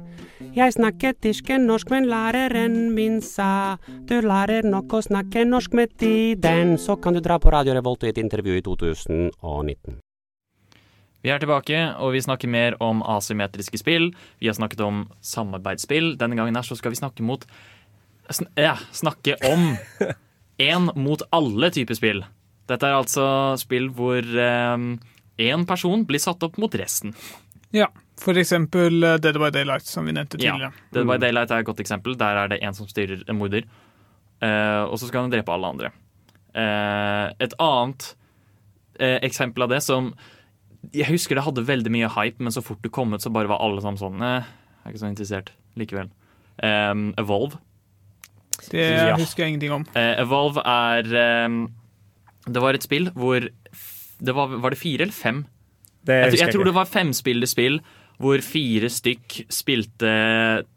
Jeg 0.55 0.73
snakket 0.75 1.23
ikke 1.29 1.57
norsk, 1.63 1.91
men 1.93 2.09
læreren 2.11 2.89
min 2.95 3.21
sa 3.23 3.77
du 4.07 4.17
lærer 4.19 4.67
nok 4.67 4.97
å 4.97 5.03
snakke 5.05 5.45
norsk 5.47 5.75
med 5.77 5.93
tiden. 6.01 6.75
Så 6.81 6.97
kan 6.99 7.15
du 7.15 7.21
dra 7.23 7.37
på 7.39 7.53
Radio 7.53 7.75
Revolt 7.77 8.03
i 8.03 8.11
et 8.11 8.19
intervju 8.19 8.57
i 8.59 8.63
2019. 8.65 10.01
Vi 11.25 11.31
er 11.33 11.39
tilbake, 11.41 11.79
og 12.03 12.11
vi 12.13 12.21
snakker 12.21 12.51
mer 12.51 12.75
om 12.83 12.99
asymmetriske 13.01 13.79
spill. 13.81 14.11
Vi 14.37 14.51
har 14.51 14.57
snakket 14.57 14.83
om 14.85 15.05
samarbeidsspill. 15.25 16.13
Denne 16.19 16.37
gangen 16.37 16.59
her 16.59 16.67
så 16.67 16.77
skal 16.77 16.93
vi 16.93 16.99
snakke 16.99 17.25
mot 17.25 17.47
sn 18.29 18.49
ja, 18.59 18.75
Snakke 18.93 19.37
om 19.47 19.71
én 20.69 20.91
mot 20.99 21.23
alle 21.33 21.71
typer 21.73 21.97
spill. 21.97 22.25
Dette 22.69 22.89
er 22.89 22.99
altså 22.99 23.25
spill 23.61 23.87
hvor 23.93 24.25
én 24.25 25.65
person 25.69 26.05
blir 26.05 26.21
satt 26.21 26.43
opp 26.45 26.59
mot 26.61 26.75
resten. 26.77 27.15
Ja, 27.73 27.89
for 28.17 28.38
eksempel 28.39 29.04
eh, 29.04 29.17
Dead 29.19 29.36
by 29.41 29.49
Daylight, 29.51 29.86
som 29.86 30.06
vi 30.08 30.13
nevnte 30.15 30.38
tidligere. 30.38 30.69
Ja. 30.71 30.88
Dead 30.93 31.08
by 31.10 31.17
Daylight 31.19 31.51
er 31.51 31.60
et 31.63 31.65
godt 31.67 31.80
eksempel. 31.84 32.15
Der 32.17 32.38
er 32.43 32.47
det 32.51 32.62
en 32.63 32.73
som 32.78 32.88
styrer 32.88 33.23
en 33.28 33.38
morder, 33.41 33.63
Uh, 34.43 34.84
og 34.91 34.97
så 34.99 35.08
skal 35.08 35.21
han 35.23 35.32
drepe 35.32 35.47
alle 35.54 35.65
andre. 35.71 35.89
Uh, 36.54 37.32
et 37.41 37.54
annet 37.63 38.04
uh, 38.99 39.15
eksempel 39.23 39.63
av 39.63 39.69
det 39.71 39.80
som 39.82 40.10
Jeg 40.93 41.08
husker 41.08 41.39
det 41.39 41.45
hadde 41.45 41.63
veldig 41.65 41.89
mye 41.95 42.10
hype, 42.12 42.43
men 42.43 42.51
så 42.51 42.62
fort 42.62 42.82
det 42.84 42.91
kom 42.93 43.13
ut, 43.15 43.23
så 43.23 43.32
bare 43.34 43.47
var 43.49 43.63
alle 43.63 43.80
sammen 43.82 43.97
sånn 43.97 44.19
eh, 44.21 44.43
Jeg 44.43 44.84
er 44.84 44.91
ikke 44.91 45.01
så 45.06 45.10
interessert 45.10 45.54
likevel. 45.80 46.12
Um, 46.62 47.08
Evolve. 47.17 47.58
Det 48.69 48.84
Ja. 48.84 49.15
husker 49.17 49.45
jeg 49.45 49.54
ingenting 49.56 49.71
om. 49.80 49.86
Eh, 49.95 50.19
Evolve 50.21 50.62
er 50.67 51.10
um, 51.47 51.58
Det 52.45 52.62
var 52.62 52.73
et 52.78 52.84
spill 52.86 53.10
hvor 53.15 53.47
f- 53.71 54.13
det 54.19 54.36
var, 54.36 54.51
var 54.62 54.75
det 54.75 54.80
fire 54.84 55.08
eller 55.08 55.15
fem? 55.15 55.45
Det 56.06 56.13
Jeg, 56.13 56.32
jeg, 56.36 56.39
jeg 56.43 56.54
tror 56.54 56.62
ikke. 56.62 56.69
det 56.73 56.75
var 56.75 56.91
femspillerspill 56.91 57.80
hvor 58.21 58.41
fire 58.45 58.89
stykk 58.91 59.41
spilte 59.51 60.12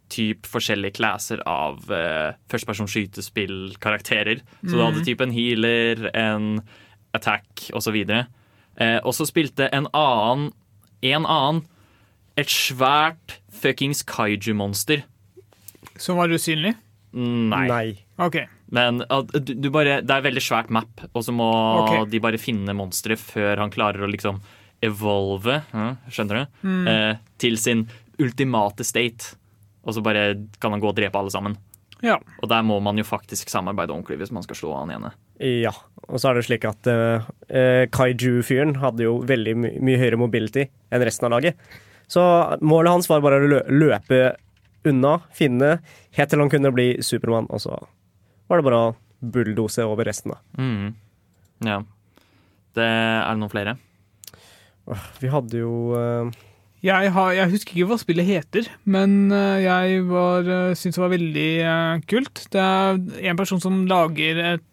typ 0.08 0.48
forskjellige 0.48 0.96
klasser 0.96 1.42
av 1.46 1.82
uh, 1.92 2.34
førstepersons 2.50 2.94
skytespillkarakterer. 2.94 4.40
Så 4.64 4.72
du 4.72 4.82
hadde 4.82 5.04
typ 5.06 5.20
en 5.22 5.34
healer, 5.34 6.08
en 6.16 6.62
attack 7.16 7.68
osv. 7.76 7.98
Uh, 8.08 8.98
og 9.04 9.12
så 9.16 9.28
spilte 9.28 9.68
en 9.74 9.90
annen 9.92 10.50
en 11.06 11.26
annen 11.28 11.62
et 12.38 12.50
svært 12.50 13.38
fuckings 13.50 14.04
kaiju-monster. 14.06 15.02
Som 15.98 16.20
var 16.20 16.30
usynlig? 16.30 16.76
Nei. 17.18 17.66
Nei. 17.70 17.86
Okay. 18.20 18.46
Men 18.74 19.00
du, 19.32 19.54
du 19.56 19.70
bare, 19.74 20.00
det 20.04 20.14
er 20.14 20.24
veldig 20.26 20.42
svært 20.44 20.70
map, 20.74 21.02
og 21.16 21.24
så 21.24 21.32
må 21.34 21.48
okay. 21.82 22.04
de 22.12 22.20
bare 22.22 22.40
finne 22.40 22.74
monsteret 22.76 23.20
før 23.20 23.62
han 23.62 23.72
klarer 23.74 24.04
å 24.04 24.10
liksom 24.10 24.42
evolve, 24.84 25.62
skjønner 26.12 26.44
du, 26.44 26.68
eh, 26.90 27.16
til 27.38 27.58
sin 27.58 27.86
ultimate 28.18 28.84
state. 28.86 29.34
Og 29.86 29.94
så 29.94 30.02
bare 30.04 30.34
kan 30.60 30.74
han 30.74 30.82
gå 30.82 30.90
og 30.90 30.96
drepe 30.98 31.18
alle 31.18 31.32
sammen. 31.32 31.56
Ja. 32.04 32.18
Og 32.42 32.48
der 32.50 32.62
må 32.62 32.78
man 32.84 32.98
jo 32.98 33.06
faktisk 33.06 33.50
samarbeide 33.50 33.94
ordentlig 33.94 34.20
hvis 34.20 34.32
man 34.34 34.44
skal 34.46 34.58
slå 34.58 34.74
han 34.76 34.92
ene. 34.94 35.12
Ja. 35.42 35.72
Og 36.08 36.20
så 36.20 36.30
er 36.30 36.38
det 36.38 36.46
slik 36.46 36.64
at 36.68 36.88
eh, 36.90 37.26
eh, 37.50 37.84
Kaiju-fyren 37.94 38.78
hadde 38.82 39.06
jo 39.06 39.18
veldig 39.26 39.54
my 39.58 39.72
mye 39.84 40.00
høyere 40.00 40.20
mobility 40.20 40.68
enn 40.90 41.04
resten 41.04 41.28
av 41.28 41.34
laget. 41.36 41.58
Så 42.08 42.22
målet 42.64 42.94
hans 42.94 43.10
var 43.10 43.20
bare 43.24 43.42
å 43.42 43.50
lø 43.50 43.60
løpe 43.68 44.22
unna, 44.88 45.18
finne, 45.34 45.80
helt 46.16 46.30
til 46.32 46.40
han 46.40 46.50
kunne 46.52 46.70
bli 46.72 47.02
Supermann, 47.04 47.48
og 47.52 47.60
så 47.60 47.74
var 48.48 48.60
det 48.60 48.64
bare 48.64 48.78
å 48.80 48.94
bulldose 49.20 49.84
over 49.84 50.06
resten, 50.08 50.32
da. 50.32 50.62
Mm. 50.62 50.94
Ja. 51.66 51.80
Det 52.78 52.86
er 52.86 53.26
det 53.26 53.40
noen 53.42 53.52
flere? 53.52 53.74
Vi 55.20 55.30
hadde 55.32 55.60
jo 55.60 55.94
eh, 55.98 56.30
Jeg, 56.84 57.12
har, 57.14 57.32
jeg 57.36 57.52
husker 57.52 57.76
ikke 57.76 57.90
hva 57.90 58.00
spillet 58.00 58.28
heter, 58.28 58.68
men 58.88 59.32
eh, 59.34 59.64
jeg 59.64 60.02
var, 60.08 60.46
eh, 60.46 60.74
syntes 60.78 60.98
det 60.98 61.04
var 61.04 61.14
veldig 61.14 61.52
kult. 62.10 62.44
Det 62.54 62.64
er 62.64 63.00
en 63.32 63.40
person 63.40 63.62
som 63.62 63.82
lager 63.90 64.42
et 64.54 64.66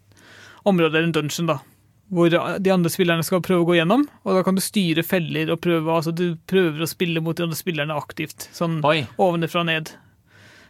område, 0.66 1.02
en 1.02 1.14
dungeon, 1.14 1.50
da. 1.50 1.60
Hvor 2.06 2.30
de 2.30 2.70
andre 2.70 2.90
spillerne 2.92 3.24
skal 3.26 3.42
prøve 3.42 3.64
å 3.64 3.66
gå 3.66 3.80
gjennom. 3.80 4.04
Og 4.22 4.36
da 4.38 4.42
kan 4.46 4.54
du 4.54 4.62
styre 4.62 5.02
feller 5.02 5.50
og 5.50 5.58
prøve 5.58 5.90
altså 5.90 6.12
Du 6.14 6.36
prøver 6.46 6.84
å 6.84 6.86
spille 6.86 7.18
mot 7.18 7.34
de 7.34 7.42
andre 7.42 7.58
spillerne 7.58 7.96
aktivt. 7.98 8.46
Sånn 8.54 8.78
Oi! 8.86 9.00
ovenfra 9.18 9.64
og 9.64 9.66
ned. 9.72 9.90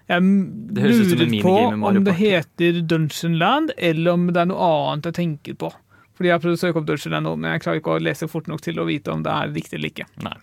Jeg 0.07 0.23
lurer 0.23 1.35
på 1.43 1.55
om 1.75 1.99
det 2.07 2.15
heter 2.17 2.81
Dungeon 2.89 3.37
Land, 3.41 3.73
eller 3.77 4.15
om 4.15 4.29
det 4.31 4.39
er 4.45 4.49
noe 4.49 4.69
annet 4.87 5.11
jeg 5.11 5.19
tenker 5.19 5.59
på. 5.61 5.73
Fordi 6.16 6.31
Jeg 6.31 6.35
har 6.37 6.42
prøvd 6.42 6.57
å 6.57 6.61
søke 6.64 6.81
opp 6.81 7.22
nå, 7.22 7.33
men 7.37 7.50
jeg 7.52 7.62
klarer 7.64 7.81
ikke 7.83 7.96
å 7.96 8.02
lese 8.02 8.29
fort 8.33 8.46
nok 8.48 8.62
til 8.64 8.79
å 8.81 8.87
vite 8.88 9.12
om 9.12 9.22
det 9.22 9.33
er 9.33 9.50
riktig 9.52 9.76
eller 9.79 9.92
ikke. 9.92 10.07
Nei. 10.24 10.37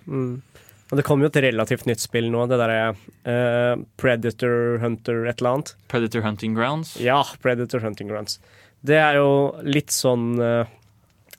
Og 0.92 1.00
det 1.00 1.06
kom 1.08 1.24
jo 1.24 1.30
et 1.32 1.40
relativt 1.42 1.88
nytt 1.90 2.04
spill 2.04 2.28
nå, 2.30 2.44
det 2.52 2.60
derre 2.62 2.92
uh, 2.94 3.82
Predator 3.98 4.78
Hunter 4.84 5.24
et 5.26 5.40
eller 5.42 5.56
annet. 5.56 5.72
Predator 5.90 6.22
Hunting 6.22 6.54
Grounds. 6.54 6.94
Ja, 7.02 7.24
Predator 7.42 7.82
Hunting 7.82 8.12
Grounds. 8.12 8.38
Det 8.86 9.00
er 9.02 9.18
jo 9.18 9.56
litt 9.66 9.90
sånn 9.96 10.36
uh, 10.38 10.68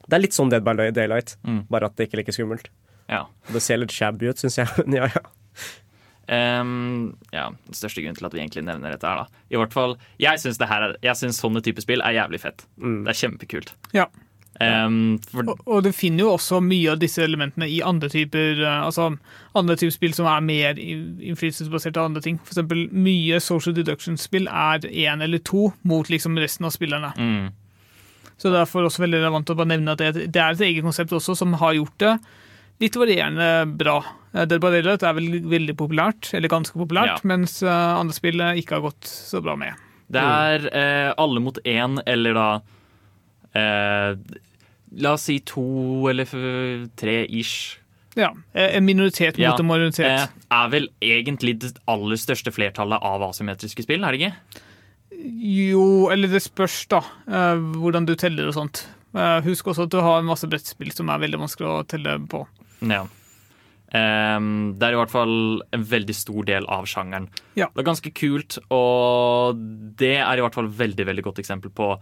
Det 0.08 0.16
er 0.16 0.24
litt 0.24 0.34
sånn 0.34 0.50
Dead 0.50 0.64
by 0.66 0.90
Daylight, 0.90 1.36
Mm. 1.46 1.66
bare 1.70 1.86
at 1.86 1.94
det 1.96 2.08
ikke 2.08 2.18
er 2.18 2.22
like 2.24 2.34
skummelt. 2.34 2.68
Ja. 3.08 3.26
Det 3.52 3.62
ser 3.62 3.78
litt 3.78 3.92
shabby 3.94 4.32
ut, 4.32 4.40
syns 4.42 4.58
jeg. 4.58 4.68
Men 4.88 4.96
ja, 5.04 5.08
ja. 5.14 5.22
Um, 6.24 7.16
ja, 7.37 7.50
Den 7.68 7.76
største 7.76 8.00
grunnen 8.00 8.16
til 8.16 8.24
at 8.26 8.32
vi 8.35 8.40
egentlig 8.40 8.64
nevner 8.64 8.94
dette 8.94 9.06
her, 9.06 9.24
da. 9.24 9.42
I 9.52 9.58
hvert 9.60 9.74
fall, 9.76 9.98
Jeg 10.18 10.40
syns 10.40 11.38
sånne 11.38 11.60
type 11.62 11.85
spill 11.85 12.00
er 12.00 12.16
jævlig 12.16 12.40
fett. 12.40 12.64
Det 12.80 13.12
er 13.12 13.18
kjempekult. 13.18 13.74
Ja. 13.92 14.06
Ehm, 14.63 15.19
for, 15.31 15.42
Og, 15.50 15.61
og 15.67 15.83
du 15.83 15.90
finner 15.92 16.25
jo 16.25 16.35
også 16.37 16.61
mye 16.63 16.92
av 16.92 17.00
disse 17.02 17.23
elementene 17.25 17.67
i 17.69 17.81
andre 17.83 18.09
typer 18.13 18.61
eh, 18.63 18.85
altså 18.87 19.09
andre 19.59 19.75
typer 19.81 19.90
spill 19.96 20.15
som 20.15 20.27
er 20.31 20.40
mer 20.46 20.79
innflytelsesbasert 20.79 21.96
av 21.98 22.11
andre 22.11 22.23
ting. 22.23 22.38
Eksempel 22.46 22.87
mye 22.94 23.40
social 23.42 23.75
deduction-spill 23.75 24.46
er 24.48 24.87
én 24.90 25.23
eller 25.25 25.42
to 25.42 25.73
mot 25.83 26.07
liksom 26.13 26.38
resten 26.38 26.67
av 26.69 26.75
spillerne. 26.77 27.13
mm, 27.19 27.50
Så 28.38 28.50
det 28.50 28.55
er 28.59 28.65
derfor 28.65 28.87
også 28.88 29.02
veldig 29.05 29.21
relevant 29.23 29.50
å 29.50 29.57
bare 29.59 29.73
nevne 29.75 29.92
at 29.94 29.98
det, 30.02 30.31
det 30.35 30.40
er 30.42 30.52
et 30.57 30.61
eget 30.69 30.83
konsept 30.87 31.13
også 31.15 31.37
som 31.38 31.52
har 31.61 31.75
gjort 31.75 31.98
det 32.02 32.15
litt 32.83 32.96
varierende 32.98 33.50
bra. 33.79 34.00
Det 34.35 34.48
Dead 34.50 34.61
by 34.61 34.71
Daylight 34.75 35.02
er 35.07 35.15
vel 35.15 35.29
veldig 35.46 35.77
populært, 35.79 36.33
eller 36.35 36.50
ganske 36.50 36.75
populært, 36.75 37.07
Ja. 37.23 37.29
mens 37.31 37.61
eh, 37.63 37.71
andre 37.71 38.13
spill 38.17 38.40
eh, 38.42 38.59
ikke 38.59 38.75
har 38.81 38.83
gått 38.90 39.07
så 39.07 39.40
bra 39.42 39.55
med. 39.57 39.75
det 40.11 40.21
er 40.21 40.67
eh, 40.75 41.13
alle 41.17 41.40
mot 41.40 41.59
én, 41.65 42.00
eller 42.07 42.35
da 42.35 42.48
eh, 42.57 42.63
La 43.55 45.13
oss 45.15 45.25
si 45.29 45.38
to 45.46 45.65
eller 46.11 46.29
tre 46.98 47.25
ish. 47.27 47.79
Ja, 48.15 48.29
En 48.55 48.85
minoritet 48.87 49.35
mot 49.38 49.42
Ja, 49.42 49.57
en 49.59 49.67
majoritet. 49.67 50.07
eh, 50.07 50.27
er 50.55 50.69
vel 50.71 50.88
egentlig 51.02 51.57
det 51.65 51.73
aller 51.90 52.15
største 52.17 52.52
flertallet 52.55 53.02
av 53.02 53.23
asymmetriske 53.27 53.83
spill, 53.83 54.05
er 54.07 54.13
det 54.15 54.21
ikke? 54.21 54.63
Jo, 55.42 56.11
eller 56.13 56.29
det 56.31 56.42
spørs, 56.44 56.87
da. 56.88 57.00
eh, 57.27 57.57
hvordan 57.75 58.07
du 58.07 58.15
teller 58.15 58.46
og 58.48 58.55
sånt. 58.55 58.85
Eh, 59.15 59.40
husk 59.42 59.67
også 59.67 59.85
at 59.85 59.90
du 59.90 60.00
har 60.00 60.21
en 60.21 60.27
masse 60.31 60.46
brettspill 60.46 60.92
som 60.94 61.09
er 61.11 61.19
veldig 61.23 61.38
vanskelig 61.42 61.67
å 61.71 61.87
telle 61.87 62.19
på. 62.31 62.46
Ja. 62.83 63.05
Um, 63.94 64.75
det 64.79 64.88
er 64.88 64.92
i 64.96 64.98
hvert 64.98 65.11
fall 65.13 65.63
en 65.73 65.85
veldig 65.87 66.15
stor 66.19 66.42
del 66.44 66.65
av 66.67 66.85
sjangeren. 66.90 67.29
Ja. 67.55 67.69
Det 67.75 67.83
er 67.85 67.87
ganske 67.92 68.11
kult, 68.15 68.59
og 68.75 69.55
det 70.00 70.17
er 70.19 70.37
i 70.38 70.42
hvert 70.42 70.55
fall 70.57 70.67
veldig 70.67 71.07
veldig 71.07 71.23
godt 71.23 71.38
eksempel 71.38 71.71
på 71.71 71.92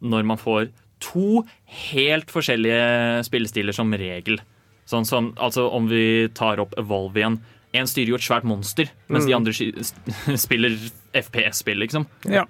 når 0.00 0.26
man 0.26 0.40
får 0.40 0.70
to 1.04 1.44
helt 1.90 2.30
forskjellige 2.32 3.24
spillestiler 3.26 3.76
som 3.76 3.92
regel. 3.92 4.40
Sånn 4.88 5.06
som, 5.08 5.32
altså 5.40 5.66
Om 5.72 5.88
vi 5.88 6.28
tar 6.36 6.60
opp 6.60 6.74
Evolve 6.80 7.20
igjen. 7.20 7.38
En 7.74 7.88
styrer 7.90 8.12
jo 8.12 8.18
et 8.18 8.24
svært 8.24 8.46
monster, 8.46 8.90
mens 9.10 9.26
de 9.26 9.34
andre 9.34 9.54
spiller 10.46 10.76
FPS-spill, 11.16 11.80
liksom. 11.82 12.06
Ja. 12.30 12.44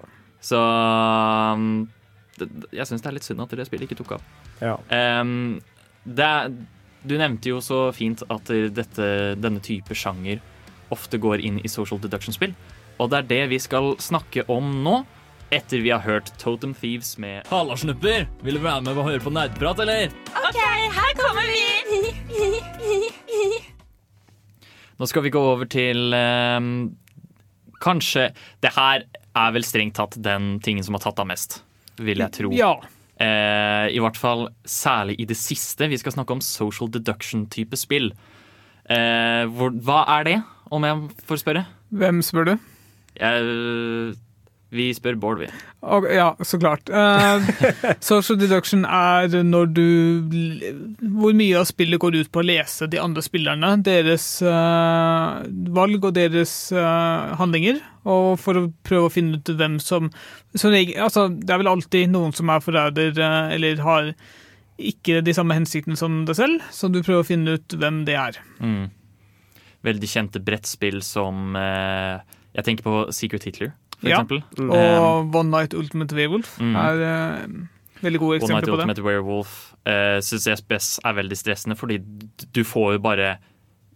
Så 0.44 0.58
um, 0.60 1.86
det, 2.36 2.50
jeg 2.74 2.88
syns 2.90 3.04
det 3.04 3.08
er 3.08 3.16
litt 3.16 3.26
synd 3.26 3.40
at 3.40 3.54
det 3.56 3.64
spillet 3.64 3.88
ikke 3.88 4.02
tok 4.02 4.18
av. 4.18 4.26
Ja. 4.60 4.74
Um, 4.92 5.62
er, 6.04 6.52
du 7.08 7.16
nevnte 7.16 7.54
jo 7.54 7.62
så 7.64 7.86
fint 7.96 8.20
at 8.28 8.52
dette, 8.76 9.08
denne 9.40 9.64
type 9.64 9.96
sjanger 9.96 10.42
ofte 10.92 11.18
går 11.20 11.40
inn 11.40 11.62
i 11.64 11.72
social 11.72 12.02
deduction-spill. 12.02 12.52
Og 13.00 13.10
det 13.10 13.22
er 13.22 13.30
det 13.30 13.42
vi 13.54 13.60
skal 13.62 13.94
snakke 14.02 14.44
om 14.52 14.68
nå, 14.84 15.00
etter 15.50 15.82
vi 15.84 15.90
har 15.90 16.00
hørt 16.04 16.30
Totem 16.40 16.74
Thieves 16.74 17.18
med 17.18 17.46
Halla, 17.50 17.76
snupper! 17.76 18.26
Vil 18.44 18.58
du 18.58 18.62
være 18.64 18.84
med 18.86 18.96
og 18.96 19.08
høre 19.08 19.22
på 19.22 19.32
nerdprat, 19.34 19.82
eller? 19.84 20.12
OK, 20.32 20.60
her 20.96 21.12
kommer 21.18 21.48
vi! 21.50 21.64
Nå 24.98 25.08
skal 25.10 25.24
vi 25.26 25.32
gå 25.34 25.40
over 25.42 25.66
til 25.70 26.14
ehm, 26.14 26.74
Kanskje 27.82 28.28
Det 28.62 28.70
her 28.76 29.06
er 29.34 29.54
vel 29.56 29.66
strengt 29.66 29.96
tatt 29.98 30.14
den 30.22 30.60
tingen 30.62 30.86
som 30.86 30.94
har 30.94 31.02
tatt 31.02 31.18
av 31.18 31.26
mest, 31.26 31.56
vil 31.98 32.20
jeg 32.22 32.30
tro. 32.36 32.52
Ja. 32.54 32.76
Eh, 33.18 33.88
I 33.90 33.98
hvert 33.98 34.14
fall 34.14 34.44
særlig 34.62 35.16
i 35.18 35.26
det 35.26 35.34
siste. 35.34 35.88
Vi 35.90 35.98
skal 35.98 36.14
snakke 36.14 36.36
om 36.36 36.42
social 36.44 36.86
deduction-type 36.94 37.74
spill. 37.80 38.12
Eh, 38.86 39.42
hvor, 39.50 39.74
hva 39.74 40.04
er 40.20 40.28
det, 40.28 40.36
om 40.70 40.86
jeg 40.86 41.26
får 41.26 41.42
spørre? 41.42 41.64
Hvem 41.98 42.22
spør 42.22 42.52
du? 42.52 42.54
Jeg, 43.18 44.14
vi 44.74 44.88
spør 44.96 45.16
Bård, 45.20 45.38
vi. 45.38 45.48
Og, 45.84 46.06
ja, 46.10 46.30
så 46.42 46.58
klart. 46.58 46.88
Uh, 46.90 47.44
social 48.04 48.38
deduction 48.40 48.84
er 48.88 49.30
når 49.44 49.70
du 49.76 49.86
Hvor 51.14 51.34
mye 51.36 51.58
av 51.60 51.68
spillet 51.68 52.00
går 52.00 52.18
ut 52.22 52.30
på 52.32 52.42
å 52.42 52.46
lese 52.46 52.88
de 52.90 53.00
andre 53.00 53.22
spillerne, 53.24 53.74
deres 53.84 54.26
uh, 54.44 55.44
valg 55.76 56.04
og 56.04 56.14
deres 56.16 56.54
uh, 56.74 57.34
handlinger, 57.40 57.80
og 58.08 58.34
for 58.40 58.60
å 58.60 58.70
prøve 58.86 59.08
å 59.08 59.12
finne 59.12 59.38
ut 59.38 59.54
hvem 59.56 59.78
som, 59.80 60.10
som 60.54 60.74
altså, 60.74 61.28
Det 61.32 61.54
er 61.54 61.62
vel 61.62 61.70
alltid 61.70 62.10
noen 62.12 62.34
som 62.36 62.50
er 62.52 62.64
forræder 62.64 63.20
eller 63.54 63.80
har 63.84 64.10
ikke 64.74 65.20
de 65.22 65.32
samme 65.36 65.54
hensiktene 65.54 65.96
som 65.96 66.24
deg 66.26 66.36
selv, 66.36 66.64
så 66.74 66.90
du 66.90 66.98
prøver 66.98 67.22
å 67.22 67.26
finne 67.28 67.54
ut 67.56 67.76
hvem 67.78 68.02
det 68.08 68.16
er. 68.18 68.40
Mm. 68.58 68.90
Veldig 69.86 70.08
kjente 70.10 70.42
brettspill 70.42 70.98
som 71.06 71.54
Jeg 71.54 72.66
tenker 72.66 72.86
på 72.86 73.04
Secret 73.14 73.46
Hitler, 73.46 73.70
for 74.00 74.08
Ja. 74.08 74.20
eksempel. 74.22 74.42
Og 74.70 75.34
One 75.34 75.50
Night 75.50 75.74
Ultimate 75.74 76.14
Werewolf 76.14 76.58
Mm. 76.60 76.74
er 76.76 77.02
uh, 77.04 77.46
veldig 78.02 78.20
gode 78.20 78.38
eksempler 78.40 78.60
på 78.60 78.66
det. 78.66 78.72
One 78.72 78.86
Night 78.86 78.98
Ultimate 78.98 79.02
Werewolf 79.04 79.74
uh, 79.86 80.18
syns 80.20 80.46
SPS 80.60 80.98
er 81.04 81.12
veldig 81.14 81.36
stressende, 81.36 81.76
fordi 81.76 81.98
du 82.52 82.62
får 82.64 82.92
jo 82.94 82.98
bare 82.98 83.36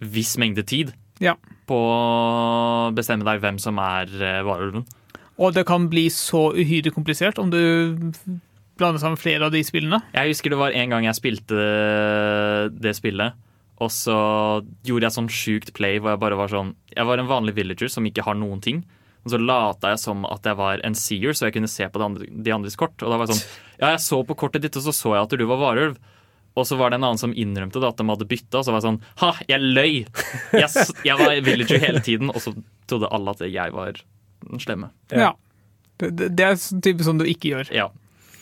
viss 0.01 0.37
mengde 0.39 0.63
tid 0.67 0.93
Ja. 1.21 1.35
på 1.67 1.75
å 1.75 2.95
bestemme 2.95 3.25
deg 3.25 3.41
hvem 3.43 3.59
som 3.61 3.79
er 3.79 4.07
uh, 4.07 4.43
varulven. 4.47 4.87
Og 5.39 5.55
det 5.55 5.67
kan 5.67 5.89
bli 5.89 6.09
så 6.11 6.49
uhyre 6.55 6.91
komplisert 6.91 7.39
om 7.39 7.51
du 7.51 7.59
blander 8.79 8.99
sammen 9.03 9.19
flere 9.19 9.43
av 9.47 9.53
de 9.53 9.61
spillene. 9.63 10.01
Jeg 10.15 10.33
husker 10.33 10.51
det 10.51 10.59
var 10.59 10.71
en 10.75 10.91
gang 10.91 11.05
jeg 11.05 11.15
spilte 11.19 11.59
det 12.79 12.95
spillet, 12.99 13.35
og 13.81 13.91
så 13.95 14.17
gjorde 14.87 15.07
jeg 15.07 15.15
sånn 15.15 15.31
sjukt 15.31 15.73
play 15.77 15.99
hvor 16.03 16.11
jeg 16.15 16.23
bare 16.23 16.39
var 16.39 16.51
sånn 16.51 16.73
Jeg 16.97 17.07
var 17.07 17.19
en 17.23 17.29
vanlig 17.31 17.55
villager 17.55 17.91
som 17.91 18.07
ikke 18.09 18.25
har 18.27 18.35
noen 18.35 18.61
ting. 18.63 18.85
Og 19.29 19.35
så 19.35 19.41
lata 19.43 19.93
jeg 19.93 20.01
som 20.01 20.23
at 20.25 20.47
jeg 20.49 20.57
var 20.57 20.81
en 20.87 20.95
seer, 20.97 21.35
så 21.37 21.49
jeg 21.49 21.59
kunne 21.59 21.69
se 21.69 21.85
på 21.85 22.01
de, 22.01 22.07
andre, 22.07 22.29
de 22.33 22.55
andres 22.55 22.79
kort. 22.81 22.97
Og 23.03 23.13
da 23.13 23.19
var 23.19 23.29
jeg 23.29 23.37
sånn 23.37 23.51
Ja, 23.79 23.91
jeg 23.93 24.01
så 24.07 24.23
på 24.25 24.37
kortet 24.41 24.65
ditt, 24.65 24.79
og 24.81 24.87
så 24.87 24.95
så 24.97 25.13
jeg 25.13 25.27
at 25.27 25.37
du 25.37 25.45
var 25.51 25.61
varulv. 25.61 25.99
Og 26.59 26.65
så 26.67 26.79
var 26.81 26.91
det 26.91 26.99
en 26.99 27.05
annen 27.07 27.21
som 27.21 27.35
innrømte 27.37 27.79
det, 27.79 27.91
at 27.93 28.01
de 28.01 28.09
hadde 28.09 28.27
bytta, 28.31 28.63
og 28.63 28.65
så 28.65 28.73
var 28.73 28.81
jeg 28.81 28.89
sånn 28.89 29.03
Ha, 29.21 29.33
jeg 29.53 29.69
løy! 29.77 29.99
Jeg, 30.57 30.87
jeg 31.07 31.19
var 31.21 31.37
villager 31.45 31.85
hele 31.85 32.01
tiden, 32.03 32.33
og 32.33 32.41
så 32.43 32.55
trodde 32.89 33.13
alle 33.13 33.37
at 33.37 33.45
jeg 33.45 33.77
var 33.77 34.01
den 34.49 34.65
slemme. 34.65 34.91
Ja. 35.13 35.35
Det, 36.01 36.15
det, 36.17 36.33
er 36.41 36.57
er 36.57 36.59
sånn 36.59 37.05
som 37.05 37.21
du 37.21 37.27
ikke 37.29 37.53
gjør. 37.53 37.71
Ja. 37.75 37.91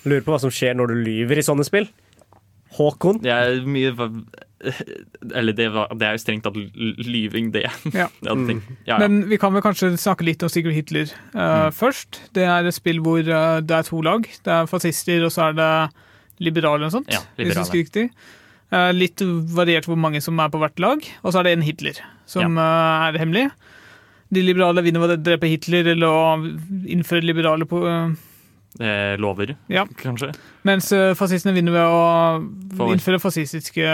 Lurer 0.07 0.23
på 0.23 0.35
hva 0.35 0.41
som 0.41 0.55
skjer 0.55 0.79
når 0.79 0.93
du 0.93 1.03
lyver 1.09 1.41
i 1.41 1.45
sånne 1.45 1.67
spill. 1.67 1.91
Håkon? 2.77 3.21
Det 3.25 3.33
er 3.33 3.63
mye 3.69 3.93
Eller 5.35 5.57
det, 5.57 5.69
var, 5.75 5.93
det 5.97 6.07
er 6.09 6.17
jo 6.17 6.23
strengt 6.23 6.47
tatt 6.47 6.57
lyving, 6.57 7.53
det. 7.55 7.67
Ja. 7.95 8.09
Tenkt. 8.25 8.71
Ja, 8.87 8.97
ja. 8.97 8.99
Men 9.05 9.27
vi 9.31 9.39
kan 9.41 9.55
vel 9.57 9.65
kanskje 9.65 9.93
snakke 10.01 10.27
litt 10.27 10.43
om 10.45 10.53
Sigurd 10.53 10.77
Hitler 10.77 11.13
eh, 11.13 11.69
først. 11.77 12.23
Det 12.37 12.47
er 12.49 12.67
et 12.67 12.77
spill 12.77 13.03
hvor 13.05 13.21
uh, 13.21 13.61
det 13.63 13.79
er 13.79 13.87
to 13.87 14.01
lag. 14.05 14.27
Det 14.27 14.57
er 14.59 14.71
fascister, 14.71 15.25
og 15.27 15.33
så 15.35 15.51
er 15.51 15.61
det 15.61 15.71
liberale 16.43 16.89
og 16.89 16.97
sånt. 16.99 17.13
Ja, 17.13 17.23
liberale. 17.39 18.09
Eh, 18.75 18.91
litt 18.97 19.23
variert 19.55 19.87
hvor 19.87 19.99
mange 20.01 20.21
som 20.25 20.41
er 20.43 20.51
på 20.53 20.61
hvert 20.63 20.83
lag. 20.83 21.09
Og 21.23 21.33
så 21.33 21.41
er 21.41 21.49
det 21.49 21.57
en 21.57 21.67
Hitler, 21.67 22.03
som 22.29 22.59
er 22.61 23.19
hemmelig. 23.21 23.49
De 24.35 24.43
liberale 24.43 24.83
vinner 24.83 25.05
ved 25.05 25.15
å 25.15 25.23
drepe 25.23 25.49
Hitler 25.49 25.93
eller 25.93 26.11
å 26.11 26.39
innføre 26.91 27.23
liberale 27.23 27.69
på, 27.69 27.79
eh, 28.81 29.17
lover, 29.21 29.55
Ja. 29.73 29.85
kanskje. 30.01 30.33
Mens 30.65 30.91
eh, 30.93 31.15
fascistene 31.15 31.55
vinner 31.57 31.73
ved 31.73 31.85
å 31.87 32.77
For- 32.77 32.93
innføre 32.95 33.21
fascistiske 33.23 33.87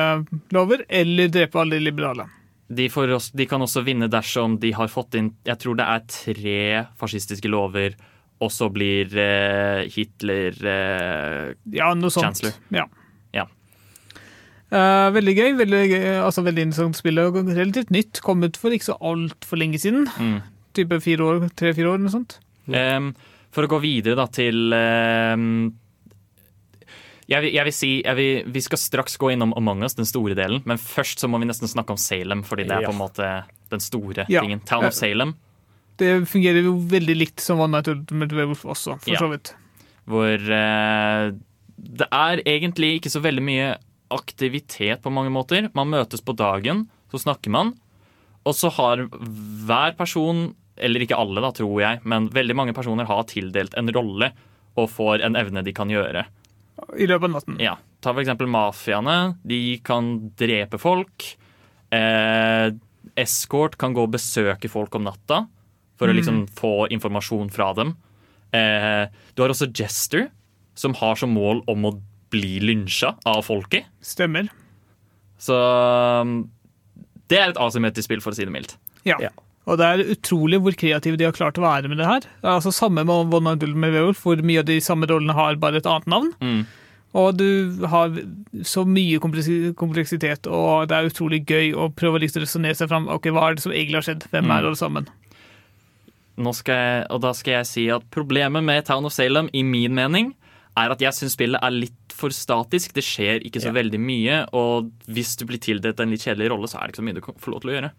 lover 0.53 0.85
eller 0.89 1.29
drepe 1.29 1.61
alle 1.61 1.79
de 1.79 1.85
liberale. 1.91 2.27
De, 2.73 2.87
også, 2.89 3.35
de 3.37 3.45
kan 3.47 3.61
også 3.61 3.83
vinne 3.85 4.09
dersom 4.09 4.59
de 4.59 4.71
har 4.73 4.89
fått 4.89 5.15
inn 5.19 5.35
Jeg 5.45 5.59
tror 5.61 5.77
det 5.77 5.85
er 5.85 6.07
tre 6.09 6.87
fascistiske 6.97 7.51
lover, 7.53 7.93
og 8.41 8.51
så 8.51 8.71
blir 8.73 9.13
eh, 9.19 9.83
Hitler 9.93 10.57
eh, 10.65 11.55
Ja, 11.71 11.93
noe 11.95 12.09
sånt. 12.11 12.25
Chancellor. 12.41 12.55
Ja. 12.73 12.87
Ja. 13.35 13.45
Uh, 14.73 15.11
veldig 15.13 15.35
gøy. 15.37 15.51
Veldig, 15.59 15.81
gøy, 15.91 16.07
altså 16.25 16.43
veldig 16.47 16.65
interessant 16.71 16.97
spill. 16.97 17.21
Relativt 17.53 17.91
nytt. 17.93 18.23
Kommet 18.25 18.57
for 18.57 18.73
ikke 18.73 18.89
så 18.89 18.97
altfor 19.05 19.61
lenge 19.61 19.79
siden. 19.83 20.07
mm. 20.17 20.39
Type 20.73 20.97
fire 21.05 21.21
år, 21.29 21.43
tre-fire 21.61 21.91
år, 21.93 21.99
noe 22.01 22.09
sånt. 22.15 22.39
Em, 22.73 23.11
For 23.53 23.67
å 23.67 23.69
gå 23.69 23.79
videre 23.83 24.17
da 24.17 24.25
til 24.33 24.73
em, 24.73 25.47
jeg, 27.29 27.39
vil, 27.45 27.53
jeg 27.55 27.65
vil 27.69 27.75
si 27.77 27.91
jeg 28.03 28.17
vil, 28.19 28.49
Vi 28.53 28.63
skal 28.65 28.81
straks 28.81 29.17
gå 29.21 29.31
innom 29.35 29.53
Among 29.57 29.85
us, 29.87 29.95
den 29.99 30.09
store 30.09 30.35
delen. 30.39 30.63
Men 30.69 30.81
først 30.81 31.23
så 31.23 31.29
må 31.31 31.39
vi 31.43 31.49
nesten 31.51 31.71
snakke 31.71 31.95
om 31.95 32.01
Salem, 32.01 32.43
fordi 32.49 32.67
det 32.69 32.79
er 32.81 32.89
på 32.89 32.95
en 32.95 33.01
måte 33.03 33.29
den 33.73 33.81
store 33.85 34.27
Ja. 34.29 34.43
tingen. 34.43 34.61
Town 34.69 34.85
of 34.89 34.97
Salem. 34.97 35.35
Det 36.01 36.27
fungerer 36.29 36.65
jo 36.65 36.75
veldig 36.89 37.15
likt 37.17 37.41
som 37.45 37.61
One 37.61 37.77
Night 37.77 37.89
Ultimate 37.93 38.35
Werewolf 38.35 38.65
også, 38.65 38.99
for 39.01 39.13
Ja. 39.13 39.19
så 39.21 39.29
vidt. 39.31 39.53
Hvor 40.09 40.35
eh, 40.35 41.33
det 41.79 42.09
er 42.11 42.43
egentlig 42.49 42.97
ikke 42.99 43.13
så 43.13 43.21
veldig 43.23 43.43
mye 43.45 43.69
aktivitet 44.13 45.01
på 45.05 45.13
mange 45.13 45.31
måter. 45.33 45.71
Man 45.75 45.89
møtes 45.93 46.21
på 46.25 46.35
dagen, 46.37 46.89
så 47.13 47.21
snakker 47.23 47.51
man. 47.51 47.75
Og 48.45 48.55
så 48.59 48.71
har 48.73 49.07
hver 49.09 49.95
person, 49.97 50.55
eller 50.77 51.05
ikke 51.05 51.19
alle 51.19 51.43
da, 51.45 51.51
tror 51.55 51.81
jeg, 51.83 52.01
men 52.09 52.31
veldig 52.33 52.57
mange 52.57 52.75
personer 52.77 53.09
har 53.09 53.27
tildelt 53.31 53.75
en 53.79 53.91
rolle 53.93 54.31
og 54.81 54.89
får 54.91 55.25
en 55.27 55.37
evne 55.37 55.65
de 55.67 55.75
kan 55.77 55.91
gjøre. 55.93 56.25
I 56.97 57.07
løpet 57.07 57.29
av 57.29 57.35
natten. 57.37 57.59
Ja, 57.61 57.77
Ta 58.03 58.11
for 58.11 58.23
eksempel 58.25 58.49
mafiaene. 58.51 59.37
De 59.47 59.79
kan 59.87 60.09
drepe 60.39 60.79
folk. 60.83 61.27
Eh, 61.95 62.73
Escort 63.23 63.77
kan 63.79 63.95
gå 63.95 64.07
og 64.09 64.15
besøke 64.17 64.71
folk 64.73 64.95
om 64.99 65.05
natta 65.07 65.45
for 66.01 66.11
å 66.11 66.17
liksom 66.17 66.41
få 66.51 66.89
informasjon 66.91 67.53
fra 67.55 67.69
dem. 67.79 67.93
Eh, 68.51 69.05
du 69.37 69.45
har 69.45 69.55
også 69.55 69.71
Jester, 69.71 70.33
som 70.75 70.97
har 70.99 71.21
som 71.21 71.31
mål 71.31 71.63
om 71.71 71.87
å 71.87 71.95
bli 72.33 72.57
lynsja 72.65 73.13
av 73.29 73.45
folket. 73.47 73.87
Stemmer. 74.03 74.49
Så 75.39 75.55
um, 75.55 76.35
det 77.31 77.39
er 77.39 77.53
et 77.53 77.61
asymmetrisk 77.61 78.09
spill, 78.09 78.23
for 78.25 78.35
å 78.35 78.39
si 78.39 78.47
det 78.49 78.55
mildt. 78.55 78.75
Ja. 79.07 79.21
Ja. 79.23 79.31
Og 79.71 79.79
det 79.79 79.87
er 79.87 80.11
utrolig 80.17 80.59
hvor 80.61 80.75
kreative 80.75 81.17
de 81.17 81.25
har 81.29 81.33
klart 81.37 81.59
å 81.59 81.63
være 81.63 81.89
med 81.89 81.99
det 82.03 82.07
her. 82.09 82.21
Det 82.21 82.43
er 82.49 82.57
altså 82.59 82.73
Samme 82.75 83.05
med 83.07 83.33
One 83.33 83.53
Night 83.55 83.63
med 83.79 83.93
Werewolf, 83.95 84.23
hvor 84.25 84.41
mye 84.43 84.59
av 84.59 84.67
de 84.67 84.81
samme 84.83 85.07
rollene 85.07 85.37
har 85.39 85.55
bare 85.63 85.77
et 85.79 85.87
annet 85.87 86.07
navn. 86.11 86.33
Mm. 86.43 86.65
Og 87.15 87.37
du 87.37 87.87
har 87.87 88.09
så 88.65 88.83
mye 88.89 89.21
kompleksitet, 89.21 90.47
og 90.49 90.89
det 90.89 90.97
er 90.97 91.11
utrolig 91.11 91.43
gøy 91.47 91.75
å 91.77 91.91
prøve 91.95 92.19
å 92.19 92.23
liksom 92.25 92.43
resonnere 92.43 92.75
seg 92.79 92.89
fram. 92.91 93.07
Ok, 93.13 93.29
hva 93.31 93.51
er 93.51 93.55
det 93.59 93.63
som 93.67 93.73
egentlig 93.75 94.01
har 94.01 94.07
skjedd? 94.09 94.27
Hvem 94.33 94.45
Mm. 94.49 94.51
er 94.57 94.65
alle 94.67 94.81
sammen? 94.81 95.07
Nå 96.43 96.55
skal 96.57 96.75
jeg, 96.75 97.07
og 97.13 97.21
da 97.21 97.33
skal 97.37 97.53
jeg 97.61 97.67
si 97.69 97.85
at 97.93 98.03
problemet 98.11 98.65
med 98.65 98.87
Town 98.89 99.05
of 99.05 99.13
Salem, 99.13 99.51
i 99.53 99.63
min 99.63 99.95
mening, 99.95 100.35
er 100.77 100.91
at 100.91 100.99
jeg 101.05 101.13
syns 101.13 101.37
spillet 101.37 101.61
er 101.63 101.71
litt 101.71 101.93
for 102.17 102.31
statisk. 102.33 102.95
Det 102.97 103.05
skjer 103.05 103.45
ikke 103.45 103.61
så 103.61 103.67
Ja. 103.69 103.73
veldig 103.83 104.01
mye. 104.01 104.47
Og 104.55 104.91
hvis 105.07 105.37
du 105.37 105.45
blir 105.45 105.59
tildelt 105.61 106.01
en 106.01 106.11
litt 106.11 106.23
kjedelig 106.25 106.49
rolle, 106.51 106.67
så 106.67 106.81
er 106.81 106.87
det 106.89 106.95
ikke 106.97 107.03
så 107.03 107.05
mye 107.05 107.15
du 107.15 107.21
får 107.21 107.53
lov 107.53 107.61
til 107.61 107.71
å 107.71 107.77
gjøre. 107.77 107.91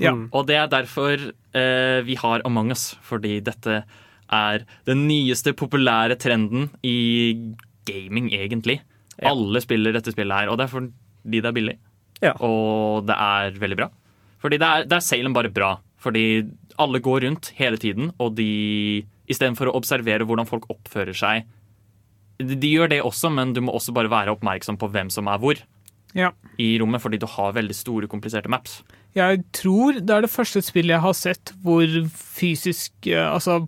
Ja. 0.00 0.14
Og 0.32 0.46
det 0.48 0.56
er 0.56 0.70
derfor 0.72 1.12
eh, 1.18 2.00
vi 2.06 2.16
har 2.20 2.44
Among 2.48 2.70
us, 2.72 2.92
fordi 3.04 3.40
dette 3.44 3.82
er 4.32 4.64
den 4.88 5.06
nyeste 5.08 5.52
populære 5.52 6.16
trenden 6.20 6.70
i 6.82 7.54
gaming, 7.84 8.30
egentlig. 8.32 8.80
Ja. 9.18 9.32
Alle 9.34 9.60
spiller 9.60 9.92
dette 9.92 10.14
spillet 10.14 10.32
her, 10.44 10.48
og 10.52 10.58
det 10.58 10.68
er 10.68 10.72
fordi 10.72 11.40
det 11.42 11.50
er 11.50 11.56
billig. 11.56 11.78
Ja. 12.22 12.32
Og 12.40 13.04
det 13.06 13.16
er 13.18 13.58
veldig 13.60 13.76
bra. 13.82 13.90
Fordi 14.42 14.58
det 14.58 14.68
er, 14.68 14.86
det 14.88 14.96
er 14.96 15.04
Salem 15.04 15.34
bare 15.36 15.52
bra. 15.52 15.74
Fordi 16.02 16.44
alle 16.80 17.00
går 17.02 17.26
rundt 17.26 17.52
hele 17.58 17.76
tiden, 17.76 18.12
og 18.18 18.36
de 18.38 19.04
Istedenfor 19.30 19.70
å 19.70 19.76
observere 19.78 20.26
hvordan 20.26 20.48
folk 20.48 20.64
oppfører 20.68 21.14
seg 21.16 21.44
de, 22.42 22.56
de 22.58 22.70
gjør 22.74 22.90
det 22.92 23.02
også, 23.06 23.30
men 23.32 23.52
du 23.54 23.60
må 23.64 23.74
også 23.76 23.94
bare 23.94 24.10
være 24.10 24.34
oppmerksom 24.34 24.78
på 24.80 24.88
hvem 24.92 25.10
som 25.12 25.28
er 25.30 25.38
hvor 25.42 25.60
Ja. 26.14 26.32
i 26.58 26.74
rommet, 26.80 27.00
fordi 27.00 27.20
du 27.22 27.26
har 27.26 27.54
veldig 27.56 27.74
store, 27.76 28.08
kompliserte 28.10 28.50
maps. 28.52 28.82
Jeg 29.16 29.42
tror 29.52 29.98
det 30.00 30.12
er 30.14 30.24
det 30.24 30.32
første 30.32 30.62
spillet 30.64 30.94
jeg 30.94 31.04
har 31.04 31.16
sett 31.16 31.52
hvor 31.64 31.84
fysisk 32.16 33.08
eh, 33.10 33.26
Altså 33.28 33.66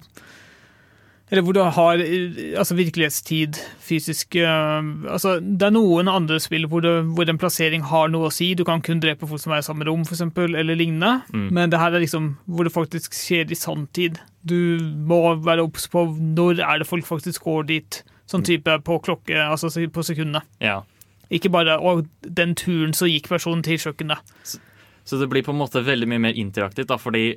Eller 1.28 1.44
hvor 1.44 1.56
du 1.56 1.60
har 1.60 2.00
eh, 2.00 2.54
altså 2.56 2.76
virkelighetstid, 2.78 3.60
fysisk 3.84 4.38
eh, 4.40 4.88
Altså, 5.10 5.36
det 5.40 5.68
er 5.68 5.74
noen 5.76 6.08
andre 6.08 6.40
spill 6.40 6.64
hvor, 6.70 6.80
det, 6.84 6.94
hvor 7.12 7.28
en 7.28 7.40
plassering 7.40 7.84
har 7.90 8.08
noe 8.12 8.30
å 8.30 8.32
si. 8.32 8.54
Du 8.56 8.64
kan 8.64 8.80
kun 8.84 9.02
drepe 9.04 9.28
folk 9.28 9.42
som 9.42 9.52
er 9.52 9.60
i 9.60 9.66
samme 9.66 9.84
rom, 9.88 10.06
eksempel, 10.08 10.56
eller 10.56 10.80
lignende. 10.80 11.20
Mm. 11.34 11.48
Men 11.52 11.72
det 11.72 11.82
her 11.82 11.92
er 11.92 12.04
liksom 12.04 12.34
hvor 12.48 12.64
det 12.64 12.72
faktisk 12.72 13.16
skjer 13.16 13.52
i 13.52 13.58
sanntid. 13.58 14.20
Du 14.48 14.80
må 14.80 15.20
være 15.44 15.64
obs 15.66 15.88
på 15.92 16.08
når 16.16 16.64
er 16.64 16.80
det 16.80 16.88
folk 16.88 17.08
faktisk 17.08 17.44
går 17.44 17.68
dit. 17.72 18.04
Sånn 18.30 18.44
type 18.46 18.78
på 18.86 19.00
klokke, 19.04 19.36
altså 19.36 19.68
på 19.68 20.04
sekundene. 20.06 20.40
Ja. 20.64 20.80
Ikke 21.28 21.50
bare 21.52 21.76
'å, 21.76 22.06
den 22.24 22.54
turen 22.56 22.94
så 22.96 23.08
gikk 23.10 23.28
personen 23.28 23.64
til 23.64 23.76
kjøkkenet'. 23.76 24.56
Så 25.04 25.20
det 25.20 25.28
blir 25.32 25.44
på 25.44 25.52
en 25.52 25.60
måte 25.60 25.84
veldig 25.84 26.08
mye 26.08 26.22
mer 26.28 26.38
interaktivt, 26.40 26.88
da, 26.88 26.98
fordi 27.00 27.34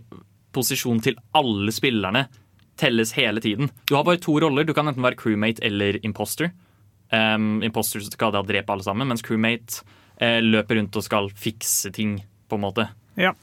posisjonen 0.55 1.03
til 1.03 1.17
alle 1.37 1.73
spillerne 1.75 2.25
telles 2.79 3.11
hele 3.17 3.41
tiden. 3.43 3.71
Du 3.89 3.95
har 3.97 4.05
bare 4.07 4.21
to 4.21 4.37
roller. 4.39 4.63
Du 4.63 4.73
kan 4.77 4.87
enten 4.87 5.03
være 5.03 5.17
crewmate 5.19 5.63
eller 5.65 5.99
imposter. 6.05 6.51
Um, 7.11 7.63
imposter 7.63 8.03
skal 8.03 8.33
da 8.35 8.43
drepe 8.45 8.73
alle 8.73 8.85
sammen, 8.85 9.09
mens 9.09 9.23
crewmate 9.25 9.81
uh, 10.21 10.39
løper 10.43 10.79
rundt 10.79 10.97
og 10.99 11.05
skal 11.05 11.31
fikse 11.35 11.91
ting, 11.95 12.19
på 12.47 12.59
en 12.59 12.63
måte. 12.63 12.87
Ja. 13.19 13.33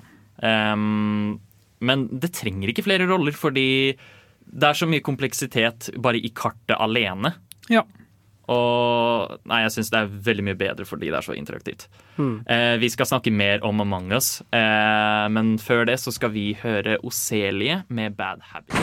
Um, 0.41 1.41
men 1.85 2.07
det 2.09 2.33
trenger 2.39 2.71
ikke 2.71 2.87
flere 2.87 3.09
roller, 3.11 3.35
fordi 3.37 3.97
det 4.45 4.69
er 4.69 4.79
så 4.79 4.89
mye 4.89 5.05
kompleksitet 5.05 5.91
bare 6.01 6.21
i 6.21 6.31
kartet 6.37 6.77
alene. 6.79 7.35
Ja. 7.73 7.85
Og 8.53 9.39
nei, 9.49 9.63
jeg 9.65 9.73
syns 9.77 9.91
det 9.93 10.01
er 10.03 10.11
veldig 10.29 10.45
mye 10.51 10.59
bedre 10.61 10.85
fordi 10.89 11.09
det 11.09 11.17
er 11.21 11.27
så 11.27 11.37
interaktivt. 11.37 11.87
Eh, 12.21 12.77
vi 12.81 12.91
skal 12.93 13.09
snakke 13.09 13.33
mer 13.33 13.65
om 13.65 13.81
Among 13.81 14.13
us, 14.13 14.43
eh, 14.53 15.29
men 15.33 15.57
før 15.59 15.87
det 15.89 15.99
så 16.03 16.13
skal 16.13 16.35
vi 16.35 16.53
høre 16.63 16.99
Oselie 17.05 17.83
med 17.89 18.17
Bad 18.19 18.45
Habit. 18.53 18.77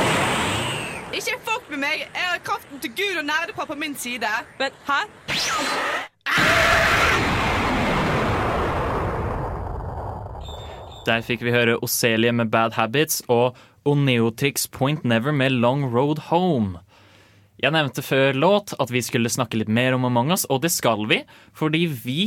Ikke 1.14 1.38
fuck 1.46 1.70
med 1.70 1.84
meg! 1.84 2.06
Jeg 2.08 2.28
har 2.32 2.40
kraften 2.44 2.80
til 2.80 2.92
Gud 2.96 3.20
og 3.20 3.26
nerdepar 3.28 3.66
på 3.68 3.76
min 3.76 3.96
side. 3.96 4.32
Men 4.60 4.72
hæ? 4.88 5.02
Der 11.06 11.22
fikk 11.26 11.42
vi 11.42 11.52
høre 11.52 11.80
Oselie 11.84 12.32
med 12.32 12.52
Bad 12.52 12.72
Habits 12.78 13.24
og 13.28 13.58
Oneotrix 13.86 14.68
Point 14.72 15.06
Never 15.06 15.32
med 15.32 15.50
Long 15.50 15.86
Road 15.96 16.20
Home. 16.30 16.80
Jeg 17.62 17.74
nevnte 17.76 18.04
før 18.06 18.38
låt 18.38 18.76
at 18.82 18.92
vi 18.94 19.04
skulle 19.06 19.30
snakke 19.30 19.60
litt 19.60 19.70
mer 19.70 19.94
om 19.94 20.08
Among 20.10 20.32
us, 20.34 20.48
og 20.50 20.64
det 20.64 20.72
skal 20.74 21.06
vi, 21.10 21.22
fordi 21.54 21.86
vi, 21.88 22.22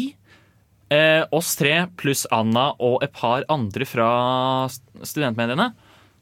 eh, 0.95 1.25
oss 1.35 1.57
tre 1.59 1.89
pluss 1.99 2.23
Anna 2.31 2.71
og 2.79 3.03
et 3.03 3.13
par 3.13 3.47
andre 3.51 3.89
fra 3.89 4.11
studentmediene, 4.71 5.73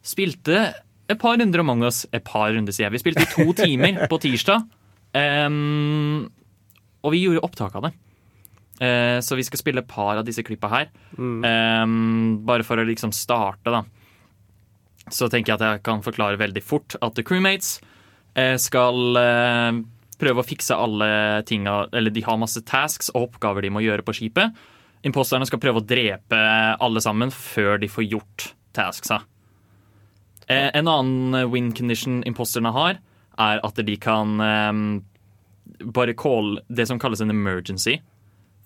spilte 0.03 0.73
et 1.13 1.21
par 1.21 1.37
runder 1.37 1.61
Among 1.61 1.85
us. 1.85 2.07
Et 2.13 2.25
par 2.25 2.55
runder, 2.55 2.73
sier 2.73 2.89
jeg. 2.89 2.97
Vi 2.97 3.03
spilte 3.05 3.27
i 3.27 3.35
to 3.35 3.53
timer 3.65 4.07
på 4.09 4.23
tirsdag, 4.23 4.65
Um, 5.13 6.31
og 7.05 7.13
vi 7.15 7.23
gjorde 7.25 7.45
opptak 7.45 7.77
av 7.77 7.89
det. 7.89 7.93
Uh, 8.83 9.19
så 9.23 9.37
vi 9.39 9.45
skal 9.47 9.61
spille 9.61 9.83
et 9.85 9.91
par 9.91 10.17
av 10.19 10.27
disse 10.27 10.45
klippa 10.47 10.71
her. 10.73 10.93
Em, 11.19 12.39
bare 12.47 12.65
for 12.67 12.81
å 12.81 12.87
liksom 12.89 13.13
starte, 13.15 13.73
da. 13.73 13.83
Så 15.13 15.29
tenker 15.29 15.53
jeg 15.53 15.61
at 15.61 15.67
jeg 15.67 15.83
kan 15.87 16.05
forklare 16.05 16.41
veldig 16.41 16.63
fort 16.65 16.97
at 17.03 17.17
The 17.19 17.25
Crewmates 17.27 17.81
skal 18.33 19.19
eh, 19.21 19.81
prøve 20.23 20.43
å 20.43 20.47
fikse 20.47 20.77
alle 20.79 21.43
tinga 21.49 21.89
Eller 21.93 22.15
de 22.15 22.23
har 22.25 22.39
masse 22.41 22.63
tasks 22.69 23.11
og 23.13 23.29
oppgaver 23.29 23.67
de 23.67 23.73
må 23.75 23.83
gjøre 23.85 24.05
på 24.07 24.15
skipet. 24.17 24.55
Imposterne 25.05 25.47
skal 25.49 25.61
prøve 25.63 25.83
å 25.83 25.87
drepe 25.87 26.41
alle 26.79 27.03
sammen 27.03 27.33
før 27.35 27.81
de 27.83 27.91
får 27.91 28.07
gjort 28.07 28.53
tasksa. 28.77 29.23
Eh, 30.47 30.71
en 30.79 30.91
annen 30.91 31.51
win 31.53 31.73
condition 31.75 32.23
imposterne 32.29 32.73
har, 32.75 33.01
er 33.41 33.63
at 33.67 33.83
de 33.83 33.97
kan 34.01 34.39
eh, 34.47 34.81
bare 35.93 36.15
call 36.19 36.61
det 36.69 36.87
som 36.91 37.03
kalles 37.03 37.23
en 37.25 37.35
emergency. 37.35 37.99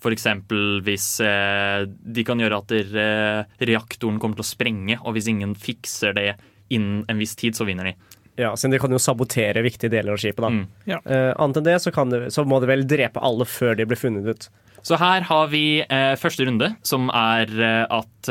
Eksempel 0.07 0.77
hvis 0.85 1.17
eh, 1.25 1.83
de 1.83 2.23
kan 2.23 2.39
gjøre 2.39 2.61
at 2.61 2.73
eh, 2.77 3.41
reaktoren 3.67 4.21
kommer 4.21 4.37
til 4.37 4.45
å 4.45 4.51
sprenge, 4.51 4.99
og 5.01 5.17
hvis 5.17 5.27
ingen 5.33 5.55
fikser 5.57 6.13
det 6.15 6.29
innen 6.71 7.01
en 7.09 7.19
viss 7.19 7.35
tid, 7.39 7.57
så 7.57 7.65
vinner 7.67 7.89
de. 7.89 7.95
Ja, 8.37 8.53
siden 8.57 8.75
de 8.75 8.79
kan 8.79 8.93
jo 8.93 9.01
sabotere 9.01 9.63
viktige 9.65 9.89
deler 9.89 10.13
av 10.13 10.21
skipet. 10.21 10.43
da. 10.43 10.49
Mm. 10.53 10.63
Ja. 10.85 11.01
Uh, 11.01 11.33
annet 11.41 11.57
enn 11.57 11.67
det 11.67 11.77
så, 11.81 11.91
kan 11.93 12.13
det, 12.13 12.27
så 12.33 12.45
må 12.45 12.59
de 12.61 12.69
vel 12.69 12.85
drepe 12.85 13.21
alle 13.25 13.47
før 13.49 13.77
de 13.77 13.87
blir 13.89 13.97
funnet 13.97 14.27
ut. 14.29 14.49
Så 14.85 14.99
her 15.01 15.25
har 15.25 15.47
vi 15.49 15.81
uh, 15.81 16.13
første 16.21 16.45
runde, 16.45 16.69
som 16.85 17.09
er 17.09 17.49
uh, 17.57 17.85
at 17.97 18.29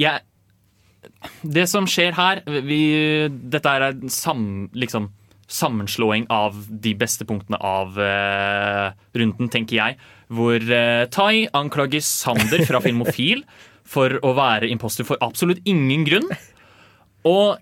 jeg 0.00 0.22
Det 1.42 1.64
som 1.68 1.84
skjer 1.90 2.14
her 2.16 2.40
vi, 2.64 2.78
Dette 3.28 3.68
er 3.68 3.84
en 3.90 4.12
sam, 4.12 4.70
liksom, 4.72 5.10
sammenslåing 5.50 6.24
av 6.32 6.56
de 6.70 6.94
beste 6.96 7.26
punktene 7.28 7.58
av 7.58 7.98
runden, 7.98 9.50
tenker 9.52 9.76
jeg. 9.76 9.98
Hvor 10.32 10.64
Tai 11.12 11.34
anklager 11.58 12.00
Sander 12.06 12.64
fra 12.64 12.80
Filmofil 12.80 13.42
for 13.94 14.16
å 14.24 14.32
være 14.38 14.70
imposter 14.72 15.04
for 15.04 15.20
absolutt 15.20 15.60
ingen 15.68 16.06
grunn. 16.08 16.30
Og 17.28 17.58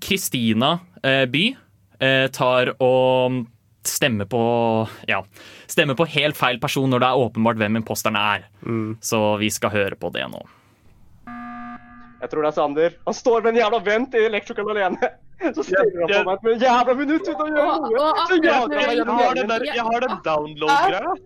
Kristina 0.00 0.78
eh, 1.02 1.24
By 1.30 1.56
eh, 2.00 2.26
tar 2.32 2.72
og 2.82 3.44
stemmer 3.84 4.24
på 4.30 4.40
Ja, 5.10 5.20
stemmer 5.68 5.94
på 5.98 6.06
helt 6.08 6.36
feil 6.38 6.58
person 6.62 6.88
når 6.90 7.02
det 7.04 7.08
er 7.10 7.22
åpenbart 7.26 7.60
hvem 7.60 7.76
imposterne 7.82 8.20
er. 8.36 8.46
Så 9.04 9.20
vi 9.42 9.50
skal 9.52 9.70
høre 9.74 9.98
på 10.00 10.08
det 10.14 10.24
nå. 10.32 10.40
Jeg 12.24 12.30
tror 12.32 12.46
det 12.46 12.48
er 12.48 12.56
Sander. 12.56 12.94
Han 13.04 13.14
står 13.18 13.42
med 13.44 13.52
en 13.52 13.60
jævla 13.60 13.82
vent 13.84 14.14
i 14.16 14.22
Electrical 14.30 14.70
alene. 14.72 15.10
Så 15.52 15.64
stirrer 15.66 15.98
han 15.98 16.08
på 16.08 16.20
meg 16.30 16.44
med 16.46 16.52
en 16.54 16.62
jævla 16.64 16.94
minutt 16.96 17.26
uten 17.28 17.42
å 17.44 17.48
gjøre 17.52 17.74
noe. 17.84 18.10
Så 18.30 18.36
jeg- 18.40 18.44
jeg 18.46 19.04
har 19.12 19.34
den 19.34 19.48
der- 19.50 19.64
jeg 19.66 19.84
har 19.84 20.00
den 20.00 20.14
download-greia. 20.24 21.16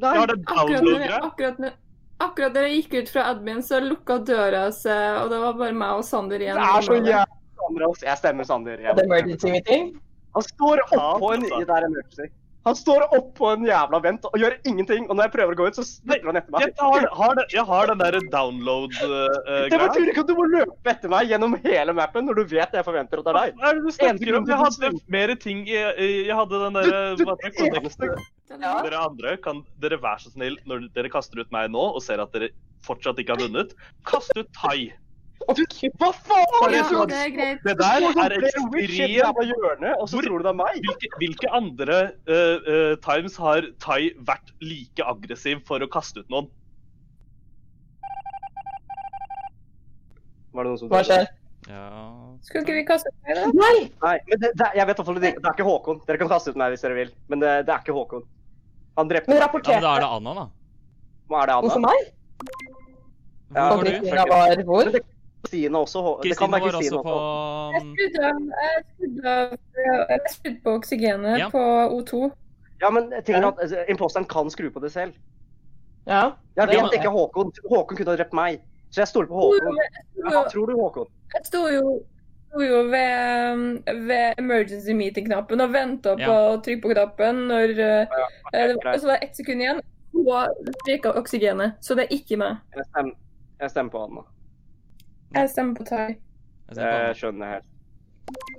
Jeg 0.00 0.18
har 0.18 0.26
den 0.26 0.42
Akkurat 0.48 0.66
når, 0.66 0.80
download-greia. 0.80 1.20
akkurat, 1.22 1.58
når, 1.60 2.62
jeg 2.66 2.82
gikk 2.82 2.94
ut 3.02 3.08
fra 3.12 3.22
admin, 3.30 3.62
så 3.62 3.78
lukka 3.84 4.18
døra 4.24 4.64
seg, 4.72 5.22
og 5.22 5.30
det 5.30 5.38
var 5.38 5.52
bare 5.52 5.72
meg 5.72 5.90
og 6.00 6.04
Sander 6.04 6.38
igjen. 6.40 6.56
Det 6.56 6.66
er 6.66 6.82
så 6.88 6.98
jævla 6.98 7.26
Sander, 7.60 7.86
altså. 7.88 8.06
Jeg 8.08 8.22
stemmer 8.24 8.48
Sander. 8.48 8.84
Jeg 8.88 9.06
emergency 9.06 9.54
meeting? 9.54 9.94
Han 10.36 10.46
står 10.46 10.84
oppå 10.90 11.34
en 11.36 11.48
Det 11.48 11.64
er 11.66 11.88
emergency. 11.88 12.30
Han 12.68 12.76
står 12.76 13.06
oppå 13.16 13.54
en 13.54 13.62
jævla 13.64 13.98
vent 14.04 14.26
og 14.28 14.34
gjør 14.36 14.52
ingenting. 14.68 15.06
Og 15.08 15.16
når 15.16 15.26
jeg 15.30 15.32
prøver 15.32 15.54
å 15.54 15.58
gå 15.62 15.68
ut, 15.70 15.78
så 15.78 15.84
stikker 15.86 16.28
han 16.28 16.38
etter 16.40 16.52
meg. 16.52 16.66
Jeg 16.66 16.74
har, 16.76 17.06
har 17.16 17.40
jeg 17.54 17.64
har 17.70 17.88
den 17.88 18.02
der 18.02 18.18
download-greia. 18.34 19.62
Det 19.72 19.78
betyr 19.80 20.10
ikke 20.12 20.24
at 20.26 20.28
du 20.28 20.34
må 20.36 20.44
løpe 20.50 20.92
etter 20.92 21.12
meg 21.12 21.32
gjennom 21.32 21.56
hele 21.64 21.94
mappen 21.96 22.28
når 22.28 22.42
du 22.42 22.52
vet 22.52 22.76
jeg 22.76 22.84
forventer 22.84 23.22
at 23.22 23.30
det 23.30 23.32
er 23.32 23.38
deg. 23.38 23.56
Hva 23.62 23.70
er 23.70 23.80
det 23.80 23.86
du 23.86 23.96
snakker 23.96 24.36
om? 24.36 24.50
Jeg 24.52 24.60
hadde 24.60 24.92
mer 25.16 25.34
ting 25.40 25.64
Jeg, 25.70 26.10
jeg 26.28 26.36
hadde 26.36 26.62
den 26.66 26.76
derre 26.76 27.02
det, 27.16 27.50
Connect. 27.56 28.28
Dere 28.60 29.04
andre, 29.06 29.36
kan 29.40 29.64
dere 29.80 29.96
være 30.02 30.26
så 30.26 30.34
snill, 30.34 30.58
når 30.68 30.90
dere 30.92 31.12
kaster 31.12 31.40
ut 31.40 31.52
meg 31.54 31.72
nå 31.72 31.86
og 31.94 32.02
ser 32.04 32.20
at 32.20 32.34
dere 32.36 32.52
fortsatt 32.84 33.20
ikke 33.22 33.38
har 33.38 33.46
vunnet, 33.46 33.72
kast 34.08 34.36
ut 34.36 34.52
Tai. 34.56 34.90
Hva 35.50 36.10
faen? 36.14 36.74
Ja, 36.74 37.04
det 37.10 37.18
er 37.18 37.32
greit. 37.34 37.60
Det 37.64 37.74
der 37.80 38.06
er 38.06 38.34
ekstremt 38.36 38.76
hjørnet, 39.50 39.94
og 39.98 40.08
så 40.08 40.16
Hvor- 40.16 40.26
tror 40.26 40.38
du 40.38 40.44
det 40.46 40.52
er 40.52 40.58
meg? 40.60 40.78
Hvilke, 40.86 41.10
hvilke 41.22 41.50
andre 41.58 41.98
uh, 42.28 42.56
uh, 42.68 42.94
times 43.04 43.36
har 43.36 43.66
Tai 43.80 44.00
vært 44.30 44.54
like 44.60 45.02
aggressiv 45.04 45.62
for 45.66 45.82
å 45.82 45.88
kaste 45.90 46.20
ut 46.22 46.30
noen? 46.30 46.48
Var 50.52 50.64
det 50.64 50.70
noen 50.70 50.78
som 50.80 50.90
Hva 50.90 51.02
skjer? 51.06 51.28
Skulle 52.42 52.64
ikke 52.64 52.78
vi 52.78 52.84
kaste 52.88 53.10
meg, 53.26 53.36
da? 53.36 53.50
Nei! 53.54 53.74
Nei, 54.02 54.16
men 54.30 54.40
det, 54.42 54.52
det, 54.58 54.70
jeg 54.78 54.86
vet 54.88 54.96
det, 54.96 55.20
det 55.20 55.32
er 55.34 55.52
ikke 55.52 55.66
Håkon. 55.68 56.00
Dere 56.06 56.18
kan 56.22 56.30
kaste 56.32 56.50
ut 56.54 56.58
meg 56.58 56.72
hvis 56.74 56.82
dere 56.86 56.96
vil, 56.96 57.12
men 57.28 57.42
det, 57.42 57.52
det 57.68 57.74
er 57.74 57.84
ikke 57.84 57.94
Håkon. 57.94 58.24
Han 58.98 59.10
drepte 59.10 59.30
Men 59.30 59.38
meg. 59.42 59.52
men 59.54 59.84
da 59.84 59.92
er 59.94 60.02
det 60.02 60.10
Anna, 60.16 60.34
da. 60.40 60.46
Hva 61.30 61.42
er 61.42 61.50
det, 61.50 61.54
Anna? 61.54 61.68
Hvorfor 61.68 61.84
meg? 61.84 62.10
Ja, 63.50 63.66
Kristina 63.82 64.24
var 64.30 64.64
hvor? 64.66 64.90
Kristina 65.42 65.78
også. 65.78 66.20
Det 66.22 66.36
kan 66.38 66.52
være 66.52 66.60
var 66.60 66.76
også 66.78 67.02
på. 67.02 67.14
Jeg 70.10 70.20
skrudde 70.30 70.60
på 70.64 70.70
oksygenet 70.74 71.38
Ja. 71.38 71.48
på 71.48 71.58
O2. 71.96 72.30
Ja, 72.80 72.90
men 72.90 73.12
tingen 73.24 73.44
at 73.44 73.54
altså, 73.60 73.84
imposteren 73.88 74.24
kan 74.26 74.50
skru 74.50 74.70
på 74.70 74.80
det 74.80 74.92
selv. 74.92 75.12
Ja. 76.06 76.30
Jeg 76.56 76.68
det- 76.68 76.76
vet 76.82 76.92
ikke 76.94 77.08
Håkon. 77.10 77.52
Håkon 77.70 77.96
kunne 77.96 78.10
ha 78.10 78.16
drept 78.16 78.32
meg. 78.32 78.60
Så 78.90 79.00
jeg 79.00 79.08
stoler 79.08 79.28
på 79.28 79.34
Håkon. 79.34 79.76
Hva 80.24 80.48
tror 80.50 80.66
du, 80.66 80.72
Håkon? 80.80 81.06
Jeg 81.34 81.44
sto 81.46 81.66
jo, 81.68 82.02
sto 82.50 82.60
jo 82.60 82.82
ved, 82.82 83.82
ved 84.06 84.34
emergency 84.38 84.92
meeting-knappen 84.92 85.60
og 85.60 85.72
venta 85.72 86.16
på 86.16 86.32
å 86.32 86.58
trykke 86.64 86.82
på 86.82 86.92
knappen 86.94 87.46
når 87.48 87.68
ja, 87.78 88.06
det 88.66 88.76
var, 88.84 88.98
Så 88.98 89.06
var 89.06 89.18
det 89.20 89.28
ett 89.28 89.36
sekund 89.36 89.60
igjen, 89.60 89.80
og 90.26 90.48
streka 90.82 91.12
oksygenet. 91.14 91.72
Så 91.80 91.94
det 91.94 92.08
er 92.08 92.16
ikke 92.16 92.36
meg. 92.36 92.56
Jeg 92.76 92.84
stemmer, 92.90 93.14
jeg 93.60 93.70
stemmer 93.70 93.90
på 93.90 94.04
Anna. 94.08 94.22
Jeg 95.34 95.50
stemmer 95.50 95.74
på 95.78 95.84
Tai. 95.86 96.06
Jeg 96.74 97.16
skjønner 97.18 97.52
helt. 97.54 97.66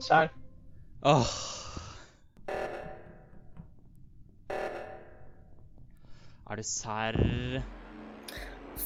Sjæl. 0.05 0.29
Åh. 1.03 1.31
Er 6.51 6.59
du 6.59 6.63
sær? 6.67 7.17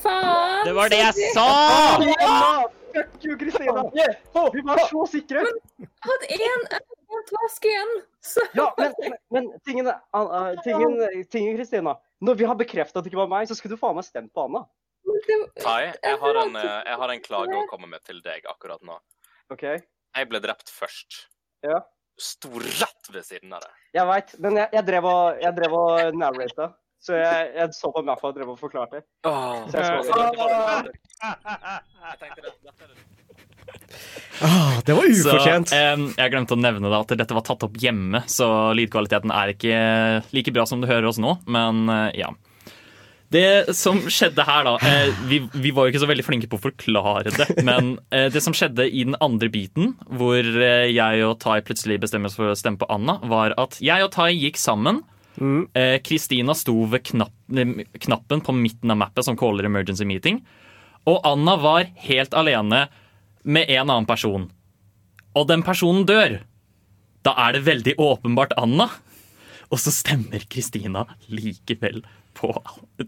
Faen! 0.01 0.65
Det 0.65 0.73
var 0.77 0.89
det 0.93 0.99
jeg 1.01 1.29
sa! 1.33 1.45
Anna! 1.97 2.65
Fuck 2.95 3.25
you, 3.25 3.37
Kristina! 3.41 3.85
Vi 4.53 4.65
var 4.65 4.81
så 4.89 5.05
sikre! 5.11 5.45
Jeg 5.81 5.89
hadde 6.09 6.37
én 6.37 6.67
en 6.73 7.25
task 7.29 7.65
igjen. 7.69 7.93
Så. 8.21 8.45
Ja, 8.57 8.69
men, 8.77 8.93
men, 9.01 9.17
men 9.33 9.49
tingen, 9.65 9.89
tingen, 10.63 10.97
tingen, 11.31 11.57
Kristina. 11.57 11.95
Når 12.21 12.41
vi 12.41 12.49
har 12.49 12.57
bekreftet 12.57 12.97
at 12.97 13.05
det 13.05 13.13
ikke 13.13 13.23
var 13.23 13.33
meg, 13.33 13.49
så 13.49 13.57
skulle 13.57 13.77
du 13.77 13.81
faen 13.81 13.97
meg 13.97 14.05
stemt 14.07 14.33
på 14.33 14.45
Anna. 14.49 14.65
Tai, 15.61 15.81
jeg 15.91 16.17
har, 16.21 16.39
en, 16.41 16.55
eh, 16.59 16.79
jeg 16.89 16.99
har 17.01 17.13
en 17.13 17.21
klage 17.23 17.57
å 17.59 17.65
komme 17.69 17.89
med 17.91 18.03
til 18.07 18.21
deg 18.25 18.47
akkurat 18.49 18.81
nå. 18.85 18.97
OK? 19.53 19.65
Jeg 19.65 20.29
ble 20.31 20.41
drept 20.43 20.71
først. 20.73 21.25
Ja. 21.65 21.83
Du 22.15 22.23
sto 22.23 22.51
rett 22.59 23.11
ved 23.11 23.25
siden 23.27 23.53
av 23.53 23.63
deg. 23.65 23.73
Jeg 23.97 24.07
veit, 24.09 24.35
men 24.43 24.59
jeg, 24.61 24.69
jeg 24.77 24.87
drev 24.87 25.07
og, 25.09 25.41
jeg 25.43 25.57
drev 25.57 25.77
og 25.77 26.19
narrata. 26.19 26.69
Så 27.05 27.17
jeg, 27.19 27.49
jeg 27.53 27.73
så 27.77 27.91
på 27.93 28.01
mappa 28.05 28.31
og 28.31 28.37
drev 28.37 28.53
og 28.55 28.57
forklarte. 28.57 29.03
Så 29.21 29.77
jeg 29.77 30.05
så 30.07 30.13
det. 30.87 30.93
Ah, 34.41 34.79
det 34.85 34.93
var 34.93 35.05
ufortjent. 35.09 35.69
Så, 35.69 35.77
em, 35.77 36.07
jeg 36.17 36.31
glemte 36.33 36.55
å 36.55 36.59
nevne 36.59 36.89
da 36.91 37.03
at 37.03 37.13
dette 37.19 37.35
var 37.37 37.45
tatt 37.45 37.63
opp 37.67 37.77
hjemme, 37.81 38.23
så 38.31 38.47
lydkvaliteten 38.77 39.31
er 39.33 39.53
ikke 39.53 39.77
like 40.35 40.53
bra 40.55 40.65
som 40.69 40.81
du 40.81 40.89
hører 40.89 41.07
oss 41.11 41.21
nå, 41.21 41.37
men 41.51 41.85
eh, 41.91 42.19
ja. 42.23 42.33
Det 43.33 43.73
som 43.75 43.97
skjedde 44.05 44.43
her, 44.45 44.67
da 44.67 44.75
eh, 44.85 45.21
vi, 45.29 45.39
vi 45.53 45.71
var 45.73 45.87
jo 45.87 45.93
ikke 45.93 46.03
så 46.03 46.09
veldig 46.09 46.25
flinke 46.27 46.49
på 46.51 46.59
å 46.59 46.65
forklare 46.67 47.33
det. 47.33 47.47
Men 47.65 47.95
eh, 48.13 48.27
det 48.33 48.43
som 48.45 48.53
skjedde 48.55 48.85
i 48.85 49.05
den 49.07 49.17
andre 49.23 49.49
biten, 49.51 49.95
hvor 50.13 50.39
eh, 50.39 50.91
jeg 50.93 51.25
og 51.25 51.39
Tai 51.41 51.57
plutselig 51.65 51.99
bestemmer 52.03 52.29
oss 52.29 52.37
for 52.37 52.53
å 52.53 52.57
stemme 52.59 52.79
på 52.81 52.89
Anna, 52.93 53.17
var 53.25 53.55
at 53.61 53.79
jeg 53.83 54.05
og 54.05 54.13
Tai 54.15 54.29
gikk 54.33 54.61
sammen. 54.61 55.03
Kristina 55.35 55.99
Kristina 56.05 56.53
sto 56.55 56.85
ved 56.87 57.01
knapp, 57.09 57.33
knappen 58.05 58.39
på 58.39 58.53
midten 58.55 58.93
av 58.93 59.01
mappet 59.01 59.27
som 59.27 59.35
caller 59.35 59.67
emergency 59.67 60.05
meeting. 60.07 60.37
Og 61.11 61.19
Anna 61.27 61.57
var 61.59 61.89
helt 62.05 62.37
alene 62.39 62.85
med 63.43 63.67
en 63.67 63.89
annen 63.89 64.07
person. 64.07 64.47
Og 65.35 65.49
den 65.49 65.65
personen 65.65 66.05
dør. 66.07 66.37
Da 67.27 67.33
er 67.41 67.57
det 67.57 67.65
veldig 67.67 67.97
åpenbart 67.99 68.55
Anna. 68.61 68.87
Og 69.71 69.81
så 69.81 69.93
stemmer 69.93 70.45
Kristina 70.51 71.05
likevel 71.31 72.03
på 72.35 72.51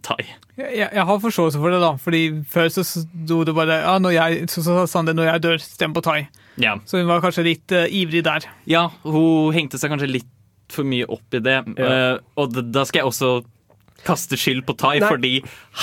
Tai. 0.04 0.22
Jeg, 0.58 0.70
jeg 0.72 0.88
jeg 0.88 1.06
har 1.10 1.20
forståelse 1.24 1.60
for 1.60 1.74
det, 1.74 1.82
da. 1.84 1.92
Fordi 2.02 2.22
før 2.50 2.72
så 2.74 2.86
sto 2.88 3.42
det 3.48 3.56
bare 3.58 3.82
ja, 3.84 3.98
når 4.02 4.16
jeg, 4.16 4.48
så, 4.52 4.64
så 4.64 4.80
sa 4.80 4.88
Sander 4.98 5.18
når 5.18 5.32
jeg 5.32 5.44
dør, 5.48 5.60
stem 5.64 5.96
på 5.96 6.04
Tai. 6.06 6.22
Ja. 6.62 6.78
Så 6.88 7.02
hun 7.02 7.12
var 7.12 7.22
kanskje 7.26 7.46
litt 7.50 7.76
uh, 7.76 7.86
ivrig 7.92 8.24
der. 8.26 8.48
ja, 8.70 8.88
hun 9.04 9.54
hengte 9.56 9.80
seg 9.80 9.94
kanskje 9.94 10.10
litt 10.16 10.34
for 10.72 10.88
mye 10.88 11.06
opp 11.08 11.38
i 11.38 11.44
det. 11.44 11.60
Ja. 11.78 11.92
Uh, 12.18 12.40
og 12.40 12.58
da 12.72 12.88
skal 12.88 13.04
jeg 13.04 13.12
også 13.12 13.36
kaste 14.08 14.38
skyld 14.40 14.64
på 14.68 14.76
Tai, 14.78 14.98
Nei. 15.02 15.08
fordi 15.10 15.32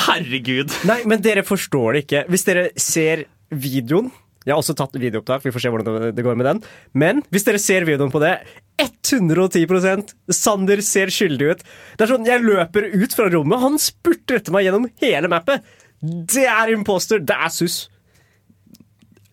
herregud 0.04 0.70
Nei, 0.86 1.00
men 1.10 1.22
dere 1.24 1.42
forstår 1.46 1.96
det 1.96 2.04
ikke. 2.06 2.24
Hvis 2.32 2.46
dere 2.46 2.68
ser 2.80 3.26
videoen 3.50 4.12
Jeg 4.44 4.52
har 4.52 4.60
også 4.60 4.76
tatt 4.76 4.96
videoopptak, 5.00 5.42
vi 5.44 5.52
får 5.54 5.64
se 5.64 5.72
hvordan 5.72 6.14
det- 6.14 6.24
går 6.24 6.36
med 6.36 6.46
den. 6.46 6.62
Men 6.92 7.22
hvis 7.32 7.44
dere 7.44 7.58
ser 7.58 7.86
videoen 7.88 8.12
på 8.12 8.20
det 8.20 8.38
110% 8.78 10.14
Sander 10.34 10.80
ser 10.82 11.06
skyldig 11.06 11.50
ut. 11.50 11.64
Det 11.96 12.04
er 12.04 12.12
sånn, 12.14 12.26
Jeg 12.26 12.42
løper 12.42 12.90
ut 12.92 13.14
fra 13.14 13.30
rommet, 13.30 13.60
han 13.60 13.78
spurter 13.78 14.40
etter 14.40 14.52
meg 14.52 14.66
gjennom 14.66 14.90
hele 15.00 15.28
mappet. 15.28 15.62
Det 16.02 16.44
er 16.44 16.72
imposter! 16.74 17.20
Det 17.20 17.34
er 17.34 17.48
sus. 17.48 17.88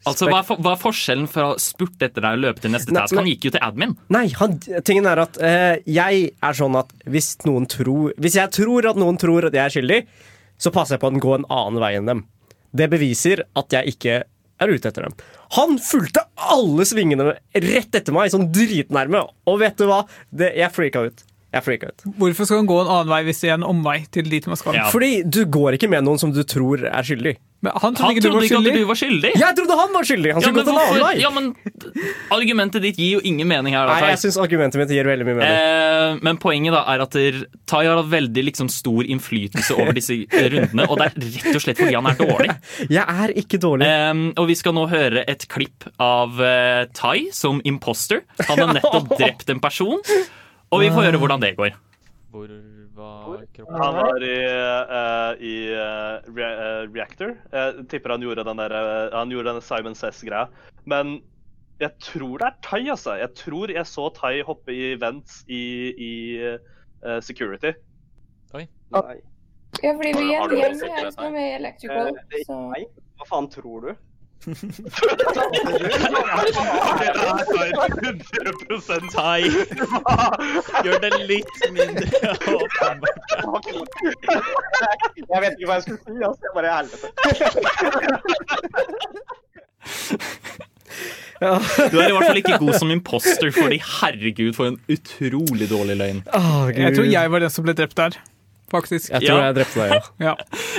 Altså, 0.02 0.26
hva 0.32 0.40
er, 0.40 0.46
for, 0.48 0.58
hva 0.58 0.72
er 0.74 0.82
forskjellen 0.82 1.28
fra 1.30 1.52
å 1.52 1.58
spurte 1.62 2.08
etter 2.08 2.24
deg 2.26 2.40
og 2.40 2.42
løpe 2.42 2.64
til 2.64 2.72
neste 2.74 2.94
task? 2.96 3.14
Han 3.20 3.28
gikk 3.30 3.46
jo 3.46 3.52
til 3.54 3.62
admin. 3.62 3.94
Nei, 4.10 4.24
han, 4.40 4.56
tingen 4.88 5.06
er 5.06 5.22
at 5.28 5.38
uh, 5.38 5.76
jeg 5.86 6.32
er 6.42 6.58
sånn 6.58 6.78
at 6.80 6.90
hvis 7.06 7.36
noen 7.46 7.68
tror 7.70 8.16
Hvis 8.18 8.40
jeg 8.40 8.50
tror 8.56 8.88
at 8.90 8.98
noen 8.98 9.20
tror 9.22 9.46
at 9.46 9.54
jeg 9.54 9.62
er 9.62 9.76
skyldig, 9.76 10.00
så 10.58 10.74
passer 10.74 10.98
jeg 10.98 11.04
på 11.04 11.12
å 11.12 11.22
gå 11.22 11.36
en 11.38 11.46
annen 11.54 11.82
vei 11.84 11.92
enn 12.00 12.10
dem. 12.10 12.24
Det 12.74 12.88
beviser 12.90 13.44
at 13.58 13.78
jeg 13.78 13.94
ikke 13.94 14.18
er 14.62 14.72
ute 14.72 14.92
etter 14.92 15.08
dem. 15.08 15.18
Han 15.58 15.76
fulgte 15.82 16.24
alle 16.52 16.86
svingene 16.88 17.34
rett 17.34 17.98
etter 17.98 18.16
meg, 18.16 18.32
sånn 18.34 18.50
dritnærme. 18.54 19.26
Og 19.50 19.60
vet 19.64 19.78
du 19.82 19.88
hva? 19.90 20.04
Det, 20.30 20.54
jeg 20.60 20.74
freaka 20.76 21.06
ut. 21.10 21.26
Jeg 21.52 21.66
freaka 21.66 21.92
ut. 21.92 22.06
Hvorfor 22.20 22.48
skal 22.48 22.62
han 22.62 22.70
gå 22.70 22.78
en 22.80 22.92
annen 22.94 23.12
vei 23.12 23.22
hvis 23.28 23.42
det 23.44 23.50
er 23.52 23.58
en 23.58 23.68
omvei 23.68 23.98
til 24.14 24.30
dit 24.32 24.46
man 24.48 24.60
skal? 24.60 24.78
Fordi 24.94 25.14
du 25.28 25.42
går 25.52 25.76
ikke 25.76 25.90
med 25.92 26.06
noen 26.08 26.22
som 26.22 26.32
du 26.32 26.44
tror 26.48 26.86
er 26.88 27.08
skyldig. 27.08 27.36
Men 27.62 27.76
han 27.78 27.94
trodde 27.94 28.08
Han 28.08 28.16
ikke 28.16 28.22
du 28.22 28.28
trodde 28.28 28.40
var 28.40 28.46
ikke 28.48 28.58
at 28.58 28.78
du 28.80 28.86
var 28.90 28.98
skyldig. 28.98 29.32
Jeg 29.38 29.56
trodde 29.58 29.76
han 29.78 29.92
var 29.94 30.06
skyldig! 30.10 30.32
Han 30.34 30.42
Ja, 30.42 30.52
men 30.52 30.66
hvorfor- 30.66 31.20
ja, 31.22 31.30
men 31.30 31.50
argumentet 32.34 32.82
ditt 32.82 32.98
gir 32.98 33.20
jo 33.20 33.22
ingen 33.22 33.48
mening 33.48 33.76
her. 33.78 33.86
Da, 33.86 34.00
Nei, 34.02 34.10
jeg 34.16 34.22
synes 34.24 34.40
argumentet 34.42 34.82
mitt 34.82 34.90
gir 34.90 35.06
veldig 35.06 35.28
mye 35.28 35.38
mening. 35.38 35.60
Eh, 35.62 36.18
men 36.26 36.40
poenget 36.42 36.74
da 36.74 36.82
er 36.90 37.04
at 37.06 37.18
Tai 37.70 37.84
har 37.86 38.02
hatt 38.02 38.10
veldig 38.10 38.46
liksom, 38.50 38.72
stor 38.74 39.06
innflytelse 39.06 39.78
over 39.78 39.94
disse 39.94 40.18
eh, 40.26 40.50
rundene, 40.56 40.88
og 40.90 40.98
det 40.98 41.12
er 41.12 41.30
rett 41.38 41.54
og 41.54 41.62
slett 41.68 41.78
fordi 41.84 41.94
han 42.00 42.10
er 42.10 42.18
dårlig. 42.18 42.58
Jeg 42.98 43.06
er 43.06 43.36
ikke 43.44 43.62
dårlig. 43.62 43.86
Eh, 43.86 44.26
og 44.42 44.50
vi 44.50 44.58
skal 44.58 44.78
nå 44.78 44.88
høre 44.90 45.26
et 45.30 45.46
klipp 45.52 45.86
av 46.02 46.42
uh, 46.42 46.90
Tai 46.98 47.30
som 47.36 47.62
imposter. 47.68 48.26
Han 48.50 48.58
har 48.66 48.74
nettopp 48.80 49.14
drept 49.22 49.54
en 49.54 49.62
person, 49.62 50.02
og 50.72 50.82
vi 50.82 50.90
får 50.90 51.12
høre 51.12 51.22
hvordan 51.22 51.46
det 51.46 51.56
går. 51.62 51.78
Hvor 52.32 52.50
var 53.02 53.42
kroppen? 53.56 53.82
Han 53.82 53.98
var 53.98 54.24
i, 54.24 54.36
uh, 54.46 55.32
i 55.42 55.56
uh, 55.74 56.30
re 56.38 56.48
uh, 56.54 56.86
Reactor. 56.94 57.36
Jeg 57.52 57.88
tipper 57.92 58.14
han 58.16 58.24
gjorde 58.26 58.46
den 58.48 58.62
der, 58.62 58.76
eh, 58.78 59.18
han 59.18 59.34
gjorde 59.34 59.52
denne 59.52 59.66
Simon 59.66 59.98
Says-greia. 59.98 60.48
Men 60.86 61.20
jeg 61.82 61.98
tror 62.04 62.38
det 62.38 62.48
er 62.48 62.60
Tai, 62.62 62.82
altså. 62.94 63.18
Jeg 63.18 63.34
tror 63.38 63.74
jeg 63.74 63.90
så 63.90 64.08
Tai 64.14 64.36
hoppe 64.46 64.76
i 64.76 64.94
vents 65.02 65.42
i, 65.50 65.64
i 65.98 66.14
eh, 66.46 67.20
security. 67.26 67.74
Oi. 68.54 68.68
Nei. 68.94 69.18
Ja, 69.82 69.94
fordi 69.96 70.12
vi 70.18 70.34
er 70.36 70.44
en 70.44 70.56
gjeng 70.58 70.82
her 70.92 71.10
som 71.16 71.26
er 71.30 71.34
med 71.34 71.48
i 71.48 71.54
Electrical. 71.58 72.12
Eh, 72.12 72.46
Så. 72.46 72.58
ikke. 72.78 73.06
Hva 73.22 73.30
faen 73.30 73.48
tror 73.54 73.88
du? 73.88 73.92
Tai, 79.16 79.42
gjør 80.86 80.98
det 81.04 81.12
litt 81.30 81.56
mindre 81.76 82.08
åpenbart. 82.56 83.20
Jeg 85.22 85.40
vet 85.44 85.52
ikke 85.54 85.68
hva 85.70 85.76
jeg 85.78 85.84
skulle 85.86 86.02
si. 86.02 86.12
Altså. 86.26 86.42
Jeg 86.42 86.52
bare 86.58 86.70
helvete. 86.80 87.08
Du 91.42 91.98
er 91.98 92.06
i 92.06 92.14
hvert 92.14 92.28
fall 92.28 92.38
ikke 92.38 92.60
god 92.62 92.76
som 92.78 92.92
imposter, 92.94 93.50
fordi 93.56 93.80
herregud, 93.82 94.52
for 94.54 94.68
en 94.70 94.76
utrolig 94.94 95.66
dårlig 95.72 95.96
løgn. 95.98 96.20
Jeg 96.78 96.94
tror 96.94 97.08
jeg 97.10 97.32
var 97.34 97.42
den 97.42 97.50
som 97.54 97.66
ble 97.66 97.74
drept 97.78 97.98
der. 97.98 98.14
Faktisk. 98.72 99.10
Jeg 99.12 99.26
tror 99.26 99.42
jeg 99.44 99.56
drepte 99.58 99.80
deg, 99.82 99.90
ja. 99.92 100.00
Ja. 100.30 100.34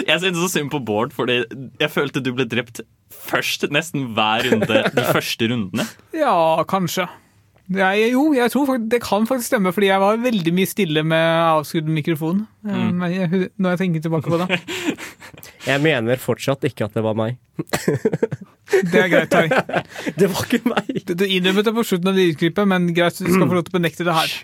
Jeg 0.06 0.20
syntes 0.22 0.40
så 0.40 0.48
synd 0.54 0.70
på 0.72 0.78
Bård, 0.80 1.10
fordi 1.12 1.42
jeg 1.80 1.90
følte 1.92 2.20
du 2.24 2.30
ble 2.38 2.46
drept 2.48 2.80
først 3.12 3.66
nesten 3.72 4.10
hver 4.16 4.46
runde 4.50 4.84
de 4.96 5.04
første 5.12 5.48
rundene. 5.52 5.84
Ja, 6.16 6.36
kanskje. 6.68 7.08
Jeg, 7.72 8.08
jo, 8.12 8.32
jeg 8.36 8.50
tror 8.52 8.66
faktisk, 8.68 8.88
det 8.92 8.98
kan 9.04 9.24
faktisk 9.28 9.48
stemme, 9.52 9.70
fordi 9.72 9.86
jeg 9.88 10.00
var 10.02 10.18
veldig 10.20 10.52
mye 10.52 10.68
stille 10.68 11.04
med 11.08 11.22
avskrudd 11.46 11.88
mikrofon. 11.88 12.42
Eh, 12.66 12.74
Mm. 12.82 12.98
Men 13.00 13.12
jeg, 13.14 13.48
når 13.58 13.70
jeg 13.72 13.78
tenker 13.80 14.02
tilbake 14.04 14.30
på 14.30 14.38
det. 14.42 14.58
Jeg 15.66 15.80
mener 15.80 16.18
fortsatt 16.18 16.64
ikke 16.66 16.84
at 16.88 16.94
det 16.94 17.02
var 17.06 17.14
meg. 17.16 17.36
Det 18.92 18.98
er 18.98 19.08
greit, 19.12 19.30
Tai. 19.30 19.46
Det 20.18 20.28
var 20.32 20.46
ikke 20.46 20.60
meg. 20.70 20.88
Du, 21.06 21.14
du 21.14 21.24
innrømmet 21.26 21.66
det 21.68 21.74
på 21.76 21.84
slutten 21.86 22.10
av 22.10 22.16
lydklippet, 22.18 22.68
men 22.68 22.88
greit, 22.96 23.18
du 23.18 23.28
skal 23.30 23.46
få 23.48 23.56
lov 23.58 23.64
til 23.66 23.74
å 23.74 23.78
benekte 23.78 24.06
det 24.06 24.14
her. 24.16 24.34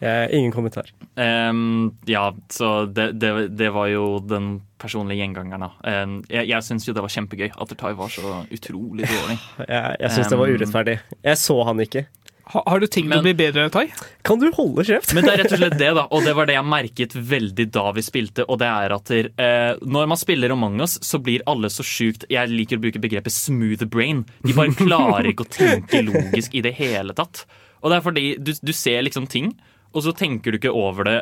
Jeg, 0.00 0.30
ingen 0.32 0.52
kommentar. 0.52 0.88
Um, 1.16 1.90
ja, 2.08 2.30
så 2.48 2.86
det, 2.88 3.12
det, 3.20 3.32
det 3.52 3.68
var 3.74 3.90
jo 3.92 4.18
den 4.24 4.62
personlige 4.80 5.20
gjengangeren. 5.20 5.66
da. 5.66 6.02
Um, 6.04 6.14
jeg 6.30 6.48
jeg 6.48 6.64
syns 6.64 6.88
jo 6.88 6.94
det 6.96 7.04
var 7.04 7.12
kjempegøy 7.12 7.50
at 7.52 7.74
Tai 7.82 7.92
var 7.98 8.08
så 8.12 8.38
utrolig 8.48 9.04
dårlig. 9.10 9.36
Jeg, 9.68 9.96
jeg 10.00 10.14
syns 10.16 10.32
det 10.32 10.40
var 10.40 10.48
Um, 10.48 10.56
urettferdig. 10.56 10.96
Jeg 11.26 11.38
så 11.38 11.58
han 11.68 11.84
ikke. 11.84 12.06
Har, 12.50 12.64
har 12.66 12.80
du 12.82 12.86
tenkt 12.90 13.14
å 13.14 13.20
bli 13.22 13.32
bedre, 13.38 13.68
Tai? 13.70 13.84
Kan 14.26 14.40
du 14.40 14.48
holde 14.56 14.82
kjeft? 14.88 15.12
Men 15.14 15.26
det 15.26 15.34
er 15.34 15.42
rett 15.44 15.52
og 15.54 15.60
slett 15.60 15.76
det, 15.78 15.90
da. 15.94 16.06
Og 16.10 16.24
det 16.26 16.32
var 16.34 16.48
det 16.48 16.56
jeg 16.56 16.66
merket 16.66 17.14
veldig 17.14 17.66
da 17.76 17.84
vi 17.94 18.02
spilte. 18.02 18.46
Og 18.50 18.58
det 18.62 18.70
er 18.72 18.94
at 18.96 19.12
der, 19.12 19.28
eh, 19.36 19.84
når 19.84 20.08
man 20.10 20.18
spiller 20.18 20.54
Among 20.56 20.80
us, 20.82 20.96
så 21.06 21.20
blir 21.22 21.44
alle 21.50 21.70
så 21.70 21.86
sjukt 21.86 22.26
Jeg 22.32 22.50
liker 22.50 22.80
å 22.80 22.82
bruke 22.82 23.02
begrepet 23.02 23.36
smooth 23.36 23.84
brain. 23.92 24.24
De 24.42 24.56
bare 24.56 24.74
klarer 24.80 25.30
ikke 25.30 25.46
å 25.46 25.52
tenke 25.52 26.02
logisk 26.08 26.56
i 26.58 26.64
det 26.66 26.74
hele 26.80 27.14
tatt. 27.14 27.44
Og 27.84 27.92
det 27.92 28.00
er 28.00 28.06
fordi 28.08 28.24
du, 28.42 28.50
du 28.58 28.72
ser 28.76 29.04
liksom 29.06 29.28
ting, 29.30 29.52
og 29.94 30.02
så 30.02 30.12
tenker 30.16 30.52
du 30.52 30.58
ikke 30.58 30.72
over 30.74 31.04
det 31.04 31.18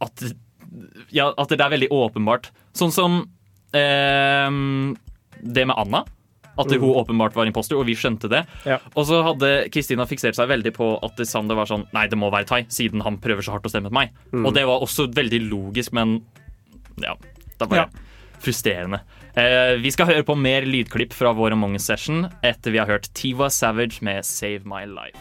at, 0.00 0.22
ja, 1.12 1.30
at 1.36 1.48
det 1.48 1.60
er 1.60 1.70
veldig 1.72 1.88
åpenbart. 1.94 2.50
Sånn 2.76 2.92
som 2.92 3.22
eh, 3.72 4.50
det 5.42 5.66
med 5.66 5.76
Anna. 5.76 6.04
At 6.58 6.70
Mm. 6.72 6.80
hun 6.80 6.94
åpenbart 6.96 7.34
var 7.36 7.44
imposter, 7.44 7.76
og 7.76 7.84
vi 7.84 7.92
skjønte 7.94 8.30
det. 8.32 8.46
Ja. 8.64 8.78
Og 8.96 9.04
så 9.04 9.18
hadde 9.22 9.68
Kristina 9.70 10.06
fiksert 10.08 10.34
seg 10.38 10.48
veldig 10.48 10.72
på 10.72 10.86
at 11.04 11.18
Sander 11.28 11.54
var 11.54 11.66
sånn 11.68 11.84
Nei, 11.92 12.06
det 12.08 12.16
må 12.16 12.30
være 12.32 12.46
Tai, 12.48 12.62
siden 12.72 13.02
han 13.02 13.18
prøver 13.18 13.44
så 13.44 13.52
hardt 13.52 13.66
å 13.66 13.68
stemme 13.68 13.90
på 13.90 13.98
meg. 13.98 14.14
Mm. 14.32 14.46
Og 14.46 14.54
det 14.54 14.64
var 14.64 14.80
også 14.80 15.12
veldig 15.12 15.50
logisk, 15.50 15.92
men 15.92 16.22
ja, 17.02 17.12
det 17.58 17.68
var 17.68 17.76
Ja. 17.76 17.86
frustrerende. 18.40 19.02
Eh, 19.36 19.76
vi 19.76 19.90
skal 19.90 20.06
høre 20.06 20.24
på 20.24 20.34
mer 20.34 20.62
lydklipp 20.62 21.12
fra 21.12 21.34
vår 21.34 21.52
Among 21.52 21.74
us-session 21.74 22.30
etter 22.42 22.70
vi 22.72 22.78
har 22.78 22.86
hørt 22.86 23.12
Tiva 23.12 23.50
Savage 23.50 24.00
med 24.00 24.24
Save 24.24 24.64
My 24.64 24.86
Life. 24.86 25.18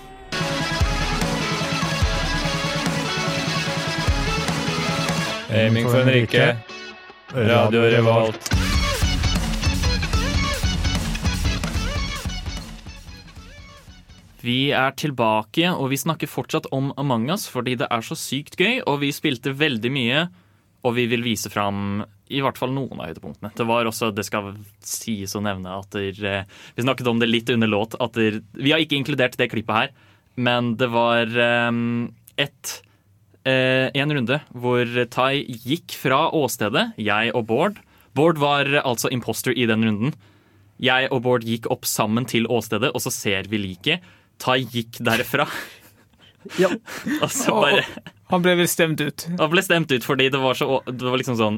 Aiming 5.56 5.86
for 5.88 6.04
Henrike. 6.04 6.58
Radio 7.32 7.82
Revolt. 7.88 8.50
Vi 14.44 14.58
er 14.76 14.92
tilbake, 15.00 15.70
og 15.72 15.88
vi 15.94 16.00
snakker 16.02 16.28
fortsatt 16.28 16.68
om 16.76 16.92
Among 17.00 17.30
us 17.32 17.48
fordi 17.48 17.78
det 17.80 17.88
er 17.88 18.04
så 18.04 18.18
sykt 18.20 18.60
gøy, 18.60 18.82
og 18.84 19.00
vi 19.06 19.14
spilte 19.16 19.56
veldig 19.56 19.92
mye, 19.96 20.26
og 20.84 20.98
vi 21.00 21.08
vil 21.14 21.24
vise 21.24 21.48
fram 21.54 22.04
i 22.28 22.42
hvert 22.44 22.60
fall 22.60 22.74
noen 22.76 23.00
av 23.00 23.14
høydepunktene. 23.14 23.54
Det 23.56 23.70
var 23.70 23.88
også, 23.88 24.12
det 24.12 24.26
skal 24.28 24.52
sies 24.84 25.38
å 25.40 25.44
nevne 25.46 25.78
at 25.80 25.88
der, 25.96 26.20
eh, 26.20 26.44
Vi 26.76 26.84
snakket 26.84 27.08
om 27.08 27.20
det 27.24 27.32
litt 27.32 27.50
under 27.54 27.72
låt. 27.72 27.96
At 28.02 28.20
der, 28.20 28.42
vi 28.52 28.76
har 28.76 28.84
ikke 28.84 29.00
inkludert 29.00 29.38
det 29.40 29.54
klippet 29.54 29.76
her, 29.76 29.96
men 30.36 30.76
det 30.76 30.92
var 30.92 31.32
um, 31.72 32.12
et 32.36 32.82
eh, 33.46 33.75
en 33.96 34.14
runde 34.18 34.40
hvor 34.54 34.90
Tai 35.14 35.34
gikk 35.66 35.96
fra 36.00 36.28
åstedet, 36.36 36.92
jeg 37.02 37.34
og 37.36 37.48
Bård. 37.50 37.82
Bård 38.16 38.40
var 38.42 38.70
altså 38.84 39.12
imposter 39.12 39.56
i 39.56 39.68
den 39.70 39.84
runden. 39.88 40.16
Jeg 40.82 41.10
og 41.12 41.24
Bård 41.26 41.46
gikk 41.48 41.70
opp 41.72 41.88
sammen 41.88 42.28
til 42.28 42.48
åstedet, 42.52 42.92
og 42.92 43.04
så 43.04 43.12
ser 43.14 43.50
vi 43.52 43.60
liket. 43.62 44.06
Tai 44.42 44.60
gikk 44.60 45.00
derfra. 45.04 45.48
og 47.24 47.30
så 47.34 47.56
bare 47.58 47.86
Han 48.30 48.44
ble 48.46 48.56
vel 48.60 48.70
stemt 48.70 49.02
ut. 49.02 49.28
Han 49.40 49.52
ble 49.52 49.64
stemt 49.66 49.92
ut 49.92 50.06
fordi 50.06 50.28
det 50.30 50.38
var 50.38 50.54
så 50.58 50.78
Det 50.86 51.08
var 51.08 51.18
liksom 51.18 51.40
sånn 51.40 51.58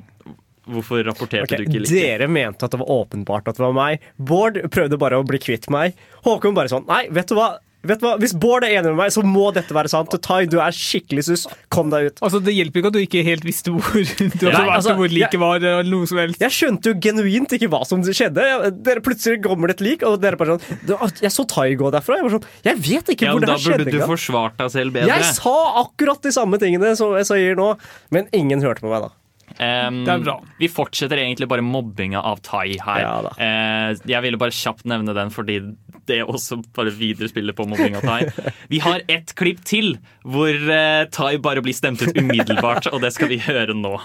Hvorfor 0.68 1.00
rapporterte 1.08 1.56
okay, 1.56 1.64
du 1.64 1.70
ikke 1.70 1.82
like? 1.84 1.92
Dere 1.96 2.28
mente 2.32 2.68
at 2.68 2.74
det 2.74 2.80
var 2.82 2.90
åpenbart 2.92 3.46
at 3.48 3.56
det 3.56 3.64
var 3.64 3.76
meg. 3.76 4.04
Bård 4.20 4.60
prøvde 4.72 5.00
bare 5.00 5.20
å 5.22 5.24
bli 5.24 5.40
kvitt 5.40 5.70
meg. 5.72 5.96
Håkon 6.26 6.58
bare 6.58 6.72
sånn 6.72 6.84
Nei, 6.90 7.06
vet 7.16 7.32
du 7.32 7.38
hva? 7.38 7.54
Vet 7.88 8.02
du 8.02 8.06
hva? 8.08 8.16
Hvis 8.22 8.34
Bård 8.38 8.66
er 8.68 8.76
enig 8.78 8.92
med 8.92 9.00
meg, 9.00 9.12
så 9.16 9.24
må 9.26 9.48
dette 9.56 9.74
være 9.76 9.90
sant. 9.92 10.14
Tai, 10.22 10.42
du 10.52 10.58
er 10.64 10.76
skikkelig 10.76 11.24
sus. 11.28 11.46
Kom 11.74 11.90
deg 11.94 12.10
ut. 12.12 12.22
Altså, 12.26 12.42
Det 12.44 12.54
hjelper 12.56 12.82
ikke 12.84 12.92
at 12.92 12.98
du 12.98 13.02
ikke 13.02 13.24
helt 13.28 13.46
visste 13.48 13.72
hvor 13.74 13.82
du 14.04 14.04
hadde 14.04 14.52
vært, 14.52 14.74
altså, 14.78 14.94
og 14.96 15.02
hvor 15.02 15.14
liket 15.14 15.40
var. 15.42 15.58
eller 15.62 15.88
noe 15.92 16.08
som 16.10 16.20
helst. 16.22 16.42
Jeg 16.44 16.56
skjønte 16.58 16.92
jo 16.94 17.00
genuint 17.08 17.56
ikke 17.58 17.70
hva 17.74 17.82
som 17.88 18.04
skjedde. 18.06 18.46
Jeg- 18.52 18.76
Dere 18.88 19.02
Plutselig 19.08 19.42
kommer 19.44 19.72
det 19.72 19.78
et 19.80 19.86
lik, 19.88 20.04
og 20.08 20.20
dere 20.22 20.38
bare 20.40 20.58
sånn 20.58 21.22
Jeg 21.24 21.32
så 21.34 21.48
Tai 21.48 21.68
gå 21.80 21.92
derfra. 21.94 22.18
Jeg 22.20 22.28
var 22.28 22.36
sånn 22.38 22.48
Jeg 22.66 22.78
vet 22.90 23.14
ikke 23.16 23.26
Ja, 23.30 23.32
hvor 23.36 23.40
det 23.46 23.48
da 23.48 23.56
her 23.58 23.64
skjedde 23.64 23.86
burde 23.88 24.02
du 24.02 24.08
forsvart 24.12 24.58
deg 24.60 24.72
selv 24.74 24.94
bedre. 24.98 25.08
Jeg 25.16 25.36
sa 25.38 25.56
akkurat 25.84 26.22
de 26.28 26.34
samme 26.36 26.60
tingene 26.62 26.96
som 27.00 27.16
jeg 27.18 27.26
sier 27.30 27.56
nå, 27.58 27.72
men 28.12 28.28
ingen 28.36 28.62
hørte 28.62 28.84
på 28.84 28.92
meg 28.92 29.08
da. 29.08 29.10
Um, 29.58 30.04
Det 30.06 30.14
er 30.14 30.22
bra. 30.22 30.36
Vi 30.60 30.68
fortsetter 30.70 31.18
egentlig 31.18 31.48
bare 31.50 31.64
mobbinga 31.66 32.22
av 32.22 32.42
Tai 32.46 32.68
her. 32.70 33.02
Ja 33.02 33.16
uh, 33.26 33.32
Eh, 33.48 33.96
jeg 34.10 34.22
ville 34.26 34.40
bare 34.40 34.54
kjapt 34.54 34.86
nevne 34.90 35.14
den 35.16 35.32
fordi 35.34 35.60
det 36.08 36.22
også 36.24 36.60
bare 36.76 36.92
viderespiller 36.96 37.56
på 37.58 37.66
mobbing 37.68 37.98
av 38.00 38.06
Tai. 38.08 38.52
Vi 38.72 38.80
har 38.84 39.02
ett 39.12 39.34
klipp 39.38 39.64
til 39.68 39.98
hvor 40.24 40.54
uh, 40.54 41.08
Tai 41.14 41.34
bare 41.44 41.64
blir 41.66 41.76
stemt 41.76 42.04
ut 42.04 42.14
umiddelbart, 42.18 42.92
og 42.94 43.02
det 43.04 43.14
skal 43.16 43.32
vi 43.32 43.40
høre 43.44 43.76
nå. 43.78 43.96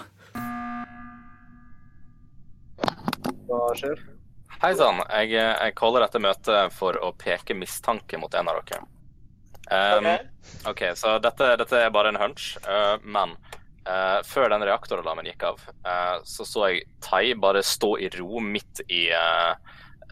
Hva 3.51 3.69
skjer? 3.77 4.01
Hei 4.63 4.73
sann. 4.79 5.01
Jeg, 5.11 5.35
jeg 5.35 5.75
kaller 5.79 6.07
dette 6.07 6.23
møtet 6.23 6.75
for 6.77 6.97
å 7.03 7.13
peke 7.19 7.57
mistanke 7.59 8.21
mot 8.21 8.33
en 8.39 8.51
av 8.51 8.61
dere. 8.63 8.85
Um, 9.73 10.09
OK, 10.69 10.85
så 10.99 11.17
dette, 11.23 11.55
dette 11.59 11.81
er 11.81 11.93
bare 11.95 12.13
en 12.13 12.19
hunch, 12.21 12.53
uh, 12.67 12.97
men 13.03 13.35
uh, 13.89 14.19
før 14.27 14.51
den 14.53 14.65
reaktoralarmen 14.67 15.29
gikk 15.31 15.47
av, 15.51 15.63
uh, 15.87 16.19
så 16.29 16.47
så 16.49 16.69
jeg 16.71 16.85
Tai 17.05 17.25
bare 17.43 17.63
stå 17.67 17.95
i 18.03 18.11
ro 18.19 18.43
midt 18.45 18.83
i 18.89 19.05
uh, 19.15 19.55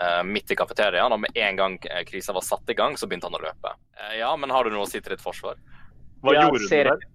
uh, 0.01 0.23
midt 0.27 0.53
i 0.53 0.59
kafeteriaen, 0.59 1.15
og 1.15 1.23
med 1.25 1.37
en 1.39 1.61
gang 1.61 1.79
krisa 2.09 2.35
var 2.37 2.47
satt 2.47 2.71
i 2.71 2.79
gang, 2.79 2.99
så 2.99 3.09
begynte 3.11 3.31
han 3.31 3.39
å 3.39 3.43
løpe. 3.45 3.75
Uh, 3.99 4.15
ja, 4.21 4.31
men 4.37 4.53
har 4.55 4.65
du 4.65 4.75
noe 4.75 4.87
å 4.87 4.91
si 4.91 5.01
til 5.01 5.17
ditt 5.17 5.25
forsvar? 5.25 5.61
Hva 6.21 6.37
Jeg 6.37 6.47
gjorde 6.47 6.63
du 6.63 6.69
der? 6.91 7.09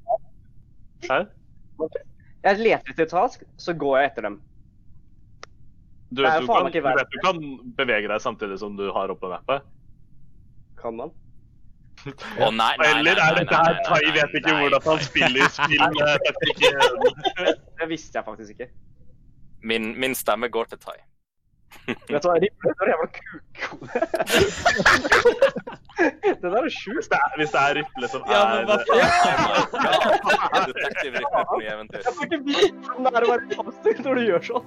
Hæ? 1.05 1.21
Jeg 2.45 2.61
leter 2.61 2.93
etter 2.93 3.07
task, 3.09 3.45
så 3.57 3.73
går 3.73 3.99
jeg 3.99 4.11
etter 4.11 4.29
dem. 4.29 4.41
Du 6.15 6.21
vet, 6.21 6.41
du, 6.41 6.47
kan, 6.47 6.69
du 6.71 6.81
vet 6.85 7.11
du 7.11 7.17
kan 7.23 7.39
bevege 7.75 8.07
deg 8.07 8.21
samtidig 8.21 8.59
som 8.61 8.75
du 8.77 8.85
har 8.93 9.11
oppe 9.11 9.29
mappet? 9.31 9.65
Kan 10.79 10.99
man? 10.99 11.11
Å 12.05 12.51
nei, 12.53 12.73
nei, 12.77 12.89
Eller 12.91 13.17
er 13.17 13.39
dette 13.39 13.57
her 13.57 13.79
Tai 13.87 14.03
vet 14.13 14.35
ikke 14.37 14.53
hvordan 14.59 14.83
han 14.85 14.99
spiller 15.01 15.49
spill 15.55 15.81
Det 17.81 17.87
visste 17.89 18.19
jeg 18.19 18.25
faktisk 18.27 18.49
ikke. 18.55 18.67
Min, 19.65 19.93
min 19.99 20.13
stemme 20.17 20.49
går 20.53 20.69
til 20.73 20.79
Tai. 20.83 20.99
Vet 21.85 22.23
du 22.23 22.27
hva, 22.29 22.35
Riple, 22.39 22.71
det 22.71 22.81
er 22.85 22.89
jævla 22.93 23.07
kukkode. 23.17 23.89
Det 25.95 26.43
der 26.43 26.57
er 26.59 26.69
sjukt. 26.73 26.97
Hvis 26.97 27.07
det 27.11 27.17
er, 27.17 27.29
hvis 27.39 27.51
det 27.53 27.59
er 27.61 27.75
Riple 27.79 28.07
som 28.11 28.21
Ja, 28.27 28.41
er 28.43 28.47
men 28.55 28.65
hva 28.69 28.77
faen? 28.85 30.65
Detektiv 30.71 31.11
Riple 31.15 31.43
på 31.51 31.59
nye 31.61 31.71
eventyr. 31.75 32.01
Jeg 32.03 32.13
får 32.17 32.23
ikke 32.27 32.41
vite 32.49 32.89
hvordan 32.89 33.05
det 33.05 33.11
er 33.15 33.23
å 33.27 33.31
være 33.31 33.45
imposter 33.47 33.93
når 34.07 34.19
du 34.19 34.21
gjør 34.29 34.43
sånn. 34.49 34.65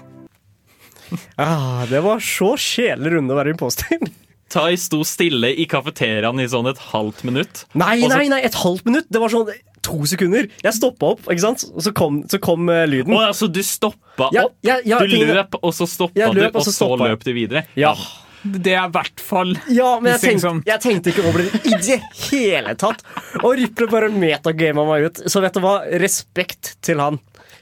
Ah, 1.41 1.83
det 1.89 2.01
var 2.05 2.19
så 2.25 2.51
kjedelig 2.61 3.11
runde 3.17 3.35
å 3.35 3.39
være 3.39 3.55
imposter. 3.55 4.09
Tai 4.53 4.73
sto 4.81 5.03
stille 5.05 5.51
i 5.61 5.67
kafeteriaen 5.69 6.41
i 6.41 6.47
sånn 6.49 6.69
et 6.71 6.79
halvt 6.91 7.25
minutt. 7.29 7.67
Nei, 7.77 7.99
nei, 8.09 8.29
nei, 8.33 8.39
et 8.49 8.57
halvt 8.63 8.87
minutt. 8.89 9.09
Det 9.13 9.21
var 9.21 9.33
sånn 9.33 9.51
to 9.85 9.99
sekunder. 10.09 10.49
Jeg 10.65 10.77
stoppa 10.77 11.13
opp, 11.15 11.27
ikke 11.29 11.45
sant? 11.45 11.67
og 11.73 11.85
så 11.85 11.93
kom, 11.97 12.23
så 12.29 12.41
kom 12.43 12.69
uh, 12.73 12.83
lyden. 12.89 13.13
Å, 13.15 13.29
altså, 13.31 13.49
du 13.53 13.61
stoppa 13.65 14.31
Ja, 14.35 14.47
opp? 14.49 14.57
ja, 14.67 14.79
ja, 14.89 14.99
du 15.05 15.13
tingene- 15.13 15.37
løp, 15.39 15.59
og 15.63 15.75
så 15.77 15.87
stoppa 15.89 16.31
løp, 16.33 16.35
du, 16.35 16.47
og 16.49 16.57
og 16.63 16.67
så 16.67 16.75
så 16.75 16.89
løp 17.01 17.25
du 17.29 17.33
videre? 17.37 17.67
Ja. 17.79 17.95
Det 18.39 18.71
er 18.71 18.85
i 18.87 18.93
hvert 18.95 19.19
fall 19.21 19.49
Ja, 19.75 19.97
men 19.99 20.13
jeg 20.15 20.21
tenkte, 20.23 20.51
jeg 20.69 20.81
tenkte 20.85 21.11
ikke 21.11 21.25
over 21.27 21.43
det 21.43 21.59
i 21.67 21.73
det 21.83 21.97
hele 22.31 22.75
tatt. 22.79 23.03
Og 23.43 23.57
Riple 23.59 23.89
bare 23.91 24.09
metagama 24.15 24.85
meg 24.87 25.09
ut. 25.09 25.23
Så 25.27 25.43
vet 25.43 25.57
du 25.59 25.61
hva? 25.65 25.81
Respekt 26.01 26.77
til 26.87 27.03
han. 27.03 27.19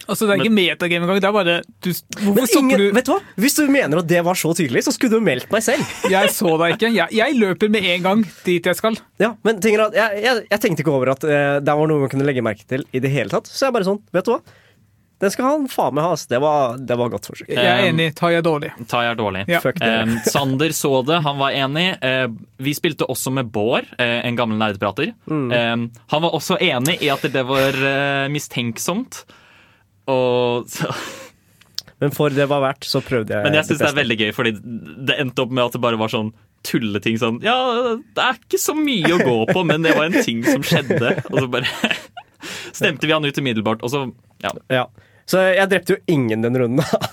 Altså, 0.07 0.27
Det 0.27 0.37
er 0.37 0.45
ikke 0.45 0.55
metagame 0.55 1.07
engang. 1.07 1.21
Det 1.23 1.29
er 1.29 1.35
bare 1.35 1.57
du, 1.83 1.91
Hvorfor 1.91 2.35
Men 2.35 2.59
ingen, 2.61 2.83
du 2.83 2.97
vet 2.97 3.09
du 3.09 3.13
hva? 3.13 3.19
Hvis 3.43 3.57
du 3.59 3.63
mener 3.71 4.03
at 4.03 4.11
det 4.11 4.23
var 4.27 4.39
så 4.39 4.53
tydelig, 4.57 4.85
så 4.87 4.95
skulle 4.95 5.19
du 5.19 5.25
meldt 5.27 5.51
meg 5.53 5.65
selv. 5.67 5.95
Jeg 6.15 6.33
så 6.35 6.53
deg 6.63 6.77
ikke. 6.77 6.93
Jeg, 6.95 7.17
jeg 7.17 7.39
løper 7.41 7.73
med 7.73 7.89
en 7.95 8.05
gang 8.05 8.27
dit 8.47 8.67
jeg 8.67 8.79
skal. 8.79 8.99
Ja, 9.21 9.33
men 9.47 9.59
ting 9.63 9.77
er 9.77 9.87
at 9.89 9.97
jeg, 9.97 10.21
jeg, 10.23 10.45
jeg 10.51 10.63
tenkte 10.63 10.83
ikke 10.85 10.95
over 10.95 11.11
at 11.15 11.25
uh, 11.27 11.59
det 11.65 11.75
var 11.79 11.91
noe 11.91 12.05
man 12.05 12.13
kunne 12.13 12.27
legge 12.29 12.45
merke 12.45 12.67
til 12.69 12.85
i 12.95 13.03
det 13.03 13.11
hele 13.13 13.33
tatt. 13.33 13.51
Så 13.51 13.67
jeg 13.67 13.75
bare 13.75 13.87
sånn, 13.89 14.01
vet 14.15 14.29
du 14.29 14.35
hva? 14.35 14.41
Den 15.19 15.33
skal 15.33 15.47
han 15.49 15.65
faen 15.73 15.95
meg 15.97 16.05
ha. 16.05 16.17
Det 16.29 16.39
var, 16.43 16.77
det 16.77 16.97
var 17.01 17.13
godt 17.15 17.29
forsøk. 17.31 17.49
Jeg 17.49 17.65
er 17.65 17.87
enig. 17.89 18.11
Tai 18.19 18.35
er 18.37 18.45
dårlig. 18.45 18.69
Tai 18.91 19.01
er 19.09 19.17
dårlig. 19.17 19.47
Ja. 19.49 19.63
Fuck 19.65 19.79
det. 19.81 19.89
Eh, 19.89 20.19
Sander 20.29 20.75
så 20.77 21.01
det, 21.09 21.23
han 21.25 21.41
var 21.41 21.57
enig. 21.57 21.87
Eh, 22.05 22.27
vi 22.61 22.75
spilte 22.77 23.09
også 23.09 23.33
med 23.33 23.49
Bård, 23.53 23.89
eh, 23.97 24.19
en 24.29 24.37
gammel 24.37 24.61
nerdeprater. 24.61 25.15
Mm. 25.25 25.49
Eh, 25.57 26.03
han 26.13 26.25
var 26.27 26.37
også 26.37 26.59
enig 26.61 26.99
i 27.01 27.09
at 27.13 27.25
det 27.33 27.47
var 27.49 27.81
eh, 27.81 28.27
mistenksomt. 28.33 29.25
Og 30.13 30.67
så 30.71 30.91
Men 32.01 32.13
for 32.13 32.29
det 32.31 32.45
var 32.51 32.61
verdt, 32.63 32.85
så 32.87 33.01
prøvde 33.03 33.33
jeg 33.35 33.43
Men 33.47 33.55
jeg 33.57 33.65
syns 33.71 33.81
det 33.81 33.89
er 33.89 33.97
veldig 33.97 34.17
gøy, 34.21 34.33
fordi 34.37 34.53
det 35.09 35.17
endte 35.23 35.43
opp 35.47 35.55
med 35.57 35.65
at 35.65 35.73
det 35.79 35.81
bare 35.83 35.99
var 36.01 36.13
sånn 36.13 36.29
tulleting 36.67 37.17
sånn 37.21 37.39
Ja, 37.45 37.55
det 37.97 38.23
er 38.27 38.39
ikke 38.41 38.59
så 38.61 38.75
mye 38.77 39.15
å 39.17 39.21
gå 39.23 39.37
på, 39.53 39.63
men 39.67 39.83
det 39.87 39.95
var 39.97 40.09
en 40.11 40.19
ting 40.27 40.43
som 40.47 40.65
skjedde. 40.67 41.13
Og 41.31 41.39
så 41.41 41.49
bare 41.51 41.69
stemte 42.77 43.07
vi 43.09 43.15
han 43.17 43.25
ut 43.25 43.39
umiddelbart, 43.41 43.83
og 43.87 43.91
så 43.95 44.05
Ja. 44.45 44.53
Ja. 44.71 44.85
Så 45.27 45.41
jeg 45.57 45.71
drepte 45.73 45.97
jo 45.97 46.03
ingen 46.13 46.43
den 46.45 46.55
runden. 46.59 46.83
da. 46.85 47.09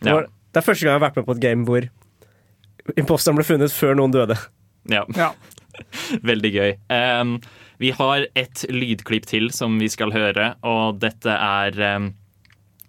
Det, 0.00 0.08
Ja. 0.14 0.20
det 0.22 0.60
er 0.62 0.64
første 0.64 0.84
gang 0.86 0.94
jeg 0.94 1.00
har 1.00 1.08
vært 1.10 1.16
med 1.18 1.26
på 1.26 1.34
et 1.36 1.42
game 1.42 1.64
hvor 1.68 1.88
imposteren 2.96 3.36
ble 3.36 3.44
funnet 3.44 3.72
før 3.74 3.96
noen 3.98 4.14
døde. 4.14 4.38
ja. 4.88 5.04
Ja. 5.16 5.32
Veldig 6.30 6.50
gøy. 6.54 6.70
Em, 6.90 7.36
vi 7.78 7.92
har 7.94 8.26
et 8.38 8.64
lydklipp 8.70 9.28
til 9.30 9.52
som 9.54 9.76
vi 9.80 9.88
skal 9.92 10.12
høre, 10.14 10.52
og 10.66 10.98
dette 11.02 11.30
er 11.30 11.76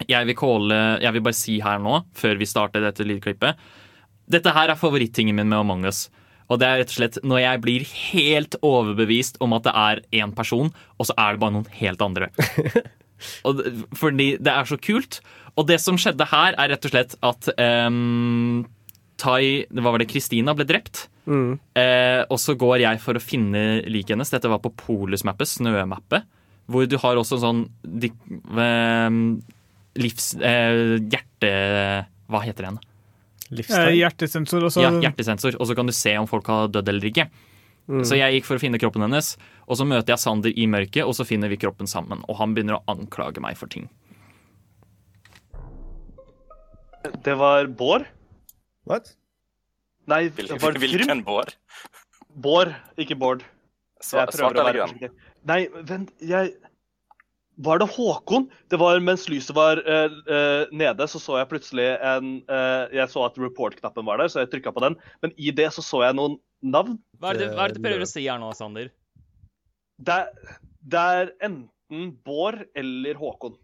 jeg, 0.07 0.29
vil 0.29 0.37
kåle, 0.37 0.79
jeg 1.03 1.15
vil 1.15 1.25
bare 1.25 1.37
si 1.37 1.59
her 1.63 1.81
nå, 1.83 2.01
før 2.17 2.39
vi 2.39 2.47
starter 2.49 2.83
dette 2.83 3.05
lydklippet 3.05 3.59
Dette 4.29 4.53
her 4.53 4.71
er 4.71 4.77
favorittingen 4.77 5.35
min 5.35 5.49
med 5.49 5.57
Among 5.57 5.87
us. 5.89 6.07
Og 6.49 6.59
det 6.61 6.67
er 6.67 6.79
rett 6.81 6.91
og 6.91 6.97
slett 6.99 7.17
når 7.25 7.41
jeg 7.41 7.61
blir 7.63 7.85
helt 8.13 8.57
overbevist 8.65 9.39
om 9.41 9.55
at 9.57 9.65
det 9.65 9.73
er 9.73 10.01
én 10.21 10.33
person, 10.37 10.69
og 10.97 11.09
så 11.09 11.15
er 11.17 11.33
det 11.33 11.41
bare 11.41 11.55
noen 11.57 11.69
helt 11.79 12.03
andre. 12.05 12.29
Og 13.47 13.57
fordi 13.99 14.29
det 14.39 14.51
er 14.53 14.67
så 14.69 14.77
kult. 14.79 15.19
Og 15.59 15.67
det 15.67 15.79
som 15.83 15.97
skjedde 15.99 16.29
her, 16.31 16.55
er 16.55 16.71
rett 16.71 16.85
og 16.87 16.93
slett 16.93 17.15
at 17.19 17.49
um, 17.59 18.63
Tai 19.19 19.41
Hva 19.75 19.91
var 19.91 19.99
det? 19.99 20.07
Kristina 20.07 20.55
ble 20.55 20.63
drept. 20.69 21.07
Eh, 21.30 22.23
og 22.25 22.39
så 22.41 22.55
går 22.57 22.82
jeg 22.84 23.01
for 23.03 23.19
å 23.19 23.23
finne 23.23 23.82
liket 23.86 24.15
hennes. 24.15 24.34
Dette 24.34 24.49
var 24.51 24.61
på 24.63 24.73
Polus-mappet, 24.73 25.51
snømappet. 25.59 26.27
hvor 26.69 26.86
du 26.86 26.97
har 27.01 27.17
også 27.17 27.39
en 27.39 27.45
sånn 27.45 27.63
de, 27.82 28.11
eh, 28.57 29.19
livs... 30.01 30.34
Eh, 30.36 30.97
hjerte... 31.09 31.51
Hva 32.30 32.43
heter 32.45 32.61
det 32.61 32.69
igjen? 32.69 32.82
Eh, 33.49 33.93
hjertesensor 33.97 34.67
og 34.67 34.73
så 34.73 34.84
Ja, 34.84 34.91
hjertesensor. 35.01 35.57
Og 35.57 35.69
så 35.69 35.75
kan 35.77 35.89
du 35.89 35.93
se 35.95 36.13
om 36.17 36.27
folk 36.30 36.45
har 36.51 36.69
dødd 36.69 36.91
eller 36.91 37.09
ikke. 37.09 37.30
Mm. 37.89 38.03
Så 38.05 38.19
jeg 38.19 38.36
gikk 38.38 38.45
for 38.45 38.59
å 38.59 38.61
finne 38.61 38.77
kroppen 38.77 39.01
hennes, 39.01 39.32
og 39.65 39.80
så 39.80 39.86
møter 39.89 40.13
jeg 40.13 40.21
Sander 40.21 40.53
i 40.53 40.67
mørket, 40.69 41.01
og 41.09 41.15
så 41.17 41.25
finner 41.25 41.49
vi 41.49 41.57
kroppen 41.57 41.89
sammen. 41.89 42.21
Og 42.30 42.38
han 42.38 42.53
begynner 42.53 42.77
å 42.77 42.84
anklage 42.93 43.41
meg 43.41 43.57
for 43.57 43.71
ting. 43.71 43.88
Det 47.25 47.34
var 47.39 47.65
Bård. 47.73 48.05
What? 48.86 49.15
Nei, 50.10 50.24
Hvil- 50.34 50.49
det 50.49 50.57
var 50.64 50.78
hvilken 50.82 51.22
Bård? 51.26 51.53
Bård, 52.39 52.74
ikke 52.97 53.18
Bård. 53.20 53.45
Sva- 54.03 54.26
svart 54.32 54.57
eller 54.57 54.78
grønn? 54.78 55.14
Nei, 55.49 55.62
vent, 55.88 56.12
jeg 56.24 56.53
Var 57.60 57.82
det 57.82 57.89
Håkon? 57.91 58.45
Det 58.72 58.78
var 58.80 59.01
mens 59.03 59.26
lyset 59.28 59.51
var 59.55 59.82
uh, 59.84 60.14
uh, 60.32 60.70
nede, 60.72 61.07
så 61.12 61.20
så 61.20 61.36
jeg 61.41 61.49
plutselig 61.51 61.88
en 61.99 62.38
uh, 62.47 62.88
Jeg 62.95 63.12
så 63.12 63.26
at 63.28 63.36
report-knappen 63.41 64.07
var 64.07 64.22
der, 64.22 64.32
så 64.32 64.45
jeg 64.45 64.51
trykka 64.53 64.72
på 64.72 64.84
den. 64.86 64.95
Men 65.22 65.34
i 65.36 65.51
det 65.51 65.68
så 65.76 65.84
så 65.84 66.05
jeg 66.05 66.16
noen 66.16 66.38
navn. 66.64 66.95
Hva 67.20 67.34
er 67.34 67.41
det, 67.41 67.49
hva 67.57 67.66
er 67.68 67.74
det 67.74 67.82
du 67.82 67.84
prøver 67.84 68.05
å 68.05 68.07
si 68.07 68.24
her 68.30 68.39
nå, 68.39 68.53
Sander? 68.55 68.88
Det, 69.99 70.20
det 70.88 71.03
er 71.20 71.34
enten 71.43 72.14
Bård 72.24 72.64
eller 72.80 73.20
Håkon. 73.20 73.57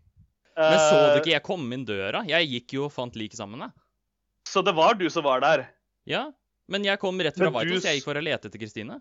Men 0.59 0.77
så 0.79 0.99
du 1.13 1.17
ikke 1.21 1.33
jeg 1.33 1.43
kom 1.47 1.63
inn 1.75 1.87
døra? 1.87 2.21
Jeg 2.27 2.47
gikk 2.51 2.75
jo 2.77 2.85
og 2.89 2.93
fant 2.95 3.15
liket 3.19 3.39
sammen, 3.39 3.63
jeg. 3.63 3.75
Så 4.47 4.61
det 4.63 4.75
var 4.77 4.95
du 4.99 5.07
som 5.11 5.23
var 5.25 5.41
der? 5.43 5.65
Ja, 6.09 6.23
men 6.71 6.85
jeg 6.85 7.01
kom 7.01 7.19
rett 7.21 7.37
fra 7.37 7.49
Men 7.49 7.53
du 7.53 7.75
Vitals. 7.75 7.85
Jeg 7.89 7.99
gikk 7.99 8.07
for 8.07 8.17
å 8.19 8.23
lete 8.25 8.49
etter 8.49 8.61
Kristine. 8.61 8.99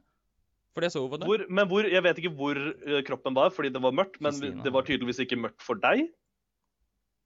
Fordi 0.75 0.89
jeg 0.89 0.95
så 0.97 1.05
henne 1.05 1.21
der. 1.23 1.29
Hvor, 1.31 1.45
men 1.49 1.69
hvor, 1.71 1.87
jeg 1.87 2.03
vet 2.03 2.21
ikke 2.21 2.33
hvor 2.35 2.59
eh, 2.59 3.01
kroppen 3.07 3.37
var, 3.37 3.53
fordi 3.55 3.71
det 3.75 3.83
var 3.85 3.95
mørkt. 3.95 4.19
Men 4.25 4.63
det 4.65 4.73
var 4.75 4.87
tydeligvis 4.89 5.21
ikke 5.23 5.39
mørkt 5.39 5.63
for 5.63 5.79
deg. 5.81 6.09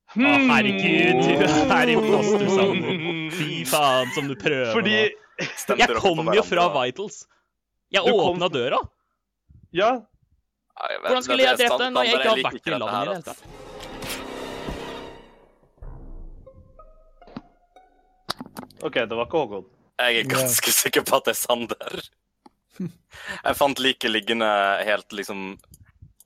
Å, 0.09 0.35
herregud, 0.49 1.19
Her 1.73 1.83
er 1.83 1.91
imposter, 1.93 2.47
Sander. 2.49 3.01
Fy 3.37 3.59
faen, 3.69 4.13
som 4.17 4.29
du 4.31 4.33
prøver 4.41 4.71
Fordi 4.73 4.95
nå. 5.05 5.77
Jeg 5.77 5.99
kom 6.01 6.31
jo 6.33 6.45
fra 6.49 6.65
Vitals. 6.73 7.27
Jeg 7.93 8.05
Du 8.09 8.17
kom- 8.17 8.41
døra. 8.53 8.81
Ja. 9.77 9.91
Hvordan 10.79 11.25
skulle 11.27 11.45
jeg 11.45 11.59
drept 11.61 11.81
den 11.83 11.93
når 11.97 12.09
jeg 12.09 12.15
ikke 12.19 12.29
har 12.31 12.45
vært 12.47 12.69
i 12.69 12.71
landet 12.71 12.89
i 12.89 13.09
det 13.09 13.17
hele 13.17 13.27
tatt? 13.29 13.68
OK, 18.83 18.95
det 18.95 19.17
var 19.17 19.27
ikke 19.27 19.43
Håkon. 19.43 19.67
Jeg 19.99 20.21
er 20.21 20.31
ganske 20.31 20.73
sikker 20.73 21.03
på 21.07 21.19
at 21.19 21.27
det 21.27 21.35
er 21.35 21.41
Sander. 21.41 22.01
Jeg 23.47 23.59
fant 23.59 23.81
liket 23.83 24.13
liggende 24.13 24.49
helt 24.87 25.15
liksom 25.17 25.57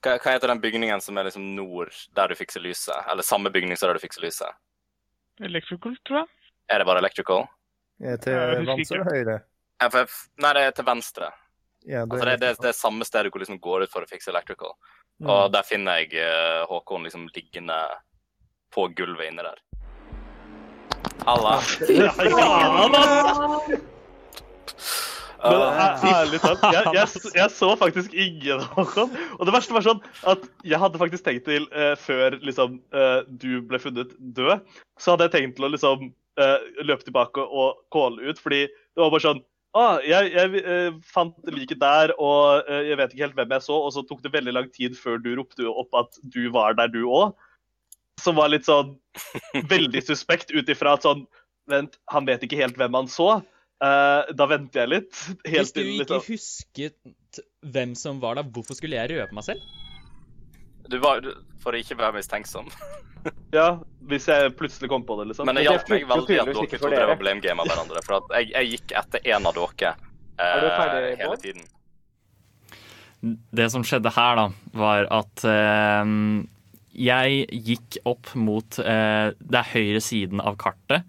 hva, 0.03 0.17
hva 0.19 0.33
heter 0.35 0.51
den 0.51 0.61
bygningen 0.61 1.01
som 1.01 1.17
er 1.17 1.29
liksom 1.29 1.45
nord, 1.55 1.93
der 2.15 2.29
du 2.29 2.35
fikser 2.37 2.61
lyset? 2.63 2.95
Eller 3.11 3.25
samme 3.25 3.49
bygning 3.53 3.79
som 3.79 3.89
der 3.89 3.97
du 3.97 4.03
fikser 4.03 4.25
lyset? 4.25 4.59
Electrical, 5.41 5.95
tror 6.05 6.23
jeg. 6.23 6.27
Er 6.69 6.81
det 6.81 6.87
bare 6.89 7.01
electrical? 7.01 7.47
Er 8.03 8.19
til 8.21 8.35
venstre 8.67 8.99
eller 8.99 9.09
høyre? 9.09 9.37
FF, 9.83 10.17
nei, 10.43 10.51
det 10.57 10.65
er 10.67 10.75
til 10.75 10.87
venstre. 10.87 11.29
Ja, 11.83 12.03
Altså, 12.03 12.25
det, 12.25 12.35
det, 12.39 12.51
det 12.63 12.69
er 12.69 12.77
samme 12.77 13.07
stedet 13.07 13.31
hvor 13.31 13.41
du 13.41 13.43
liksom 13.43 13.59
går 13.63 13.85
ut 13.85 13.91
for 13.91 14.05
å 14.05 14.09
fikse 14.09 14.31
electrical. 14.31 14.75
Mm. 15.19 15.29
Og 15.29 15.41
der 15.55 15.65
finner 15.67 16.01
jeg 16.01 16.15
eh, 16.19 16.63
Håkon 16.69 17.07
liksom 17.07 17.25
liggende 17.35 17.79
på 18.73 18.87
gulvet 18.97 19.31
inne 19.31 19.45
der. 19.45 19.59
Halla. 21.27 21.59
Men 25.43 25.61
æ- 25.75 26.07
ærlig 26.07 26.39
talt, 26.39 26.61
jeg, 26.71 26.83
jeg, 26.95 27.07
jeg 27.35 27.49
så 27.51 27.69
faktisk 27.75 28.13
ingen 28.15 28.63
Håkon. 28.77 29.11
Og 29.39 29.45
det 29.45 29.55
verste 29.55 29.75
var 29.75 29.83
sånn 29.83 30.03
at 30.31 30.45
jeg 30.63 30.79
hadde 30.79 31.01
faktisk 31.01 31.25
tenkt 31.25 31.47
til, 31.49 31.67
uh, 31.75 31.95
før 31.99 32.37
liksom, 32.39 32.77
uh, 32.95 33.23
du 33.27 33.59
ble 33.67 33.79
funnet 33.83 34.13
død, 34.19 34.61
så 34.99 35.13
hadde 35.13 35.27
jeg 35.27 35.35
tenkt 35.35 35.57
til 35.59 35.67
å 35.67 35.73
liksom 35.73 36.13
uh, 36.39 36.59
løpe 36.87 37.03
tilbake 37.03 37.43
og 37.43 37.81
calle 37.91 38.23
ut, 38.23 38.39
fordi 38.39 38.65
det 38.71 39.03
var 39.03 39.11
bare 39.11 39.27
sånn 39.27 39.43
ah, 39.77 39.97
jeg, 40.05 40.31
jeg 40.33 40.61
eh, 40.61 40.93
fant 41.13 41.33
liket 41.49 41.81
der, 41.81 42.13
og 42.21 42.67
eh, 42.69 42.89
jeg 42.91 42.99
vet 42.99 43.13
ikke 43.13 43.25
helt 43.25 43.39
hvem 43.39 43.55
jeg 43.55 43.65
så, 43.65 43.79
og 43.87 43.93
så 43.95 44.03
tok 44.05 44.21
det 44.23 44.33
veldig 44.35 44.53
lang 44.55 44.69
tid 44.73 44.97
før 44.99 45.17
du 45.21 45.33
ropte 45.39 45.65
opp 45.69 45.97
at 46.03 46.19
du 46.35 46.45
var 46.53 46.77
der, 46.77 46.91
du 46.93 47.03
òg. 47.07 47.33
Som 48.21 48.37
var 48.37 48.51
litt 48.53 48.67
sånn 48.67 48.95
veldig 49.71 50.03
suspekt 50.05 50.53
ut 50.53 50.69
ifra 50.69 50.97
at 50.97 51.07
sånn 51.07 51.25
Vent, 51.71 51.93
han 52.11 52.25
vet 52.27 52.41
ikke 52.43 52.57
helt 52.59 52.75
hvem 52.75 52.91
han 52.97 53.05
så. 53.07 53.37
Uh, 53.83 54.27
da 54.35 54.47
venter 54.51 54.81
jeg 54.81 54.89
litt. 54.91 55.21
Hvis 55.45 55.53
Helt 55.53 55.69
du 55.71 55.77
til 55.77 55.87
ikke 55.93 56.01
liksom 56.01 56.25
husket 56.27 57.39
hvem 57.63 57.93
som 57.95 58.19
var 58.19 58.35
der, 58.35 58.49
hvorfor 58.51 58.75
skulle 58.75 58.99
jeg 58.99 59.13
røpe 59.13 59.37
meg 59.37 59.47
selv? 59.47 59.63
Du 60.91 60.97
var, 60.99 61.23
for 61.63 61.71
å 61.71 61.79
ikke 61.79 61.95
være 61.99 62.19
mistenksom. 62.19 62.69
Ja, 63.53 63.77
hvis 64.09 64.25
jeg 64.27 64.51
plutselig 64.59 64.89
kom 64.91 65.05
på 65.07 65.15
det, 65.19 65.29
liksom. 65.29 65.47
Men 65.47 65.55
det 65.55 65.61
hjalp 65.63 65.87
meg 65.93 66.01
veldig 66.09 66.39
at 66.41 66.49
dere 66.49 66.79
to 66.81 66.89
drev 66.91 67.11
og 67.13 67.21
blame-gama 67.21 67.63
hverandre. 67.69 68.01
For 68.03 68.17
at 68.17 68.33
jeg, 68.35 68.49
jeg 68.51 68.71
gikk 68.73 68.93
etter 68.99 69.29
en 69.31 69.47
av 69.47 69.55
dere 69.55 69.91
Er 70.41 70.65
eh, 70.65 70.73
ferdig, 70.73 71.13
hele 71.21 71.37
tiden. 71.39 71.69
Det 73.55 73.69
som 73.71 73.85
skjedde 73.87 74.11
her, 74.11 74.41
da, 74.41 74.47
var 74.75 75.07
at 75.21 75.45
eh, 75.47 76.11
jeg 76.93 77.47
gikk 77.49 77.97
opp 78.05 78.31
mot 78.37 78.77
eh, 78.79 79.33
Det 79.33 79.59
er 79.59 79.71
høyre 79.73 80.01
siden 80.03 80.41
av 80.43 80.57
kartet, 80.61 81.07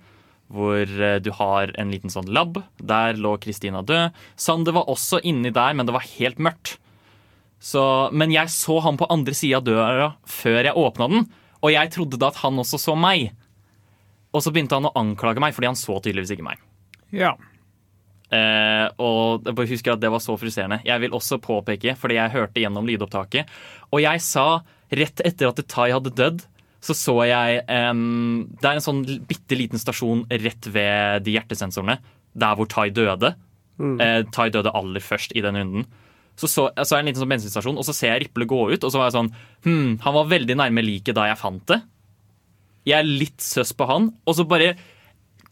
hvor 0.53 0.81
eh, 0.81 1.19
du 1.21 1.31
har 1.37 1.73
en 1.81 1.93
liten 1.93 2.13
sånn 2.13 2.31
lab. 2.33 2.61
Der 2.81 3.19
lå 3.21 3.37
Kristina 3.43 3.85
død. 3.85 4.17
Sander 4.41 4.77
var 4.77 4.91
også 4.93 5.21
inni 5.25 5.53
der, 5.55 5.77
men 5.77 5.89
det 5.89 5.97
var 5.97 6.09
helt 6.17 6.41
mørkt. 6.43 6.79
Så, 7.65 7.83
men 8.13 8.33
jeg 8.33 8.53
så 8.53 8.79
han 8.85 8.99
på 9.01 9.09
andre 9.13 9.33
sida 9.37 9.63
av 9.63 9.65
døra 9.65 10.11
før 10.29 10.67
jeg 10.67 10.77
åpna 10.77 11.09
den, 11.09 11.27
og 11.65 11.73
jeg 11.73 11.93
trodde 11.95 12.21
da 12.21 12.29
at 12.29 12.43
han 12.43 12.61
også 12.61 12.81
så 12.81 12.97
meg. 12.99 13.31
Og 14.37 14.43
så 14.45 14.53
begynte 14.53 14.77
han 14.77 14.89
å 14.91 14.97
anklage 15.01 15.41
meg, 15.41 15.55
fordi 15.57 15.71
han 15.71 15.79
så 15.79 15.97
tydeligvis 15.97 16.35
ikke 16.35 16.45
meg. 16.45 16.61
Ja. 17.15 17.33
Eh, 18.35 18.87
og 19.01 19.47
jeg 19.49 19.71
husker 19.71 19.95
at 19.95 20.03
det 20.03 20.11
var 20.13 20.21
så 20.21 20.37
frustrerende. 20.41 20.83
Jeg 20.85 21.01
vil 21.05 21.15
også 21.17 21.39
påpeke, 21.43 21.95
fordi 21.97 22.19
jeg 22.19 22.35
hørte 22.35 22.61
gjennom 22.61 22.89
lydopptaket, 22.89 23.53
og 23.93 24.03
jeg 24.03 24.23
sa 24.25 24.49
rett 24.99 25.23
etter 25.25 25.51
at 25.51 25.63
Tai 25.71 25.89
hadde 25.93 26.13
dødd, 26.17 26.45
så 26.85 26.93
så 26.93 27.15
jeg 27.25 27.63
em, 27.73 28.45
Det 28.61 28.69
er 28.69 28.77
en 28.77 28.85
sånn 28.85 29.03
bitte 29.25 29.57
liten 29.57 29.81
stasjon 29.81 30.27
rett 30.29 30.69
ved 30.69 31.25
de 31.25 31.37
hjertesensorene, 31.39 31.99
der 32.37 32.57
hvor 32.59 32.69
Tai 32.69 32.91
døde. 32.93 33.35
Mm. 33.81 33.97
Eh, 34.01 34.21
tai 34.31 34.51
døde 34.55 34.71
aller 34.71 35.03
først 35.03 35.33
i 35.35 35.43
den 35.43 35.57
runden. 35.59 35.87
Så, 36.39 36.49
så, 36.51 36.69
så 36.75 36.95
er 36.95 36.99
det 36.99 37.03
en 37.03 37.09
liten 37.11 37.23
sånn 37.23 37.31
bensinstasjon, 37.31 37.79
og 37.79 37.87
så 37.87 37.95
ser 37.95 38.15
jeg 38.15 38.25
Riple 38.25 38.47
gå 38.51 38.61
ut, 38.73 38.83
og 38.85 38.91
så 38.91 39.01
var 39.01 39.09
jeg 39.09 39.17
sånn 39.17 39.33
Hm, 39.67 39.91
han 40.03 40.17
var 40.17 40.31
veldig 40.33 40.57
nærme 40.59 40.85
liket 40.85 41.17
da 41.17 41.29
jeg 41.31 41.41
fant 41.41 41.65
det. 41.71 41.81
Jeg 42.85 42.99
er 43.01 43.09
litt 43.09 43.41
søs 43.43 43.73
på 43.73 43.87
han, 43.89 44.11
og 44.27 44.37
så 44.37 44.47
bare 44.49 44.75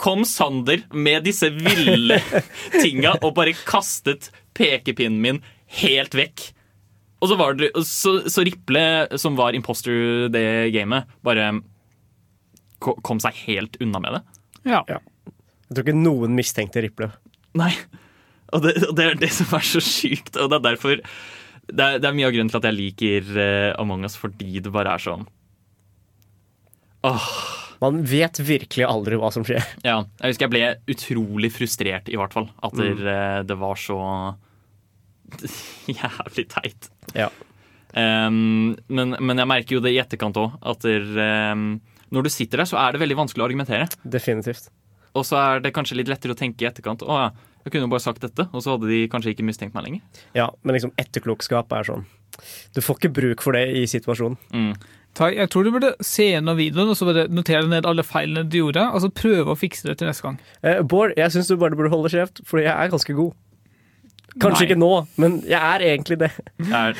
kom 0.02 0.24
Sander 0.26 0.82
med 0.92 1.24
disse 1.26 1.48
ville 1.54 2.18
tinga 2.82 3.14
og 3.20 3.36
bare 3.38 3.54
kastet 3.56 4.30
pekepinnen 4.58 5.22
min 5.22 5.40
helt 5.80 6.16
vekk. 6.18 6.50
Og 7.22 7.30
så 7.30 7.38
var 7.38 7.54
det 7.54 7.70
Så, 7.86 8.16
så 8.26 8.42
Riple, 8.46 8.82
som 9.20 9.36
var 9.38 9.54
imposter 9.54 10.28
det 10.32 10.72
gamet, 10.74 11.10
bare 11.22 11.52
kom 12.82 13.20
seg 13.22 13.36
helt 13.46 13.76
unna 13.82 14.00
med 14.02 14.16
det. 14.16 14.22
Ja. 14.72 14.80
Jeg 14.88 15.76
tror 15.76 15.84
ikke 15.86 16.00
noen 16.00 16.34
mistenkte 16.34 16.82
Riple. 16.82 17.12
Nei. 17.58 17.70
Og 18.52 18.64
det, 18.64 18.74
og 18.88 18.96
det 18.98 19.04
er 19.06 19.20
det 19.20 19.30
som 19.32 19.54
er 19.56 19.64
så 19.64 19.80
sjukt, 19.80 20.34
og 20.36 20.50
det 20.50 20.58
er 20.58 20.66
derfor 20.66 20.98
Det 21.62 21.84
er, 21.84 22.00
det 22.02 22.08
er 22.08 22.16
mye 22.16 22.26
av 22.28 22.34
grunnen 22.34 22.50
til 22.52 22.58
at 22.58 22.66
jeg 22.68 22.76
liker 22.76 23.30
eh, 23.40 23.70
Among 23.80 24.04
us, 24.04 24.16
fordi 24.18 24.60
det 24.60 24.72
bare 24.74 24.92
er 24.92 25.00
sånn 25.00 25.24
Åh. 27.06 27.28
Man 27.82 28.02
vet 28.06 28.38
virkelig 28.38 28.84
aldri 28.86 29.16
hva 29.18 29.32
som 29.34 29.42
skjer. 29.42 29.64
Ja, 29.82 30.04
jeg 30.20 30.34
husker 30.34 30.46
jeg 30.46 30.52
ble 30.52 30.94
utrolig 30.94 31.48
frustrert, 31.50 32.06
i 32.12 32.18
hvert 32.20 32.34
fall. 32.36 32.46
At 32.62 32.76
det, 32.78 32.92
eh, 33.10 33.40
det 33.48 33.56
var 33.58 33.80
så 33.80 33.96
jævlig 36.00 36.46
teit. 36.52 36.90
Ja. 37.16 37.30
Um, 37.92 38.72
men, 38.88 39.16
men 39.20 39.42
jeg 39.42 39.50
merker 39.50 39.76
jo 39.76 39.82
det 39.84 39.92
i 39.94 40.00
etterkant 40.00 40.38
òg, 40.40 40.54
at 40.72 40.84
der, 40.86 41.08
um, 41.52 41.74
når 42.14 42.26
du 42.26 42.32
sitter 42.32 42.62
der, 42.62 42.68
så 42.70 42.80
er 42.80 42.94
det 42.94 43.02
veldig 43.02 43.18
vanskelig 43.18 43.44
å 43.44 43.48
argumentere. 43.48 43.90
Definitivt. 44.04 44.70
Og 45.18 45.26
så 45.28 45.36
er 45.40 45.64
det 45.64 45.74
kanskje 45.76 45.98
litt 45.98 46.08
lettere 46.08 46.32
å 46.32 46.38
tenke 46.38 46.64
i 46.64 46.68
etterkant. 46.70 47.04
Å 47.04 47.18
ja, 47.20 47.28
jeg 47.66 47.74
kunne 47.74 47.86
jo 47.86 47.92
bare 47.92 48.04
sagt 48.04 48.24
dette, 48.24 48.48
og 48.50 48.64
så 48.64 48.74
hadde 48.74 48.88
de 48.90 49.04
kanskje 49.12 49.34
ikke 49.34 49.46
mistenkt 49.46 49.76
meg 49.76 49.86
lenger. 49.86 50.24
Ja, 50.36 50.48
men 50.64 50.76
liksom 50.76 50.94
etterklokskap 51.00 51.72
er 51.76 51.86
sånn 51.86 52.08
Du 52.74 52.80
får 52.82 52.98
ikke 52.98 53.12
bruk 53.20 53.44
for 53.44 53.54
det 53.56 53.68
i 53.76 53.84
situasjonen. 53.90 54.74
Tai, 55.12 55.28
jeg 55.36 55.50
tror 55.52 55.66
du 55.66 55.74
burde 55.74 55.90
se 56.00 56.30
gjennom 56.30 56.56
videoen 56.56 56.88
og 56.88 56.96
så 56.96 57.04
bare 57.04 57.26
notere 57.28 57.68
ned 57.68 57.84
alle 57.84 58.04
feilene 58.06 58.48
du 58.48 58.62
gjorde, 58.62 58.86
og 58.88 59.02
så 59.04 59.10
prøve 59.12 59.52
å 59.52 59.58
fikse 59.58 59.84
det 59.90 59.98
til 60.00 60.08
neste 60.08 60.24
gang. 60.24 60.38
Eh, 60.64 60.80
Bård, 60.80 61.12
jeg 61.20 61.34
syns 61.34 61.50
du 61.52 61.58
bare 61.60 61.76
burde 61.76 61.92
holde 61.92 62.08
kjeft, 62.14 62.40
for 62.48 62.62
jeg 62.62 62.72
er 62.72 62.92
ganske 62.92 63.16
god. 63.18 63.36
Kanskje 64.40 64.62
Nei. 64.62 64.68
ikke 64.70 64.78
nå, 64.80 64.90
men 65.20 65.34
jeg 65.44 65.60
er 65.60 65.82
egentlig 65.90 66.16
det. 66.22 66.30
Det 66.56 66.72
er, 66.72 66.94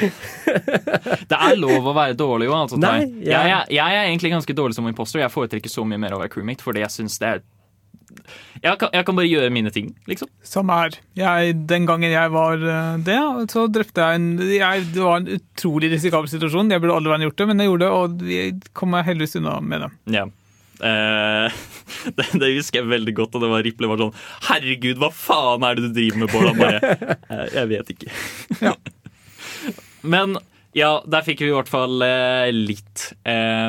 det 1.31 1.39
er 1.39 1.57
lov 1.57 1.87
å 1.89 1.95
være 1.97 2.17
dårlig 2.19 2.51
òg. 2.51 2.59
Altså, 2.67 2.79
Nei, 2.83 2.99
jeg... 3.01 3.31
jeg- 3.31 3.49
Jeg, 3.53 3.67
jeg 3.79 3.97
er 3.97 4.11
egentlig 4.11 4.33
ganske 4.35 4.55
dårlig 4.59 4.77
som 4.77 4.87
imposter. 4.91 5.23
Jeg 5.23 5.33
foretrekker 5.33 5.73
så 5.73 5.85
mye 5.89 5.99
mer 6.03 6.13
å 6.13 6.21
være 6.21 6.33
crewmate, 6.35 6.63
fordi 6.67 6.85
jeg 6.85 6.93
syns 6.93 7.17
det 7.23 7.29
er 7.37 7.43
jeg 8.63 8.77
kan, 8.79 8.91
jeg 8.93 9.07
kan 9.09 9.17
bare 9.17 9.27
gjøre 9.31 9.49
mine 9.51 9.71
ting, 9.73 9.87
liksom. 10.07 10.29
Samme 10.45 10.75
her. 10.77 10.97
Jeg, 11.17 11.55
den 11.67 11.87
gangen 11.89 12.13
jeg 12.13 12.31
var 12.35 12.61
eh, 12.61 12.99
det, 13.07 13.17
så 13.51 13.65
drepte 13.73 14.05
jeg 14.05 14.19
en 14.21 14.27
jeg, 14.53 14.85
Det 14.93 15.01
var 15.03 15.23
en 15.23 15.31
utrolig 15.39 15.89
risikabel 15.95 16.29
situasjon. 16.29 16.69
Jeg 16.71 16.83
burde 16.85 16.99
aldri 16.99 17.15
vært 17.15 17.25
gjort 17.31 17.41
det, 17.41 17.47
men 17.49 17.63
jeg 17.65 17.71
gjorde 17.71 17.87
det, 17.87 17.91
og 17.97 18.23
vi 18.29 18.43
kom 18.77 18.93
meg 18.93 19.09
heldigvis 19.09 19.39
unna 19.41 19.57
med 19.65 19.87
det. 19.87 19.91
Ja. 20.19 20.27
Eh, 20.83 21.59
det, 22.19 22.29
det 22.43 22.53
husker 22.57 22.81
jeg 22.83 22.91
veldig 22.91 23.15
godt, 23.21 23.37
og 23.39 23.45
det 23.45 23.51
var 23.53 23.63
Riple 23.67 23.91
var 23.91 24.01
sånn 24.01 24.17
Herregud, 24.49 24.99
hva 25.03 25.13
faen 25.15 25.67
er 25.69 25.79
det 25.79 25.89
du 25.91 25.93
driver 26.01 26.23
med, 26.25 26.33
Bård? 26.33 26.49
Han 26.51 26.63
bare 26.63 26.97
«Eh, 27.33 27.45
Jeg 27.55 27.71
vet 27.71 27.93
ikke. 27.95 28.73
Men 30.15 30.35
ja, 30.75 31.03
der 31.05 31.21
fikk 31.27 31.43
vi 31.45 31.51
i 31.51 31.55
hvert 31.55 31.69
fall 31.69 32.01
eh, 32.01 32.49
litt 32.55 33.03
eh, 33.29 33.69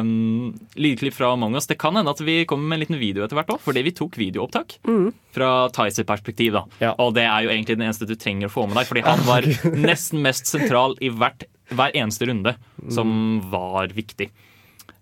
lydklipp 0.80 1.18
fra 1.18 1.34
Among 1.36 1.58
us. 1.60 1.68
Det 1.68 1.76
kan 1.82 1.98
hende 2.00 2.14
at 2.16 2.22
vi 2.24 2.38
kommer 2.50 2.70
med 2.72 2.78
en 2.78 2.84
liten 2.86 3.00
video 3.02 3.26
etter 3.26 3.36
hvert 3.38 3.52
òg, 3.52 3.60
fordi 3.66 3.84
vi 3.84 3.92
tok 3.98 4.16
videoopptak. 4.22 4.78
Mm. 4.88 5.10
Fra 5.36 5.50
Thais 5.76 6.00
perspektiv, 6.08 6.56
da. 6.56 6.94
Og 7.04 7.12
det 7.18 7.26
er 7.28 7.44
jo 7.44 7.52
egentlig 7.52 7.76
den 7.76 7.86
eneste 7.90 8.08
du 8.08 8.16
trenger 8.16 8.48
å 8.48 8.54
få 8.56 8.64
med 8.70 8.80
deg, 8.80 8.88
fordi 8.88 9.04
han 9.04 9.26
var 9.28 9.50
nesten 9.76 10.24
mest 10.24 10.48
sentral 10.48 10.96
i 11.04 11.12
hvert, 11.12 11.44
hver 11.76 11.92
eneste 12.00 12.30
runde, 12.32 12.56
som 12.96 13.12
var 13.52 13.92
viktig. 13.98 14.30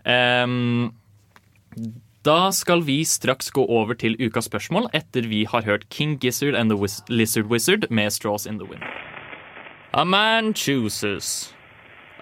Ehm, 0.09 0.89
da 2.25 2.51
skal 2.53 2.83
vi 2.85 3.01
straks 3.05 3.49
gå 3.49 3.63
over 3.65 3.97
til 3.97 4.13
ukas 4.21 4.45
spørsmål 4.45 4.91
etter 4.93 5.25
vi 5.25 5.45
har 5.49 5.65
hørt 5.65 5.87
King 5.89 6.19
Gizzard 6.21 6.55
and 6.55 6.69
the 6.69 6.77
Wiz 6.77 7.01
Lizard 7.09 7.49
Wizard 7.49 7.87
med 7.89 8.13
Straws 8.13 8.45
in 8.45 8.59
the 8.59 8.67
Wind. 8.69 8.83
A 9.93 10.05
man 10.05 10.53
chooses, 10.53 11.53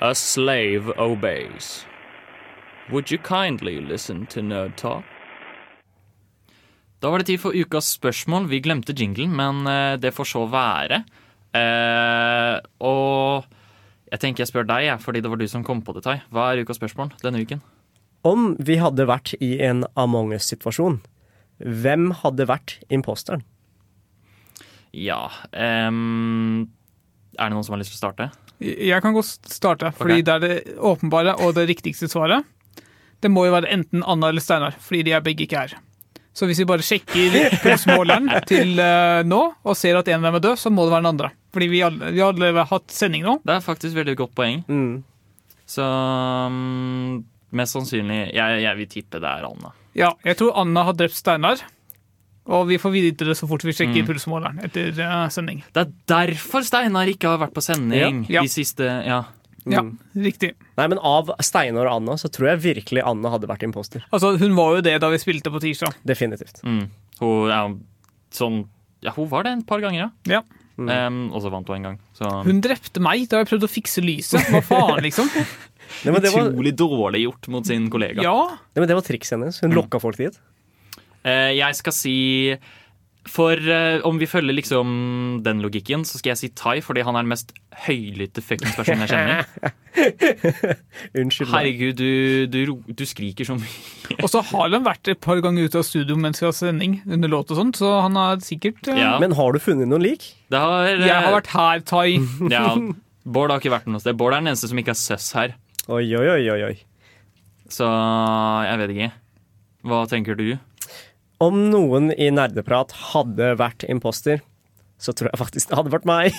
a 0.01 0.13
slave 0.15 0.89
obeys. 0.97 1.85
Would 2.91 3.11
you 3.11 3.19
kindly 3.19 3.79
listen 3.79 4.25
to 4.27 4.41
Nerd 4.41 4.77
Talk? 4.77 5.03
Da 7.01 7.09
var 7.09 7.19
det 7.19 7.27
tid 7.27 7.39
for 7.39 7.55
ukas 7.55 7.91
spørsmål. 7.95 8.49
Vi 8.49 8.59
glemte 8.59 8.95
jinglen, 8.95 9.35
men 9.35 9.67
eh, 9.67 9.99
det 9.99 10.13
får 10.15 10.31
så 10.31 10.45
være. 10.51 11.03
Eh, 11.55 12.55
og 12.79 13.45
jeg 14.11 14.19
tenker 14.19 14.43
jeg 14.43 14.51
spør 14.51 14.67
deg, 14.67 14.89
fordi 14.99 15.21
det 15.21 15.31
var 15.31 15.39
du 15.39 15.47
som 15.47 15.63
kom 15.63 15.83
på 15.83 15.95
det, 15.95 16.03
Tai. 16.03 16.17
Hva 16.33 16.49
er 16.51 16.63
ukas 16.63 16.79
spørsmål 16.81 17.13
denne 17.21 17.43
uken? 17.43 17.61
Om 18.27 18.53
vi 18.59 18.75
hadde 18.81 19.07
vært 19.07 19.33
i 19.39 19.53
en 19.63 19.85
Among 19.99 20.33
us-situasjon, 20.35 20.99
hvem 21.59 22.11
hadde 22.21 22.47
vært 22.49 22.77
imposteren? 22.91 23.45
Ja 24.95 25.27
um, 25.53 26.65
Er 27.37 27.49
det 27.49 27.53
noen 27.53 27.65
som 27.67 27.75
har 27.75 27.81
lyst 27.83 27.93
til 27.93 27.99
å 27.99 28.03
starte? 28.07 28.29
Jeg 28.59 28.99
kan 29.03 29.15
godt 29.15 29.51
starte, 29.51 29.91
fordi 29.95 30.19
okay. 30.19 30.25
det 30.25 30.33
er 30.33 30.41
det 30.43 30.79
åpenbare 30.83 31.37
og 31.45 31.53
det 31.55 31.63
riktigste 31.69 32.09
svaret. 32.11 32.43
Det 33.23 33.31
må 33.31 33.45
jo 33.47 33.53
være 33.55 33.69
enten 33.71 34.03
Anna 34.03 34.33
eller 34.33 34.43
Steinar, 34.43 34.75
fordi 34.83 35.05
de 35.07 35.13
er 35.15 35.23
begge 35.23 35.45
ikke 35.45 35.61
her. 35.61 35.77
Så 36.35 36.47
hvis 36.47 36.59
vi 36.59 36.67
bare 36.67 36.83
sjekker 36.83 37.55
postmåleren 37.63 38.27
til 38.51 38.75
eh, 38.83 39.21
nå 39.27 39.39
og 39.63 39.77
ser 39.79 39.95
at 39.99 40.11
en 40.11 40.19
av 40.19 40.27
dem 40.27 40.39
er 40.41 40.43
død, 40.43 40.59
så 40.59 40.71
må 40.75 40.85
det 40.85 40.93
være 40.93 41.05
den 41.05 41.11
andre. 41.13 41.31
Fordi 41.55 41.69
vi 41.71 41.81
alle, 41.87 42.11
vi 42.11 42.19
har 42.19 42.35
alle 42.35 42.67
hatt 42.67 42.91
sending 42.91 43.23
nå. 43.23 43.37
Det 43.47 43.55
er 43.55 43.63
faktisk 43.63 43.95
veldig 43.95 44.17
godt 44.19 44.35
poeng. 44.35 44.61
Så 45.69 45.87
mm, 45.87 47.23
mest 47.51 47.73
sannsynlig 47.75 48.33
jeg, 48.33 48.61
jeg 48.63 48.77
vil 48.77 48.87
tippe 48.87 49.19
det 49.21 49.29
er 49.29 49.45
Anna. 49.49 49.71
Ja, 49.97 50.13
jeg 50.25 50.37
tror 50.37 50.53
Anna 50.61 50.83
har 50.83 50.93
drept 50.93 51.15
Steinar. 51.17 51.61
Og 52.49 52.63
vi 52.67 52.77
får 52.81 52.91
vite 52.95 53.25
det 53.27 53.35
så 53.37 53.45
fort 53.49 53.61
vi 53.61 53.73
sjekker 53.75 54.01
Mm. 54.01 54.07
pulsmåleren 54.07 54.63
etter 54.65 54.87
eh, 54.99 55.27
sending. 55.29 55.59
Det 55.73 55.83
er 55.83 55.91
derfor 56.09 56.63
Steinar 56.65 57.05
ikke 57.11 57.27
har 57.29 57.37
vært 57.43 57.53
på 57.53 57.61
sending 57.61 58.25
Ja. 58.29 58.41
de 58.41 58.47
siste 58.49 58.85
Ja. 59.05 59.23
Ja, 59.69 59.83
riktig. 60.15 60.53
Nei, 60.77 60.87
men 60.87 60.97
Av 61.03 61.29
Steinar 61.43 61.85
og 61.85 61.97
Anna 62.01 62.13
så 62.17 62.29
tror 62.31 62.47
jeg 62.57 62.61
virkelig 62.75 63.03
Anna 63.05 63.29
hadde 63.29 63.45
vært 63.45 63.61
imposter. 63.67 64.01
Altså, 64.11 64.37
Hun 64.39 64.55
var 64.55 64.75
jo 64.77 64.81
det 64.81 64.99
da 65.01 65.09
vi 65.11 65.17
spilte 65.17 65.51
på 65.51 65.59
tirsdag. 65.61 65.93
Definitivt. 66.07 66.63
Mm. 66.63 66.87
Hun 67.19 67.49
ja, 67.49 67.67
sånn 68.31 68.67
Ja, 69.03 69.11
hun 69.11 69.27
var 69.29 69.43
det 69.43 69.57
et 69.59 69.67
par 69.67 69.79
ganger, 69.79 70.09
ja. 70.25 70.39
Ja. 70.39 70.41
Em, 70.79 71.29
og 71.33 71.41
så 71.43 71.51
vant 71.51 71.67
hun 71.67 71.75
en 71.75 71.83
gang. 71.83 71.99
Så 72.17 72.43
Hun 72.45 72.61
drepte 72.61 72.99
meg 73.03 73.27
da 73.29 73.43
jeg 73.43 73.47
prøvde 73.47 73.67
å 73.67 73.69
fikse 73.69 74.01
lyset. 74.01 74.41
Hva 74.49 74.61
faen, 74.63 75.03
liksom? 75.03 75.29
Nei, 76.05 76.13
men 76.13 76.21
det 76.23 76.33
var- 76.33 76.49
Utrolig 76.51 76.75
dårlig 76.77 77.23
gjort 77.25 77.47
mot 77.53 77.65
sin 77.65 77.89
kollega. 77.89 78.21
Ja. 78.25 78.37
Nei, 78.73 78.83
men 78.83 78.87
det 78.91 78.97
var 78.99 79.05
trikset 79.07 79.37
hennes. 79.37 79.61
Hun 79.63 79.75
lokka 79.77 79.99
folk 80.01 80.17
dit. 80.17 80.37
Uh, 81.25 81.51
jeg 81.51 81.75
skal 81.75 81.91
si 81.91 82.13
For 83.27 83.59
uh, 83.59 83.99
om 84.07 84.17
vi 84.17 84.25
følger 84.25 84.55
liksom 84.55 85.41
den 85.43 85.59
logikken, 85.61 86.05
så 86.07 86.17
skal 86.17 86.31
jeg 86.31 86.39
si 86.39 86.49
Tai, 86.55 86.79
fordi 86.81 87.03
han 87.05 87.17
er 87.19 87.25
den 87.25 87.33
mest 87.33 87.51
høylytte 87.85 88.41
fuckings 88.41 88.77
personen 88.79 89.03
jeg 89.03 89.11
kjenner. 89.11 89.43
Unnskyld 91.19 91.49
meg. 91.51 91.53
Herregud, 91.53 91.99
du, 91.99 92.47
du, 92.47 92.93
du 92.95 93.03
skriker 93.05 93.45
så 93.47 93.57
mye. 93.59 94.15
Og 94.23 94.31
så 94.31 94.41
har 94.51 94.71
han 94.73 94.87
vært 94.87 95.11
et 95.11 95.21
par 95.21 95.41
ganger 95.43 95.67
ute 95.67 95.81
av 95.81 95.85
studio 95.85 96.17
mens 96.19 96.41
vi 96.41 96.47
har 96.47 96.55
sending, 96.57 96.99
under 97.05 97.31
låt 97.31 97.51
og 97.53 97.59
sånt, 97.59 97.79
så 97.79 97.99
han 98.05 98.17
har 98.19 98.41
sikkert 98.45 98.89
eh, 98.91 99.03
Men 99.21 99.35
har 99.37 99.53
du 99.53 99.61
funnet 99.61 99.89
noen 99.91 100.05
lik? 100.07 100.31
Det 100.49 100.63
har, 100.63 100.89
uh... 100.95 101.05
Jeg 101.05 101.27
har 101.27 101.35
vært 101.35 101.53
her, 101.53 101.85
Tai. 101.91 102.07
ja, 102.55 102.65
Bård 103.29 103.51
har 103.53 103.61
ikke 103.61 103.75
vært 103.75 103.89
noe 103.91 104.01
sted. 104.01 104.17
Bård 104.17 104.33
er 104.33 104.41
den 104.41 104.53
eneste 104.55 104.71
som 104.71 104.79
ikke 104.81 104.95
har 104.95 105.01
søss 105.03 105.33
her. 105.37 105.53
Oi, 105.89 106.05
oi, 106.15 106.25
oi, 106.35 106.43
oi, 106.53 106.59
oi. 106.69 106.75
Så 107.69 107.85
jeg 108.65 108.81
vet 108.81 108.91
ikke. 108.95 109.09
Hva 109.89 110.01
tenker 110.11 110.37
du? 110.37 110.45
Om 111.41 111.61
noen 111.71 112.11
i 112.19 112.27
nerdeprat 112.35 112.91
hadde 113.13 113.53
vært 113.59 113.85
imposter, 113.89 114.41
så 114.99 115.13
tror 115.15 115.29
jeg 115.31 115.39
faktisk 115.39 115.69
det 115.71 115.77
hadde 115.79 115.93
vært 115.93 116.07
meg. 116.09 116.35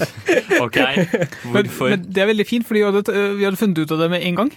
OK, 0.64 0.78
Men, 1.54 1.70
men 1.72 2.04
det 2.12 2.22
er 2.22 2.28
veldig 2.30 2.46
fint, 2.46 2.66
fordi 2.68 2.82
vi 2.82 2.88
hadde, 2.90 3.04
eh, 3.16 3.30
vi 3.40 3.46
hadde 3.48 3.60
funnet 3.60 3.80
ut 3.80 3.94
av 3.96 4.02
det 4.04 4.10
med 4.12 4.26
en 4.28 4.38
gang. 4.42 4.52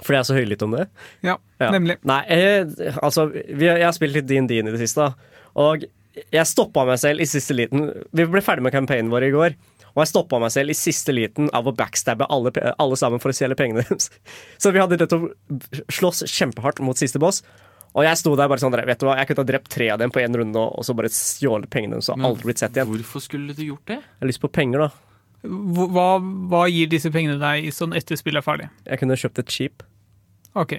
Fordi 0.00 0.16
jeg 0.16 0.22
er 0.22 0.28
så 0.30 0.36
høylytt 0.38 0.64
om 0.66 0.74
det. 0.76 0.86
Ja, 1.24 1.36
Ja. 1.62 1.68
nemlig. 1.76 1.98
Nei, 2.08 2.18
jeg, 2.32 2.66
altså, 3.04 3.28
vi, 3.32 3.68
jeg 3.68 3.84
har 3.84 3.94
spilt 3.96 4.16
litt 4.16 4.26
DND 4.28 4.56
i 4.58 4.64
det 4.66 4.80
siste, 4.82 5.06
da. 5.06 5.44
og 5.62 5.84
jeg 6.32 6.48
stoppa 6.48 6.86
meg 6.88 6.98
selv 7.00 7.20
i 7.20 7.28
siste 7.28 7.52
liten. 7.56 7.90
Vi 8.16 8.24
ble 8.32 8.40
ferdig 8.44 8.64
med 8.64 8.72
campaignen 8.74 9.12
vår 9.12 9.28
i 9.28 9.32
går, 9.36 9.56
og 9.96 10.02
jeg 10.04 10.10
stoppa 10.12 10.38
meg 10.42 10.52
selv 10.52 10.70
i 10.70 10.76
siste 10.76 11.14
liten 11.16 11.48
av 11.56 11.66
å 11.66 11.72
backstabbe 11.72 12.26
alle, 12.28 12.52
alle 12.76 12.96
sammen 13.00 13.18
for 13.22 13.32
å 13.32 13.36
stjele 13.36 13.56
pengene 13.56 13.82
deres. 13.88 14.10
Så 14.62 14.70
vi 14.76 14.82
hadde 14.82 14.98
nettopp 15.00 15.30
slåss 15.96 16.26
kjempehardt 16.28 16.82
mot 16.84 17.00
siste 17.00 17.18
boss. 17.22 17.40
Og 17.96 18.04
jeg 18.04 18.18
sto 18.20 18.34
der 18.36 18.50
bare 18.52 18.60
sånn, 18.60 18.74
vet 18.76 19.00
du 19.00 19.06
hva, 19.08 19.14
jeg 19.16 19.30
kunne 19.30 19.40
ha 19.46 19.48
drept 19.48 19.70
tre 19.72 19.86
av 19.94 19.98
dem 20.02 20.12
på 20.12 20.20
én 20.20 20.36
runde 20.36 20.60
og 20.60 20.74
og 20.82 20.84
så 20.84 20.92
bare 20.98 21.08
stjålet 21.08 21.70
pengene 21.72 21.96
deres 21.96 22.10
og 22.12 22.20
aldri 22.28 22.50
blitt 22.50 22.60
sett 22.60 22.76
igjen. 22.76 22.90
Hvorfor 22.92 23.24
skulle 23.24 23.56
du 23.56 23.62
gjort 23.70 23.86
det? 23.88 23.96
Jeg 24.04 24.20
har 24.20 24.28
lyst 24.28 24.42
på 24.44 24.50
penger, 24.52 24.84
da. 24.84 24.90
Hva, 25.46 26.04
hva- 26.20 26.66
gir 26.68 26.90
disse 26.92 27.08
pengene 27.14 27.38
deg 27.40 27.70
sånn 27.72 27.96
etter 27.96 28.20
spillet 28.20 28.42
er 28.42 28.44
ferdig? 28.44 28.68
Jeg 28.84 29.00
kunne 29.00 29.16
kjøpt 29.16 29.40
et 29.40 29.54
skip. 29.54 29.86
Ok. 30.58 30.76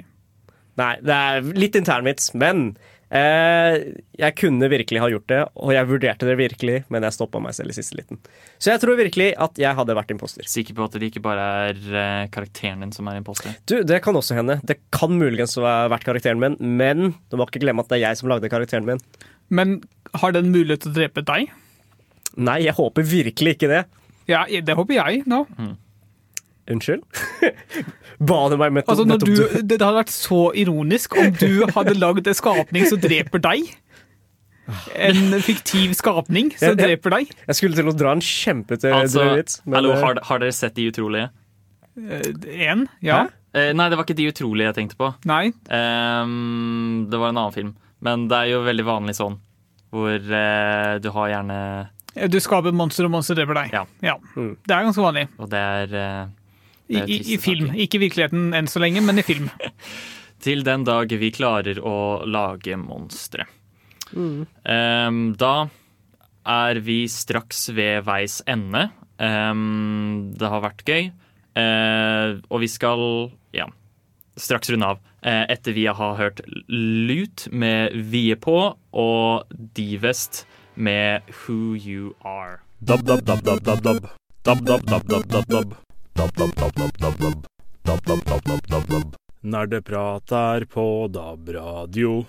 Nei, 0.77 0.91
det 1.01 1.17
er 1.17 1.49
litt 1.57 1.77
internvits, 1.79 2.35
men 2.37 2.75
jeg 3.07 4.33
kunne 4.35 4.67
virkelig 4.67 4.99
ha 4.99 5.07
gjort 5.11 5.27
det, 5.31 5.39
og 5.55 5.71
jeg 5.71 5.87
vurderte 5.87 6.27
det 6.27 6.35
virkelig, 6.39 6.79
men 6.91 7.05
jeg 7.07 7.15
stoppa 7.15 7.39
meg 7.39 7.55
selv 7.55 7.71
i 7.71 7.77
siste 7.77 7.95
liten. 7.95 8.19
Så 8.59 8.73
jeg 8.73 8.81
tror 8.83 8.99
virkelig 8.99 9.29
at 9.39 9.61
jeg 9.61 9.77
hadde 9.77 9.95
vært 9.95 10.11
imposter. 10.11 10.47
Sikker 10.49 10.75
på 10.75 10.87
at 10.87 10.97
det 10.97 11.07
ikke 11.07 11.23
bare 11.23 11.45
er 11.69 11.79
eh, 11.87 12.25
karakteren 12.33 12.83
din 12.83 12.91
som 12.95 13.07
er 13.07 13.21
imposter? 13.21 13.55
Du, 13.69 13.79
Det 13.87 14.01
kan 14.03 14.17
også 14.19 14.35
hende. 14.35 14.59
Det 14.67 14.79
kan 14.91 15.15
muligens 15.15 15.55
ha 15.61 15.77
vært 15.91 16.07
karakteren 16.07 16.41
min, 16.43 16.59
men 16.59 17.13
du 17.31 17.39
må 17.39 17.47
ikke 17.47 17.63
glemme 17.63 17.85
at 17.85 17.93
det 17.93 18.01
er 18.01 18.09
jeg 18.09 18.19
som 18.19 18.31
lagde 18.31 18.51
karakteren 18.51 18.87
min. 18.89 18.99
Men 19.47 19.79
har 20.19 20.35
den 20.35 20.51
mulighet 20.51 20.83
til 20.83 20.91
å 20.91 20.99
drepe 20.99 21.23
deg? 21.27 21.53
Nei, 22.37 22.59
jeg 22.67 22.75
håper 22.77 23.07
virkelig 23.07 23.55
ikke 23.55 23.71
det. 23.71 23.83
Ja, 24.27 24.43
det 24.45 24.75
håper 24.75 24.99
jeg 24.99 25.23
nå. 25.31 25.45
Unnskyld? 26.67 27.03
Ba 28.27 28.37
du 28.51 28.57
meg 28.59 28.73
med 28.73 28.87
Altså, 28.89 29.05
når 29.07 29.21
du, 29.21 29.33
det 29.61 29.77
hadde 29.79 29.93
vært 29.99 30.11
så 30.13 30.39
ironisk 30.57 31.15
om 31.19 31.29
du 31.37 31.65
hadde 31.75 31.93
lagd 31.99 32.27
en 32.27 32.37
skapning 32.37 32.87
som 32.89 32.99
dreper 32.99 33.43
deg. 33.45 33.67
En 34.99 35.37
fiktiv 35.45 35.93
skapning 35.95 36.49
som 36.57 36.73
Jeg- 36.73 36.77
jeg- 36.77 36.83
dreper 36.99 37.13
deg. 37.13 37.29
Jeg 37.47 37.55
skulle 37.55 37.75
til 37.77 37.87
å 37.87 37.95
dra 37.95 38.11
en 38.17 38.19
kjempete 38.19 38.91
Altså, 38.91 39.23
vits. 39.37 39.61
men, 39.65 39.75
hallo, 39.79 39.93
eh, 39.93 40.01
har, 40.03 40.19
har 40.23 40.39
dere 40.43 40.51
sett 40.51 40.75
De 40.75 40.89
utrolige? 40.91 41.29
Én? 41.97 42.87
Ja. 43.01 43.27
Eh, 43.55 43.71
nei, 43.73 43.87
det 43.89 43.97
var 43.97 44.03
ikke 44.05 44.17
De 44.17 44.27
utrolige 44.31 44.67
jeg 44.69 44.75
tenkte 44.75 44.97
på. 44.99 45.13
Nei. 45.25 45.47
Um, 45.71 47.07
det 47.09 47.17
var 47.17 47.29
en 47.31 47.37
annen 47.39 47.53
film. 47.55 47.75
Men 48.01 48.27
det 48.27 48.37
er 48.37 48.51
jo 48.51 48.59
veldig 48.65 48.85
vanlig 48.85 49.15
sånn, 49.17 49.37
hvor 49.93 50.17
uh, 50.19 50.97
du 51.01 51.07
har 51.15 51.29
gjerne 51.31 51.89
Du 52.29 52.37
skaper 52.43 52.73
monster, 52.75 53.05
og 53.07 53.11
monster 53.15 53.37
dreper 53.39 53.53
deg. 53.63 53.71
Ja. 53.73 53.85
Det 54.35 54.73
er 54.73 54.85
ganske 54.85 55.01
vanlig. 55.01 55.27
Og 55.39 55.49
det 55.49 55.57
er, 55.63 55.95
eh, 55.95 56.27
I, 56.87 57.03
i, 57.03 57.19
I 57.35 57.37
film. 57.41 57.67
saker. 57.67 57.83
Ikke 57.83 57.99
i 57.99 58.03
virkeligheten 58.05 58.55
enn 58.57 58.69
så 58.71 58.81
lenge, 58.83 59.03
men 59.03 59.19
i 59.19 59.25
film. 59.27 59.49
Til 60.43 60.63
den 60.63 60.85
dag 60.87 61.11
vi 61.11 61.31
klarer 61.33 61.79
å 61.81 61.97
lage 62.27 62.77
monstre. 62.79 63.47
Ehm, 64.15 65.21
da 65.39 65.55
er 66.47 66.79
vi 66.85 67.01
straks 67.11 67.67
ved 67.75 68.05
veis 68.07 68.39
ende. 68.47 68.87
Um, 69.17 70.33
det 70.37 70.51
har 70.51 70.63
vært 70.63 70.85
gøy. 70.87 71.09
Uh, 71.57 72.37
og 72.53 72.61
vi 72.61 72.69
skal 72.69 73.01
ja, 73.55 73.65
straks 74.37 74.69
runde 74.71 74.93
av. 74.93 75.01
Uh, 75.25 75.43
etter 75.49 75.73
vi 75.75 75.87
har 75.89 76.19
hørt 76.19 76.43
Lut 76.69 77.47
med 77.51 77.97
Vie 78.13 78.37
på 78.37 78.59
og 78.77 79.57
Divest 79.75 80.45
med 80.75 81.25
Who 81.41 81.73
You 81.75 82.13
Are. 82.21 82.61
Dab, 82.79 83.03
dab, 83.03 83.25
dab, 83.25 83.41
dab, 83.43 83.63
dab, 83.65 83.81
dab. 83.81 84.09
Dab, 84.45 84.63
dab, 84.63 84.85
dab, 84.85 85.09
dab, 85.09 85.27
dab, 85.27 85.49
dab. 85.49 85.86
Nerdeprat 89.47 90.31
er 90.31 90.65
på 90.65 90.85
DAB-radio. 91.13 92.25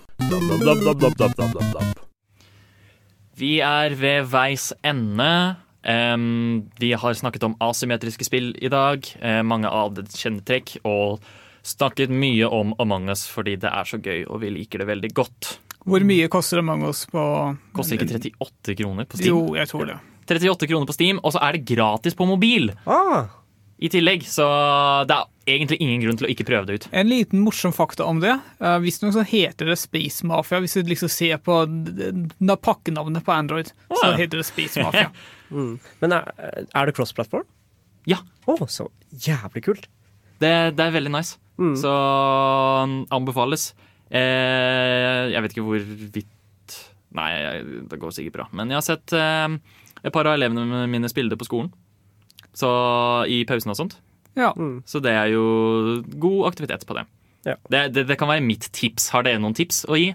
Vi 3.39 3.53
er 3.65 3.95
ved 3.97 4.29
veis 4.29 4.73
ende. 4.87 5.31
Um, 5.89 6.69
vi 6.79 6.93
har 6.93 7.15
snakket 7.17 7.47
om 7.49 7.57
asymmetriske 7.65 8.27
spill 8.29 8.53
i 8.61 8.69
dag. 8.69 9.09
Uh, 9.23 9.41
mange 9.47 9.71
av 9.73 9.95
det 9.97 10.09
kjennetrekk. 10.13 10.77
Og 10.89 11.25
snakket 11.67 12.13
mye 12.13 12.49
om 12.49 12.75
Among 12.83 13.09
us 13.13 13.25
fordi 13.31 13.57
det 13.63 13.73
er 13.73 13.89
så 13.89 14.01
gøy, 14.03 14.27
og 14.29 14.43
vi 14.45 14.53
liker 14.53 14.85
det 14.85 14.91
veldig 14.93 15.13
godt. 15.17 15.55
Hvor 15.89 16.05
mye 16.05 16.29
koster 16.29 16.61
Among 16.61 16.85
us 16.91 17.07
på 17.09 17.25
Koster 17.77 17.97
ikke 17.97 18.21
38 18.21 18.77
kroner 18.83 19.09
på 19.09 19.21
Steam? 19.21 19.33
Jo, 19.33 19.57
jeg 19.57 19.71
tror 19.71 19.89
det. 19.89 19.99
38 20.29 20.69
kroner 20.69 20.89
på 20.89 20.97
Steam, 20.97 21.21
og 21.25 21.33
så 21.33 21.41
er 21.41 21.57
det 21.57 21.65
gratis 21.71 22.17
på 22.17 22.29
mobil. 22.29 22.69
Ah 22.85 23.33
i 23.79 23.91
tillegg. 23.93 24.27
Så 24.27 24.45
det 25.09 25.17
er 25.17 25.55
egentlig 25.55 25.79
ingen 25.85 26.03
grunn 26.05 26.19
til 26.21 26.29
å 26.29 26.33
ikke 26.33 26.47
prøve 26.49 26.69
det 26.69 26.79
ut. 26.79 26.89
En 26.93 27.11
liten 27.11 27.43
morsom 27.45 27.75
fakta 27.75 28.07
om 28.09 28.23
det. 28.23 28.35
Uh, 28.63 28.77
Visstnok 28.83 29.15
så 29.17 29.25
heter 29.27 29.71
det 29.71 29.79
Space 29.81 30.27
Mafia. 30.27 30.61
Hvis 30.65 30.79
du 30.79 30.91
liksom 30.91 31.13
ser 31.13 31.41
på 31.43 31.61
pakkenavnet 32.67 33.27
på 33.27 33.35
Android, 33.35 33.73
så 33.91 34.13
ja. 34.13 34.17
heter 34.21 34.43
det 34.43 34.49
Space 34.51 34.85
Mafia. 34.85 35.11
Mm. 35.49 35.79
Men 36.03 36.13
er, 36.13 36.27
er 36.77 36.91
det 36.91 36.93
cross-platform? 36.93 37.47
Ja. 38.05 38.19
Å, 38.45 38.59
så 38.69 38.85
jævlig 39.25 39.63
kult. 39.65 39.87
Det, 40.43 40.51
det 40.77 40.85
er 40.85 40.93
veldig 40.93 41.13
nice. 41.15 41.39
Så 41.81 41.89
um, 42.85 42.99
anbefales. 43.17 43.71
Eh, 44.13 45.33
jeg 45.33 45.45
vet 45.45 45.55
ikke 45.55 45.67
hvorvidt 45.67 46.77
Nei, 47.17 47.29
jeg, 47.33 47.83
det 47.89 47.99
går 48.01 48.13
sikkert 48.13 48.37
bra. 48.37 48.45
Men 48.53 48.69
jeg 48.69 48.77
har 48.77 48.85
sett 48.85 49.15
eh, 49.17 49.57
et 50.05 50.13
par 50.13 50.29
av 50.29 50.37
elevene 50.37 50.85
mine 50.93 51.09
spille 51.09 51.33
det 51.33 51.39
på 51.41 51.49
skolen. 51.49 51.71
Så 52.59 52.71
i 53.31 53.43
pausen 53.49 53.73
og 53.75 53.79
sånt. 53.79 53.99
Ja. 54.39 54.53
Så 54.87 55.03
det 55.03 55.13
er 55.15 55.31
jo 55.33 55.45
god 56.19 56.49
aktivitet 56.53 56.87
på 56.87 56.97
det. 56.99 57.07
Det, 57.71 57.83
det. 57.95 58.07
Det 58.09 58.17
kan 58.19 58.31
være 58.31 58.45
mitt 58.45 58.67
tips. 58.75 59.09
Har 59.15 59.25
dere 59.27 59.41
noen 59.43 59.57
tips 59.57 59.85
å 59.89 59.99
gi? 59.99 60.13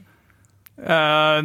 Uh, 0.74 1.40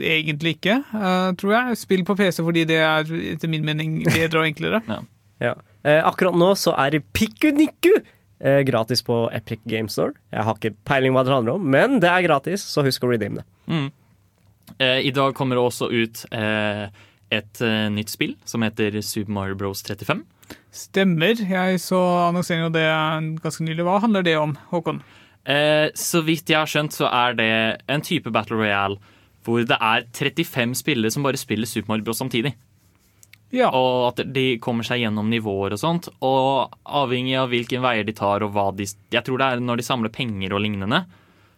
egentlig 0.00 0.56
ikke, 0.56 0.78
uh, 0.94 1.30
tror 1.38 1.54
jeg. 1.56 1.80
Spill 1.82 2.04
på 2.08 2.16
PC 2.18 2.42
fordi 2.42 2.64
det 2.68 2.78
er 2.82 3.10
etter 3.34 3.50
min 3.52 3.66
mening 3.66 4.00
bedre 4.08 4.44
og 4.44 4.50
enklere. 4.50 4.82
Ja. 5.40 5.54
Eh, 5.88 6.02
akkurat 6.04 6.36
nå 6.36 6.50
så 6.60 6.74
er 6.76 6.98
Pikuniku 7.16 7.94
eh, 7.96 8.58
gratis 8.68 9.00
på 9.06 9.22
Epic 9.32 9.62
Game 9.64 9.88
Store. 9.88 10.12
Jeg 10.28 10.44
har 10.44 10.58
ikke 10.58 10.74
peiling 10.84 11.14
hva 11.16 11.22
det 11.24 11.32
handler 11.32 11.56
om, 11.56 11.64
men 11.64 11.96
det 12.02 12.10
er 12.10 12.26
gratis, 12.26 12.60
så 12.68 12.84
husk 12.84 13.06
å 13.06 13.12
redeem 13.14 13.38
det. 13.38 13.46
Mm. 13.72 13.86
Eh, 14.76 14.98
I 15.08 15.14
dag 15.16 15.32
kommer 15.38 15.56
det 15.56 15.64
også 15.64 15.88
ut 15.88 16.26
eh, 16.36 16.92
et 17.32 17.62
nytt 17.94 18.12
spill 18.12 18.34
som 18.44 18.60
heter 18.66 19.00
Super 19.00 19.32
Mario 19.32 19.56
Bros 19.56 19.80
35. 19.86 20.20
Stemmer. 20.70 21.34
Jeg 21.34 21.80
så 21.82 21.98
annonseringen 22.28 22.68
av 22.70 22.76
det 22.76 22.86
ganske 23.42 23.66
nylig. 23.66 23.84
Hva 23.86 23.98
handler 24.04 24.26
det 24.26 24.36
om, 24.38 24.54
Håkon? 24.70 25.02
Eh, 25.44 25.88
så 25.96 26.20
vidt 26.22 26.50
jeg 26.52 26.60
har 26.60 26.70
skjønt, 26.70 26.94
så 26.94 27.08
er 27.10 27.38
det 27.38 27.52
en 27.90 28.04
type 28.04 28.30
Battle 28.30 28.60
Royale 28.60 29.00
hvor 29.46 29.62
det 29.64 29.78
er 29.80 30.04
35 30.12 30.74
spillere 30.76 31.10
som 31.12 31.24
bare 31.24 31.40
spiller 31.40 31.68
Super 31.68 31.88
Mario 31.94 32.04
Bros 32.04 32.20
samtidig. 32.20 32.52
Ja. 33.50 33.70
Og 33.74 34.12
at 34.12 34.20
de 34.30 34.60
kommer 34.62 34.86
seg 34.86 35.02
gjennom 35.02 35.30
nivåer 35.32 35.74
og 35.74 35.80
sånt. 35.80 36.10
Og 36.22 36.76
avhengig 36.84 37.34
av 37.40 37.50
hvilken 37.50 37.82
veier 37.82 38.06
de 38.06 38.14
tar 38.16 38.44
og 38.46 38.52
hva 38.54 38.68
de 38.76 38.86
Jeg 38.86 39.24
tror 39.26 39.40
det 39.40 39.48
er 39.48 39.64
når 39.64 39.80
de 39.80 39.86
samler 39.86 40.14
penger 40.14 40.54
og 40.54 40.62
lignende, 40.62 41.04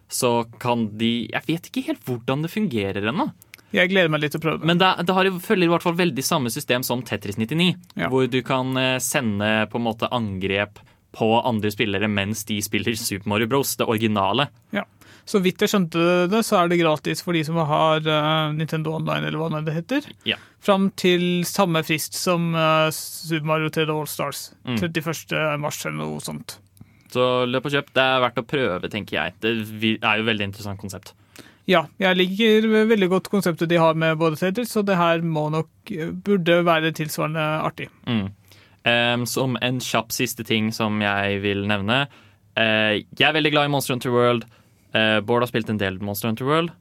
så 0.09 0.45
kan 0.61 0.87
de 0.97 1.29
Jeg 1.31 1.45
vet 1.47 1.69
ikke 1.69 1.85
helt 1.89 2.07
hvordan 2.07 2.45
det 2.45 2.53
fungerer 2.53 3.11
ennå. 3.11 3.29
Jeg 3.73 3.89
gleder 3.89 4.11
meg 4.13 4.21
litt 4.21 4.35
til 4.35 4.41
å 4.41 4.45
prøve 4.45 4.61
det. 4.61 4.69
Men 4.69 4.81
det, 4.81 4.89
det 5.07 5.17
har, 5.17 5.29
følger 5.41 5.67
i 5.67 5.73
hvert 5.73 5.85
fall 5.85 5.97
veldig 5.97 6.25
samme 6.25 6.51
system 6.53 6.85
som 6.85 7.01
Tetris 7.05 7.39
99. 7.41 7.71
Ja. 7.97 8.09
Hvor 8.13 8.27
du 8.29 8.39
kan 8.45 8.77
eh, 8.77 8.97
sende 9.01 9.53
på 9.71 9.79
en 9.81 9.87
måte 9.87 10.09
angrep 10.13 10.81
på 11.13 11.29
andre 11.45 11.69
spillere 11.73 12.09
mens 12.09 12.41
de 12.49 12.57
spiller 12.65 12.97
Super 12.97 13.29
Mario 13.29 13.49
Bros, 13.49 13.75
det 13.77 13.85
originale. 13.89 14.47
Ja. 14.73 14.85
Så 15.25 15.39
vidt 15.39 15.61
jeg 15.63 15.71
skjønte 15.71 16.03
det, 16.27 16.41
så 16.43 16.57
er 16.59 16.69
det 16.69 16.81
gratis 16.81 17.21
for 17.23 17.37
de 17.37 17.43
som 17.47 17.57
har 17.69 18.03
eh, 18.03 18.53
Nintendo 18.57 18.97
Online, 18.97 19.29
eller 19.29 19.39
hva 19.39 19.61
det 19.63 19.77
heter. 19.77 20.09
Ja. 20.27 20.37
Fram 20.63 20.89
til 20.99 21.45
samme 21.47 21.83
frist 21.87 22.17
som 22.19 22.51
eh, 22.57 22.89
Super 22.93 23.47
Mario 23.53 23.71
3D 23.73 23.93
All 23.93 24.09
Stars. 24.09 24.49
Mm. 24.67 24.81
31. 24.83 25.33
mars 25.63 25.81
eller 25.85 26.01
noe 26.01 26.21
sånt. 26.23 26.57
Så 27.13 27.45
løp 27.45 27.69
og 27.69 27.73
kjøp. 27.75 27.91
Det 27.93 28.03
er 28.03 28.23
verdt 28.25 28.41
å 28.41 28.47
prøve, 28.47 28.89
tenker 28.91 29.19
jeg. 29.19 29.35
Det 29.39 29.51
er 29.53 30.17
jo 30.17 30.25
et 30.25 30.31
veldig 30.31 30.49
interessant 30.49 30.81
konsept. 30.81 31.13
Ja, 31.69 31.85
jeg 32.01 32.17
liker 32.19 32.65
veldig 32.89 33.07
godt 33.13 33.29
konseptet 33.31 33.69
de 33.71 33.79
har 33.79 33.95
med 33.95 34.17
både 34.19 34.39
Tetris, 34.39 34.73
så 34.73 34.83
det 34.83 34.97
her 34.99 35.23
må 35.23 35.45
nok, 35.53 35.69
burde 36.25 36.59
være 36.67 36.91
tilsvarende 36.95 37.45
artig. 37.63 37.87
Mm. 38.07 38.27
Um, 38.83 39.23
som 39.29 39.55
en 39.63 39.79
kjapp 39.79 40.11
siste 40.11 40.43
ting 40.43 40.73
som 40.75 40.99
jeg 40.99 41.39
vil 41.45 41.63
nevne. 41.69 42.03
Uh, 42.59 42.99
jeg 43.15 43.29
er 43.29 43.37
veldig 43.37 43.53
glad 43.55 43.69
i 43.69 43.71
Monster 43.71 43.95
Hunter 43.95 44.11
World. 44.11 44.43
Uh, 44.93 45.21
Bård 45.23 45.45
har 45.45 45.51
spilt 45.53 45.71
en 45.71 45.79
del 45.79 46.01
Monster 46.03 46.27
Hunter 46.29 46.49
World. 46.49 46.73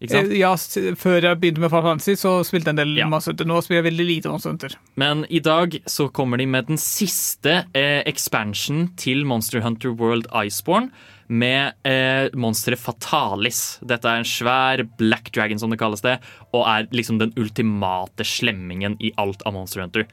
Eh, 0.00 0.38
Ja, 0.38 0.54
Før 0.96 1.20
jeg 1.20 1.40
begynte 1.40 1.60
med 1.60 1.70
Final 1.70 1.82
Fantasy, 1.82 2.14
så 2.16 2.40
spilte 2.44 2.70
jeg 2.70 2.78
en 2.78 2.80
del 2.80 3.08
Monster 3.08 3.32
Hunter. 3.32 3.48
Nå 3.48 3.60
spiller 3.60 3.82
jeg 3.82 3.88
veldig 3.92 4.06
lite 4.06 4.28
Monster 4.32 4.50
Hunter. 4.50 4.76
Men 4.96 5.26
i 5.28 5.40
dag 5.44 5.76
så 5.86 6.08
kommer 6.08 6.40
de 6.40 6.46
med 6.46 6.68
den 6.70 6.78
siste 6.80 7.64
eh, 7.74 8.02
expansion 8.06 8.88
til 8.96 9.26
Monster 9.26 9.60
Hunter 9.60 9.90
World 9.90 10.26
Iceborne. 10.32 10.90
Med 11.30 11.76
eh, 11.86 12.26
monsteret 12.34 12.80
Fatalis. 12.82 13.78
Dette 13.86 14.10
er 14.10 14.22
en 14.22 14.26
svær 14.26 14.82
black 14.98 15.30
dragon, 15.36 15.60
som 15.62 15.70
det 15.70 15.78
kalles 15.78 16.02
det. 16.02 16.16
Og 16.50 16.64
er 16.66 16.88
liksom 16.90 17.20
den 17.20 17.30
ultimate 17.38 18.26
slemmingen 18.26 18.96
i 18.98 19.12
alt 19.20 19.44
av 19.46 19.54
Monster 19.54 19.84
Hunter. 19.84 20.08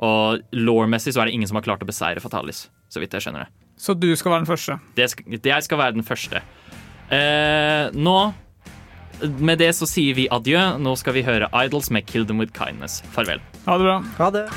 Og 0.00 0.40
law-messig 0.56 1.12
så 1.12 1.24
er 1.24 1.28
det 1.28 1.34
ingen 1.36 1.50
som 1.50 1.58
har 1.58 1.66
klart 1.66 1.82
å 1.82 1.88
beseire 1.88 2.22
Fatalis. 2.22 2.68
Så 2.90 3.02
vidt 3.02 3.12
jeg 3.14 3.26
skjønner 3.26 3.46
det. 3.48 3.50
Så 3.80 3.94
du 3.96 4.08
skal 4.16 4.34
være 4.34 4.44
den 4.44 4.50
første. 4.50 4.78
det 4.94 5.10
skal, 5.10 5.40
jeg 5.40 5.66
skal 5.66 5.78
være 5.78 5.96
den 5.98 6.06
første. 6.06 6.42
Eh, 7.10 7.90
nå 7.96 8.32
Med 9.42 9.58
det 9.58 9.72
så 9.76 9.84
sier 9.88 10.14
vi 10.14 10.28
adjø. 10.32 10.78
Nå 10.80 10.94
skal 10.96 11.12
vi 11.18 11.22
høre 11.26 11.50
Idols 11.52 11.90
med 11.90 12.06
'Kill 12.06 12.24
Them 12.26 12.38
With 12.38 12.52
Kindness'. 12.56 13.02
Farvel. 13.12 13.40
Ha 13.66 13.76
det 13.76 13.84
bra. 13.84 13.98
Ha 14.18 14.30
det. 14.30 14.50